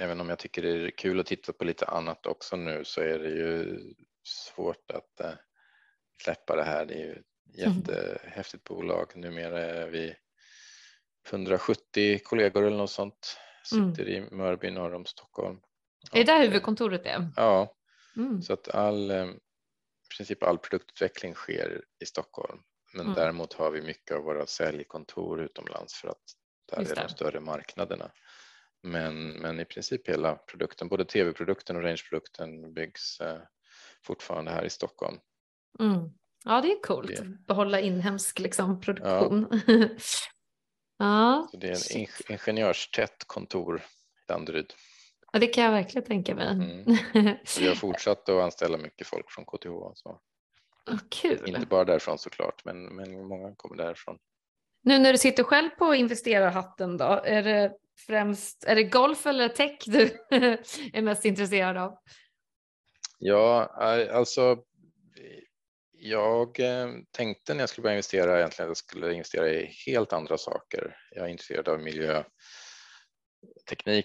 även 0.00 0.20
om 0.20 0.28
jag 0.28 0.38
tycker 0.38 0.62
det 0.62 0.70
är 0.70 0.90
kul 0.90 1.20
att 1.20 1.26
titta 1.26 1.52
på 1.52 1.64
lite 1.64 1.86
annat 1.86 2.26
också 2.26 2.56
nu 2.56 2.84
så 2.84 3.00
är 3.00 3.18
det 3.18 3.30
ju 3.30 3.78
svårt 4.24 4.90
att 4.90 5.20
eh, 5.20 5.34
släppa 6.22 6.56
det 6.56 6.64
här. 6.64 6.86
Det 6.86 6.94
är 6.94 6.98
ju 6.98 7.12
ett 7.12 7.66
mm. 7.66 7.78
jättehäftigt 7.78 8.70
mm. 8.70 8.80
bolag. 8.80 9.12
Numera 9.16 9.60
är 9.60 9.88
vi 9.88 10.14
170 11.30 12.20
kollegor 12.24 12.66
eller 12.66 12.76
något 12.76 12.90
sånt. 12.90 13.36
Sitter 13.64 14.08
mm. 14.08 14.08
i 14.08 14.34
Mörby 14.34 14.70
norr 14.70 14.94
om 14.94 15.06
Stockholm. 15.06 15.60
Är 16.12 16.18
det 16.18 16.32
där 16.32 16.42
huvudkontoret 16.42 17.06
är? 17.06 17.28
Ja, 17.36 17.74
mm. 18.16 18.42
så 18.42 18.52
att 18.52 18.68
all, 18.68 19.10
eh, 19.10 19.26
i 19.26 20.16
princip 20.16 20.42
all 20.42 20.58
produktutveckling 20.58 21.34
sker 21.34 21.84
i 22.02 22.06
Stockholm. 22.06 22.58
Men 22.94 23.06
mm. 23.06 23.14
däremot 23.14 23.52
har 23.52 23.70
vi 23.70 23.82
mycket 23.82 24.16
av 24.16 24.22
våra 24.22 24.46
säljkontor 24.46 25.42
utomlands 25.42 25.94
för 25.94 26.08
att 26.08 26.22
där 26.70 26.92
är 26.92 27.02
de 27.02 27.08
större 27.08 27.40
marknaderna. 27.40 28.10
Men, 28.82 29.32
men 29.32 29.60
i 29.60 29.64
princip 29.64 30.08
hela 30.08 30.34
produkten, 30.34 30.88
både 30.88 31.04
tv-produkten 31.04 31.76
och 31.76 31.82
range-produkten 31.82 32.74
byggs 32.74 33.20
eh, 33.20 33.38
fortfarande 34.06 34.50
här 34.50 34.64
i 34.64 34.70
Stockholm. 34.70 35.18
Mm. 35.80 36.10
Ja, 36.44 36.60
det 36.60 36.72
är 36.72 36.80
coolt. 36.82 37.16
Det. 37.16 37.24
Behålla 37.46 37.80
inhemsk 37.80 38.38
liksom, 38.38 38.80
produktion. 38.80 39.62
Ja. 39.66 39.88
Ja. 41.02 41.48
Så 41.50 41.56
det 41.56 41.68
är 41.68 41.96
en 41.96 42.06
ingenjörstätt 42.28 43.24
kontor 43.26 43.78
i 43.78 43.82
Danderyd. 44.28 44.72
Ja, 45.32 45.38
det 45.38 45.46
kan 45.46 45.64
jag 45.64 45.70
verkligen 45.70 46.06
tänka 46.06 46.34
mig. 46.34 46.48
Mm. 46.48 46.84
Vi 47.58 47.68
har 47.68 47.74
fortsatt 47.74 48.28
att 48.28 48.42
anställa 48.42 48.78
mycket 48.78 49.06
folk 49.06 49.30
från 49.30 49.44
KTH. 49.44 49.94
Så. 49.94 50.20
Oh, 50.90 50.98
kul. 51.08 51.42
Inte 51.46 51.66
bara 51.66 51.84
därifrån 51.84 52.18
såklart, 52.18 52.64
men, 52.64 52.96
men 52.96 53.26
många 53.26 53.54
kommer 53.56 53.76
därifrån. 53.76 54.18
Nu 54.82 54.98
när 54.98 55.12
du 55.12 55.18
sitter 55.18 55.42
själv 55.42 55.68
på 55.68 55.94
investerarhatten 55.94 56.96
då, 56.96 57.20
är 57.24 57.42
det 57.42 57.72
främst 58.06 58.64
är 58.64 58.74
det 58.74 58.82
golf 58.82 59.26
eller 59.26 59.48
tech 59.48 59.78
du 59.86 60.02
är 60.92 61.02
mest 61.02 61.24
intresserad 61.24 61.76
av? 61.76 61.98
Ja, 63.18 63.66
alltså 64.12 64.58
jag 66.04 66.60
eh, 66.60 66.88
tänkte 67.10 67.54
när 67.54 67.60
jag 67.60 67.68
skulle 67.68 67.82
börja 67.82 67.94
investera 67.94 68.38
egentligen 68.38 68.66
att 68.66 68.70
jag 68.70 68.76
skulle 68.76 69.12
investera 69.12 69.50
i 69.50 69.74
helt 69.86 70.12
andra 70.12 70.38
saker. 70.38 70.96
Jag 71.10 71.24
är 71.24 71.28
intresserad 71.28 71.68
av 71.68 71.80
miljöteknik 71.80 72.24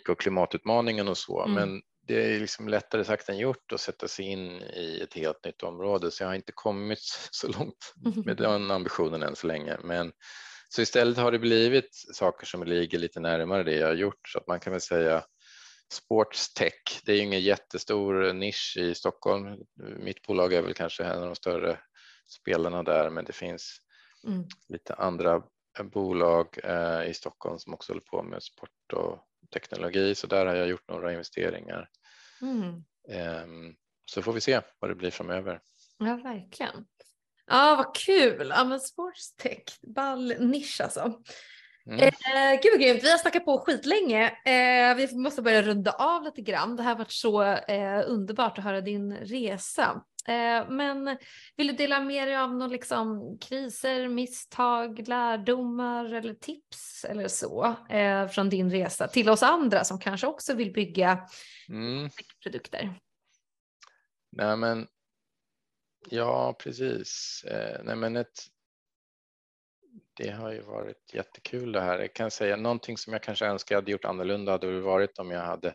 och 0.10 0.20
klimatutmaningen 0.20 1.08
och 1.08 1.18
så, 1.18 1.43
mm. 1.43 1.54
men 1.54 1.82
det 2.08 2.36
är 2.36 2.39
liksom 2.39 2.68
lättare 2.68 3.04
sagt 3.04 3.30
än 3.30 3.38
gjort 3.38 3.72
att 3.74 3.82
sätta 3.82 4.08
sig 4.08 4.26
in 4.26 4.62
i 4.62 5.00
ett 5.04 5.14
helt 5.14 5.45
nytt 5.45 5.64
område, 5.64 6.12
så 6.12 6.24
jag 6.24 6.28
har 6.28 6.36
inte 6.36 6.52
kommit 6.56 7.00
så 7.32 7.48
långt 7.48 7.93
med 8.26 8.38
den 8.43 8.72
ambitionen 8.72 9.24
än 9.24 9.36
så 9.36 9.48
länge. 9.48 9.78
Men 9.84 10.12
så 10.70 10.82
istället 10.82 11.18
har 11.18 11.32
det 11.32 11.39
blivit 11.39 11.89
saker 12.14 12.45
som 12.45 12.64
ligger 12.64 13.00
lite 13.00 13.20
närmare 13.20 13.64
det 13.64 13.76
jag 13.76 13.88
har 13.88 13.95
gjort, 13.95 14.28
så 14.28 14.38
att 14.39 14.48
man 14.48 14.60
kan 14.60 14.72
väl 14.74 14.82
säga 14.82 15.24
sportstech. 15.93 17.02
Det 17.06 17.12
är 17.12 17.16
ju 17.16 17.22
ingen 17.22 17.41
jättestor 17.41 18.34
nisch 18.34 18.78
i 18.80 18.95
Stockholm. 18.95 19.58
Mitt 20.00 20.22
bolag 20.22 20.54
är 20.54 20.62
väl 20.62 20.74
kanske 20.74 21.04
en 21.04 21.20
av 21.20 21.26
de 21.26 21.36
större 21.36 21.80
spelarna 22.28 22.84
där, 22.84 23.09
men 23.09 23.25
det 23.25 23.34
finns 23.34 23.82
mm. 24.28 24.43
lite 24.67 24.93
andra 24.93 25.43
bolag 25.84 26.57
eh, 26.63 27.09
i 27.09 27.13
Stockholm 27.13 27.59
som 27.59 27.73
också 27.73 27.91
håller 27.91 28.01
på 28.01 28.23
med 28.23 28.43
sport 28.43 28.93
och 28.93 29.19
teknologi, 29.53 30.15
så 30.15 30.28
där 30.28 30.45
har 30.45 30.55
jag 30.55 30.67
gjort 30.67 30.88
några 30.88 31.11
investeringar. 31.11 31.89
Mm. 32.41 32.73
Eh, 33.09 33.73
så 34.05 34.21
får 34.21 34.34
vi 34.34 34.41
se 34.41 34.61
vad 34.80 34.91
det 34.91 34.95
blir 34.95 35.11
framöver. 35.11 35.61
Ja, 35.97 36.15
verkligen. 36.15 36.86
Ja, 37.47 37.75
vad 37.75 37.95
kul. 37.95 38.53
Ja, 38.55 38.63
men 38.63 38.80
sportstech, 38.80 39.80
ball 39.82 40.34
nisch 40.39 40.82
alltså. 40.82 41.21
Mm. 41.88 41.99
Eh, 41.99 42.59
gud 42.61 42.71
vad 42.71 42.82
grymt, 42.82 43.03
vi 43.03 43.11
har 43.11 43.17
snackat 43.17 43.45
på 43.45 43.57
skitlänge. 43.57 44.23
Eh, 44.45 44.95
vi 44.95 45.15
måste 45.15 45.41
börja 45.41 45.61
runda 45.61 45.91
av 45.91 46.23
lite 46.23 46.41
grann. 46.41 46.75
Det 46.75 46.84
här 46.84 46.89
har 46.89 46.97
varit 46.97 47.11
så 47.11 47.43
eh, 47.43 48.03
underbart 48.07 48.57
att 48.57 48.63
höra 48.63 48.82
din 48.82 49.13
resa. 49.13 50.03
Eh, 50.28 50.69
men 50.69 51.17
vill 51.55 51.67
du 51.67 51.73
dela 51.73 51.99
med 51.99 52.28
dig 52.28 52.38
av 52.38 52.53
några 52.53 52.67
liksom, 52.71 53.38
kriser, 53.41 54.07
misstag, 54.07 55.07
lärdomar 55.07 56.13
eller 56.13 56.34
tips 56.34 57.05
eller 57.05 57.28
så 57.28 57.75
eh, 57.89 58.28
från 58.28 58.49
din 58.49 58.71
resa 58.71 59.07
till 59.07 59.30
oss 59.30 59.43
andra 59.43 59.84
som 59.84 59.99
kanske 59.99 60.28
också 60.28 60.53
vill 60.53 60.73
bygga 60.73 61.28
mm. 61.69 62.09
produkter? 62.43 62.99
Nej 64.32 64.57
men, 64.57 64.88
ja 66.09 66.55
precis. 66.59 67.43
Eh, 67.47 67.84
nej 67.84 67.95
men 67.95 68.15
ett, 68.15 68.39
det 70.13 70.30
har 70.30 70.51
ju 70.51 70.61
varit 70.61 71.13
jättekul 71.13 71.71
det 71.71 71.82
här. 71.82 71.99
Jag 71.99 72.13
kan 72.13 72.32
säga 72.32 72.55
någonting 72.55 72.97
som 72.97 73.13
jag 73.13 73.23
kanske 73.23 73.45
önskar 73.45 73.75
jag 73.75 73.82
hade 73.82 73.91
gjort 73.91 74.05
annorlunda 74.05 74.51
hade 74.51 74.80
varit 74.80 75.19
om 75.19 75.32
jag 75.32 75.41
hade 75.41 75.73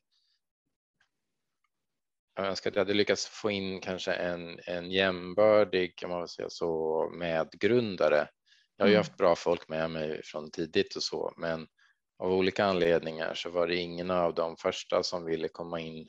jag 2.35 2.47
önskar 2.47 2.71
att 2.71 2.77
jag 2.77 2.81
hade 2.81 2.95
lyckats 2.95 3.27
få 3.27 3.51
in 3.51 3.81
kanske 3.81 4.13
en, 4.13 4.61
en 4.67 4.91
jämbördig, 4.91 5.97
kan 5.97 6.11
man 6.11 6.29
säga 6.29 6.51
så, 6.51 7.11
medgrundare. 7.19 8.29
Jag 8.77 8.85
har 8.85 8.89
ju 8.89 8.95
mm. 8.95 9.01
haft 9.01 9.17
bra 9.17 9.37
folk 9.37 9.69
med 9.69 9.91
mig 9.91 10.21
från 10.25 10.51
tidigt 10.51 10.97
och 10.97 11.03
så, 11.03 11.35
men 11.37 11.67
av 12.19 12.33
olika 12.33 12.65
anledningar 12.65 13.35
så 13.35 13.51
var 13.51 13.67
det 13.67 13.77
ingen 13.77 14.11
av 14.11 14.35
de 14.35 14.57
första 14.57 15.03
som 15.03 15.25
ville 15.25 15.49
komma 15.49 15.81
in 15.81 16.09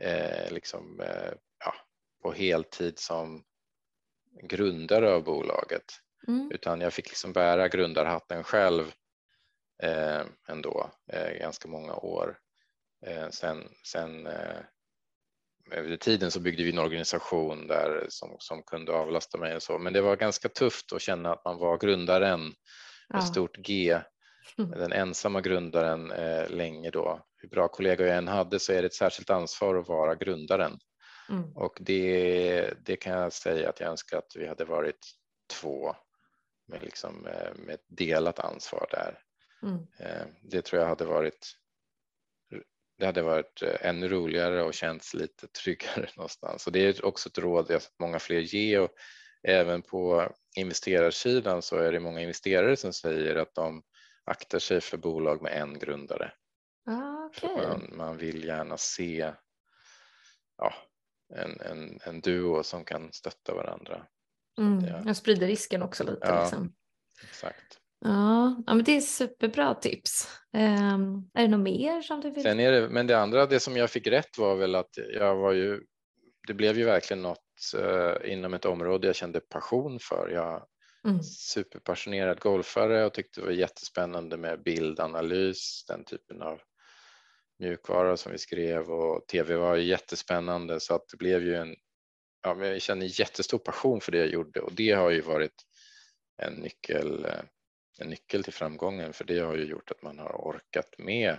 eh, 0.00 0.52
liksom, 0.52 1.00
eh, 1.00 1.32
ja, 1.64 1.74
på 2.22 2.32
heltid 2.32 2.98
som 2.98 3.44
grundare 4.42 5.14
av 5.14 5.24
bolaget, 5.24 5.84
mm. 6.28 6.50
utan 6.54 6.80
jag 6.80 6.92
fick 6.92 7.08
liksom 7.08 7.32
bära 7.32 7.68
grundarhatten 7.68 8.44
själv 8.44 8.92
eh, 9.82 10.22
ändå 10.48 10.90
eh, 11.12 11.38
ganska 11.38 11.68
många 11.68 11.94
år. 11.94 12.38
Eh, 13.06 13.28
sen, 13.28 13.68
sen 13.84 14.26
eh, 14.26 14.60
över 15.70 15.96
tiden 15.96 16.30
så 16.30 16.40
byggde 16.40 16.62
vi 16.62 16.72
en 16.72 16.78
organisation 16.78 17.66
där 17.66 18.06
som, 18.08 18.36
som 18.38 18.62
kunde 18.62 18.92
avlasta 18.92 19.38
mig 19.38 19.56
och 19.56 19.62
så, 19.62 19.78
men 19.78 19.92
det 19.92 20.00
var 20.00 20.16
ganska 20.16 20.48
tufft 20.48 20.92
att 20.92 21.02
känna 21.02 21.32
att 21.32 21.44
man 21.44 21.58
var 21.58 21.78
grundaren 21.78 22.40
med 23.08 23.20
ja. 23.20 23.20
stort 23.20 23.56
G, 23.56 24.00
den 24.56 24.92
ensamma 24.92 25.40
grundaren 25.40 26.10
eh, 26.10 26.50
länge 26.50 26.90
då. 26.90 27.26
Hur 27.36 27.48
bra 27.48 27.68
kollegor 27.68 28.06
jag 28.06 28.16
än 28.16 28.28
hade 28.28 28.58
så 28.58 28.72
är 28.72 28.82
det 28.82 28.86
ett 28.86 28.94
särskilt 28.94 29.30
ansvar 29.30 29.74
att 29.74 29.88
vara 29.88 30.14
grundaren 30.14 30.78
mm. 31.28 31.56
och 31.56 31.78
det, 31.80 32.74
det 32.84 32.96
kan 32.96 33.12
jag 33.12 33.32
säga 33.32 33.68
att 33.68 33.80
jag 33.80 33.90
önskar 33.90 34.18
att 34.18 34.32
vi 34.36 34.46
hade 34.46 34.64
varit 34.64 35.06
två 35.60 35.94
med, 36.68 36.82
liksom, 36.82 37.26
eh, 37.26 37.54
med 37.54 37.74
ett 37.74 37.86
delat 37.88 38.38
ansvar 38.38 38.86
där. 38.90 39.18
Mm. 39.62 39.86
Eh, 39.98 40.26
det 40.42 40.62
tror 40.62 40.82
jag 40.82 40.88
hade 40.88 41.04
varit 41.04 41.56
det 43.02 43.06
hade 43.06 43.22
varit 43.22 43.62
eh, 43.62 43.74
ännu 43.80 44.08
roligare 44.08 44.62
och 44.62 44.74
känts 44.74 45.14
lite 45.14 45.46
tryggare 45.62 46.08
någonstans. 46.16 46.66
Och 46.66 46.72
det 46.72 46.80
är 46.80 47.04
också 47.04 47.28
ett 47.28 47.38
råd 47.38 47.66
jag 47.68 47.82
sett 47.82 47.98
många 47.98 48.18
fler 48.18 48.40
ge 48.40 48.78
och 48.78 48.90
även 49.42 49.82
på 49.82 50.32
investerarsidan 50.56 51.62
så 51.62 51.76
är 51.76 51.92
det 51.92 52.00
många 52.00 52.20
investerare 52.20 52.76
som 52.76 52.92
säger 52.92 53.36
att 53.36 53.54
de 53.54 53.82
aktar 54.24 54.58
sig 54.58 54.80
för 54.80 54.96
bolag 54.96 55.42
med 55.42 55.52
en 55.52 55.78
grundare. 55.78 56.32
Ah, 56.86 57.26
okay. 57.26 57.56
man, 57.56 57.90
man, 57.96 58.16
vill 58.16 58.44
gärna 58.44 58.76
se 58.76 59.32
ja, 60.58 60.74
en, 61.34 61.60
en, 61.60 61.98
en 62.04 62.20
duo 62.20 62.62
som 62.62 62.84
kan 62.84 63.12
stötta 63.12 63.54
varandra. 63.54 64.06
Mm, 64.58 65.06
jag 65.06 65.16
sprider 65.16 65.46
risken 65.46 65.82
också 65.82 66.04
lite. 66.04 66.26
Ja, 66.26 66.42
liksom. 66.42 66.74
exakt. 67.24 67.81
Ja, 68.04 68.62
ja 68.66 68.74
men 68.74 68.84
det 68.84 68.96
är 68.96 69.00
superbra 69.00 69.74
tips. 69.74 70.28
Um, 70.52 71.30
är 71.34 71.42
det 71.42 71.48
något 71.48 71.60
mer 71.60 72.02
som 72.02 72.20
du 72.20 72.30
vill? 72.30 72.42
Sen 72.42 72.60
är 72.60 72.72
det, 72.72 72.88
men 72.88 73.06
det 73.06 73.18
andra, 73.18 73.46
det 73.46 73.60
som 73.60 73.76
jag 73.76 73.90
fick 73.90 74.06
rätt 74.06 74.38
var 74.38 74.56
väl 74.56 74.74
att 74.74 74.90
jag 75.14 75.36
var 75.36 75.52
ju, 75.52 75.80
det 76.46 76.54
blev 76.54 76.78
ju 76.78 76.84
verkligen 76.84 77.22
något 77.22 77.38
uh, 77.76 78.32
inom 78.32 78.54
ett 78.54 78.64
område 78.64 79.06
jag 79.06 79.16
kände 79.16 79.40
passion 79.40 79.98
för. 80.00 80.28
Jag 80.28 80.66
mm. 81.04 81.22
superpassionerad 81.22 82.40
golfare 82.40 83.04
och 83.04 83.14
tyckte 83.14 83.40
det 83.40 83.46
var 83.46 83.52
jättespännande 83.52 84.36
med 84.36 84.62
bildanalys, 84.62 85.84
den 85.88 86.04
typen 86.04 86.42
av 86.42 86.60
mjukvara 87.58 88.16
som 88.16 88.32
vi 88.32 88.38
skrev 88.38 88.90
och 88.90 89.26
tv 89.26 89.56
var 89.56 89.76
jättespännande 89.76 90.80
så 90.80 90.94
att 90.94 91.08
det 91.10 91.16
blev 91.16 91.42
ju 91.42 91.54
en, 91.54 91.74
ja, 92.42 92.54
men 92.54 92.68
jag 92.68 92.82
känner 92.82 93.20
jättestor 93.20 93.58
passion 93.58 94.00
för 94.00 94.12
det 94.12 94.18
jag 94.18 94.28
gjorde 94.28 94.60
och 94.60 94.72
det 94.72 94.90
har 94.92 95.10
ju 95.10 95.20
varit 95.20 95.54
en 96.42 96.52
nyckel 96.52 97.24
eh, 97.24 97.42
en 98.00 98.10
nyckel 98.10 98.44
till 98.44 98.52
framgången 98.52 99.12
för 99.12 99.24
det 99.24 99.38
har 99.38 99.56
ju 99.56 99.64
gjort 99.64 99.90
att 99.90 100.02
man 100.02 100.18
har 100.18 100.32
orkat 100.32 100.94
med 100.98 101.38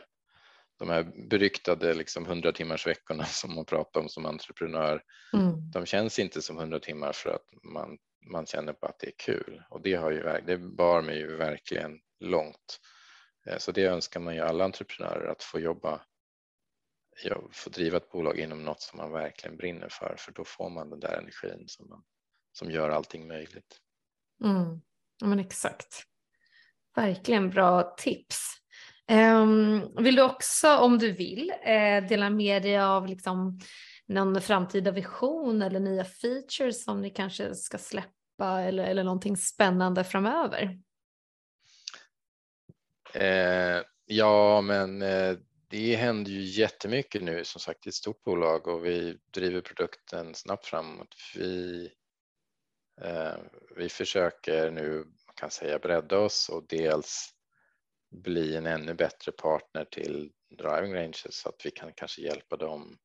de 0.80 0.90
här 0.90 1.28
beryktade 1.30 1.94
liksom 1.94 2.26
100 2.26 2.52
timmars 2.52 2.88
veckorna 2.88 3.26
som 3.26 3.56
man 3.56 3.66
pratar 3.66 4.00
om 4.00 4.10
som 4.10 4.26
entreprenör. 4.26 5.04
Mm. 5.34 5.72
De 5.72 5.86
känns 5.86 6.20
inte 6.20 6.42
som 6.42 6.58
100 6.58 6.80
timmar 6.80 7.14
för 7.14 7.30
att 7.30 7.64
man, 7.64 7.98
man 8.32 8.46
känner 8.46 8.74
på 8.74 8.86
att 8.86 9.00
det 9.00 9.08
är 9.08 9.18
kul 9.18 9.64
och 9.70 9.82
det, 9.82 9.94
har 9.94 10.12
ju, 10.12 10.42
det 10.46 10.58
bar 10.58 11.02
mig 11.02 11.18
ju 11.18 11.36
verkligen 11.36 12.00
långt. 12.20 12.80
Eh, 13.48 13.58
så 13.58 13.72
det 13.72 13.86
önskar 13.86 14.20
man 14.20 14.36
ju 14.36 14.42
alla 14.42 14.64
entreprenörer 14.64 15.32
att 15.32 15.44
få 15.44 15.60
jobba, 15.60 16.02
få 17.52 17.70
driva 17.70 17.98
ett 17.98 18.12
bolag 18.12 18.40
inom 18.40 18.66
något 18.66 18.82
som 18.82 18.98
man 18.98 19.12
verkligen 19.12 19.58
brinner 19.58 19.90
för, 19.90 20.16
för 20.20 20.32
då 20.32 20.46
får 20.46 20.70
man 20.70 20.90
den 20.90 21.00
där 21.00 21.18
energin 21.18 21.64
som, 21.68 21.90
man, 21.90 22.04
som 22.52 22.72
gör 22.72 22.90
allting 22.90 23.28
möjligt. 23.28 23.80
Mm. 24.44 24.82
Ja, 25.20 25.28
men 25.28 25.40
exakt. 25.40 26.04
Verkligen 26.96 27.50
bra 27.50 27.96
tips. 27.98 28.54
Um, 29.12 29.96
vill 30.04 30.16
du 30.16 30.22
också, 30.22 30.78
om 30.78 30.98
du 30.98 31.12
vill, 31.12 31.52
uh, 31.52 32.08
dela 32.08 32.30
med 32.30 32.64
dig 32.64 32.80
av 32.80 33.08
liksom, 33.08 33.60
någon 34.06 34.42
framtida 34.42 34.92
vision 34.92 35.62
eller 35.62 35.80
nya 35.80 36.06
features 36.06 36.84
som 36.84 37.02
ni 37.02 37.10
kanske 37.10 37.56
ska 37.56 37.78
släppa 37.78 38.62
eller, 38.62 38.84
eller 38.84 39.04
någonting 39.04 39.38
spännande 39.38 40.04
framöver? 40.04 40.80
Uh, 43.16 43.84
ja, 44.06 44.62
men 44.62 45.02
uh, 45.02 45.38
det 45.68 45.96
händer 45.96 46.32
ju 46.32 46.42
jättemycket 46.42 47.24
nu. 47.24 47.44
Som 47.44 47.62
sagt, 47.62 47.84
det 47.84 47.88
är 47.88 47.92
ett 47.92 47.96
stort 47.96 48.24
bolag 48.24 48.68
och 48.68 48.86
vi 48.86 49.18
driver 49.34 49.62
produkten 49.62 50.36
snabbt 50.36 50.66
framåt. 50.66 51.16
Vi, 51.36 51.90
vi 53.76 53.90
försöker 53.90 54.72
nu 54.72 55.06
kan 55.44 55.52
säga 55.52 55.80
bredda 55.80 56.20
oss 56.20 56.50
och 56.50 56.68
dels 56.68 57.30
bli 58.12 58.56
en 58.56 58.66
ännu 58.66 58.94
bättre 58.94 59.32
partner 59.32 59.86
till 59.86 60.32
driving 60.58 60.96
ranges 60.96 61.36
så 61.36 61.50
att 61.50 61.66
vi 61.66 61.72
kan 61.72 61.94
kanske 61.94 62.22
hjälpa 62.22 62.58
dem 62.58 62.98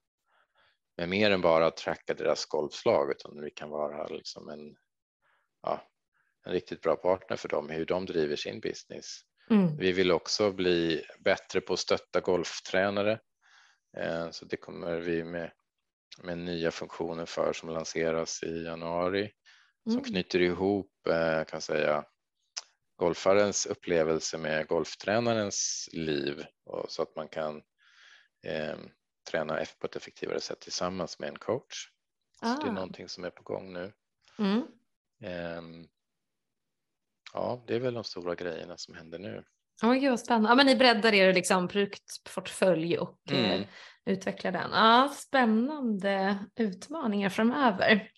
med 0.97 1.09
mer 1.09 1.30
än 1.30 1.41
bara 1.41 1.66
att 1.66 1.76
tracka 1.76 2.14
deras 2.14 2.47
golfslag 2.47 3.11
utan 3.11 3.41
vi 3.43 3.51
kan 3.51 3.70
vara 3.70 4.07
liksom 4.07 4.49
en, 4.49 4.76
ja, 5.62 5.82
en 6.45 6.53
riktigt 6.53 6.80
bra 6.80 6.97
partner 6.97 7.36
för 7.36 7.49
dem 7.49 7.70
hur 7.70 7.86
de 7.86 8.07
driver 8.07 8.37
sin 8.37 8.61
business. 8.61 9.21
Mm. 9.50 9.76
Vi 9.76 9.92
vill 9.92 10.12
också 10.12 10.53
bli 10.53 11.04
bättre 11.25 11.61
på 11.61 11.72
att 11.72 11.79
stötta 11.79 12.21
golftränare 12.21 13.21
eh, 13.96 14.30
så 14.30 14.45
det 14.45 14.57
kommer 14.57 15.00
vi 15.00 15.25
med, 15.25 15.53
med 16.22 16.38
nya 16.38 16.71
funktioner 16.71 17.26
för 17.26 17.53
som 17.53 17.68
lanseras 17.68 18.42
i 18.42 18.64
januari 18.64 19.30
som 19.84 19.92
mm. 19.92 20.04
knyter 20.04 20.41
ihop 20.41 21.07
eh, 21.08 21.45
kan 21.45 21.61
säga 21.61 22.04
golfarens 22.99 23.66
upplevelse 23.66 24.38
med 24.38 24.68
golftränarens 24.68 25.88
liv 25.92 26.45
och 26.64 26.87
så 26.88 27.03
att 27.03 27.16
man 27.16 27.29
kan 27.29 27.57
eh, 28.46 28.76
träna 29.30 29.64
på 29.79 29.87
ett 29.87 29.96
effektivare 29.96 30.41
sätt 30.41 30.61
tillsammans 30.61 31.18
med 31.18 31.29
en 31.29 31.38
coach. 31.38 31.88
Ah. 32.41 32.54
Så 32.54 32.62
det 32.62 32.66
är 32.66 32.70
ah. 32.70 32.75
någonting 32.75 33.08
som 33.08 33.25
är 33.25 33.30
på 33.30 33.42
gång 33.42 33.72
nu. 33.72 33.92
Mm. 34.38 34.62
Eh, 35.22 35.88
ja, 37.33 37.64
det 37.66 37.75
är 37.75 37.80
väl 37.80 37.95
de 37.95 38.04
stora 38.04 38.34
grejerna 38.34 38.76
som 38.76 38.95
händer 38.95 39.18
nu. 39.18 39.45
Oh, 39.83 39.95
gud 39.95 40.11
vad 40.11 40.20
spännande. 40.20 40.49
Ja, 40.49 40.54
men 40.54 40.66
ni 40.66 40.76
breddar 40.76 41.14
er 41.14 41.33
liksom 41.33 41.68
produktportfölj 41.68 42.99
och 42.99 43.18
eh, 43.30 43.53
mm. 43.54 43.68
utvecklar 44.04 44.53
den. 44.53 44.70
Ja, 44.70 45.12
spännande 45.14 46.38
utmaningar 46.57 47.29
framöver. 47.29 48.11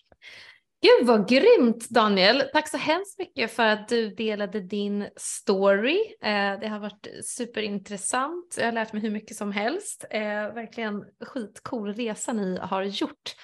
Gud 0.83 1.07
vad 1.07 1.29
grymt 1.29 1.89
Daniel! 1.89 2.43
Tack 2.53 2.69
så 2.69 2.77
hemskt 2.77 3.19
mycket 3.19 3.51
för 3.51 3.67
att 3.67 3.87
du 3.87 4.09
delade 4.09 4.59
din 4.59 5.09
story. 5.15 6.15
Eh, 6.21 6.59
det 6.59 6.67
har 6.67 6.79
varit 6.79 7.07
superintressant. 7.23 8.55
Jag 8.57 8.65
har 8.65 8.71
lärt 8.71 8.93
mig 8.93 9.01
hur 9.01 9.09
mycket 9.11 9.37
som 9.37 9.51
helst. 9.51 10.05
Eh, 10.09 10.21
verkligen 10.53 11.05
skitcool 11.25 11.93
resa 11.93 12.33
ni 12.33 12.57
har 12.57 12.83
gjort. 12.83 13.35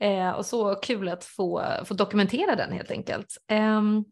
Eh, 0.00 0.30
och 0.30 0.46
så 0.46 0.74
kul 0.74 1.08
att 1.08 1.24
få, 1.24 1.62
få 1.84 1.94
dokumentera 1.94 2.56
den 2.56 2.72
helt 2.72 2.90
enkelt. 2.90 3.36
Ehm, 3.48 4.04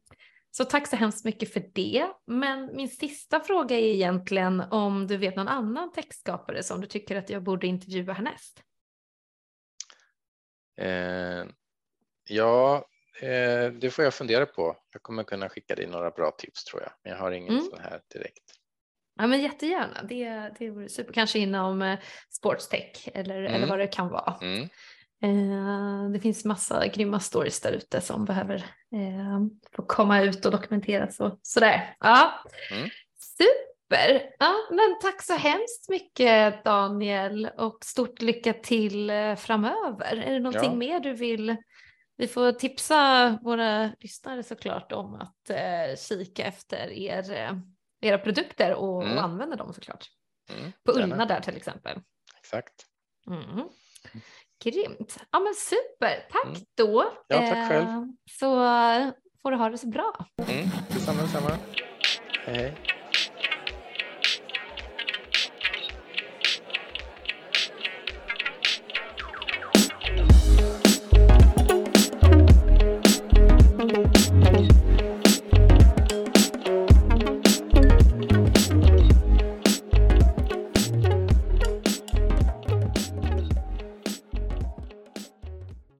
så 0.50 0.64
tack 0.64 0.86
så 0.86 0.96
hemskt 0.96 1.24
mycket 1.24 1.52
för 1.52 1.64
det. 1.74 2.06
Men 2.26 2.76
min 2.76 2.88
sista 2.88 3.40
fråga 3.40 3.76
är 3.76 3.94
egentligen 3.94 4.60
om 4.60 5.06
du 5.06 5.16
vet 5.16 5.36
någon 5.36 5.48
annan 5.48 5.92
textskapare 5.92 6.62
som 6.62 6.80
du 6.80 6.86
tycker 6.86 7.16
att 7.16 7.30
jag 7.30 7.42
borde 7.42 7.66
intervjua 7.66 8.12
härnäst? 8.12 8.62
Eh 10.78 11.52
Ja, 12.28 12.84
eh, 13.20 13.72
det 13.72 13.90
får 13.90 14.04
jag 14.04 14.14
fundera 14.14 14.46
på. 14.46 14.76
Jag 14.92 15.02
kommer 15.02 15.24
kunna 15.24 15.48
skicka 15.48 15.74
dig 15.74 15.86
några 15.86 16.10
bra 16.10 16.30
tips 16.30 16.64
tror 16.64 16.82
jag, 16.82 16.92
men 17.04 17.12
jag 17.12 17.18
har 17.18 17.30
ingen 17.30 17.52
Mm. 17.54 17.64
sån 17.70 17.80
här 17.80 18.00
direkt. 18.14 18.42
Ja 19.18 19.26
men 19.26 19.40
jättegärna, 19.42 20.02
det, 20.02 20.50
det 20.58 20.70
vore 20.70 20.88
super. 20.88 21.12
Kanske 21.12 21.38
inom 21.38 21.82
eh, 21.82 21.98
sportstech 22.30 23.08
eller, 23.14 23.36
eller 23.42 23.56
Mm. 23.56 23.68
vad 23.68 23.78
det 23.78 23.86
kan 23.86 24.08
vara. 24.08 24.34
Mm. 24.42 24.68
Eh, 25.22 26.10
det 26.12 26.20
finns 26.20 26.44
massa 26.44 26.86
grymma 26.86 27.20
stories 27.20 27.60
där 27.60 27.72
ute 27.72 28.00
som 28.00 28.24
behöver 28.24 28.54
eh, 28.94 29.40
få 29.76 29.82
komma 29.82 30.20
ut 30.22 30.46
och 30.46 30.52
dokumenteras 30.52 31.20
och 31.20 31.38
sådär. 31.42 31.96
Ja, 32.00 32.32
Mm. 32.72 32.88
super. 33.38 34.30
Ja, 34.38 34.54
men 34.70 34.98
tack 35.02 35.22
så 35.22 35.32
hemskt 35.34 35.88
mycket 35.88 36.64
Daniel 36.64 37.50
och 37.58 37.78
stort 37.84 38.22
lycka 38.22 38.52
till 38.52 39.10
eh, 39.10 39.34
framöver. 39.36 40.16
Är 40.16 40.32
det 40.32 40.38
någonting 40.40 40.70
Ja. 40.70 40.76
mer 40.76 41.00
du 41.00 41.12
vill? 41.14 41.56
Vi 42.22 42.28
får 42.28 42.52
tipsa 42.52 43.30
våra 43.42 43.92
lyssnare 44.00 44.42
såklart 44.42 44.92
om 44.92 45.14
att 45.14 45.50
eh, 45.50 45.96
kika 46.08 46.44
efter 46.44 46.90
er, 46.92 47.32
eh, 47.32 47.52
era 48.00 48.18
produkter 48.18 48.74
och, 48.74 49.02
Mm. 49.02 49.16
och 49.16 49.24
använda 49.24 49.56
dem 49.56 49.72
såklart. 49.72 50.06
Mm. 50.50 50.72
På. 50.84 50.92
Ullna 50.92 51.26
där 51.26 51.40
till 51.40 51.56
exempel. 51.56 52.00
Exakt. 52.40 52.72
Mm. 53.26 53.68
Grymt. 54.64 55.16
Ja 55.30 55.40
men 55.40 55.54
super. 55.54 56.26
Tack 56.32 56.46
Mm. 56.46 56.60
då. 56.76 57.12
Ja, 57.28 57.36
tack 57.38 57.68
själv. 57.70 57.88
Eh, 57.88 58.02
Så 58.30 58.48
får 59.42 59.50
du 59.50 59.56
ha 59.56 59.70
det 59.70 59.78
så 59.78 59.86
bra. 59.88 60.26
Mm. 60.48 60.68
Detsamma, 60.88 61.22
detsamma. 61.22 61.50
Hej, 62.46 62.54
hej. 62.56 62.74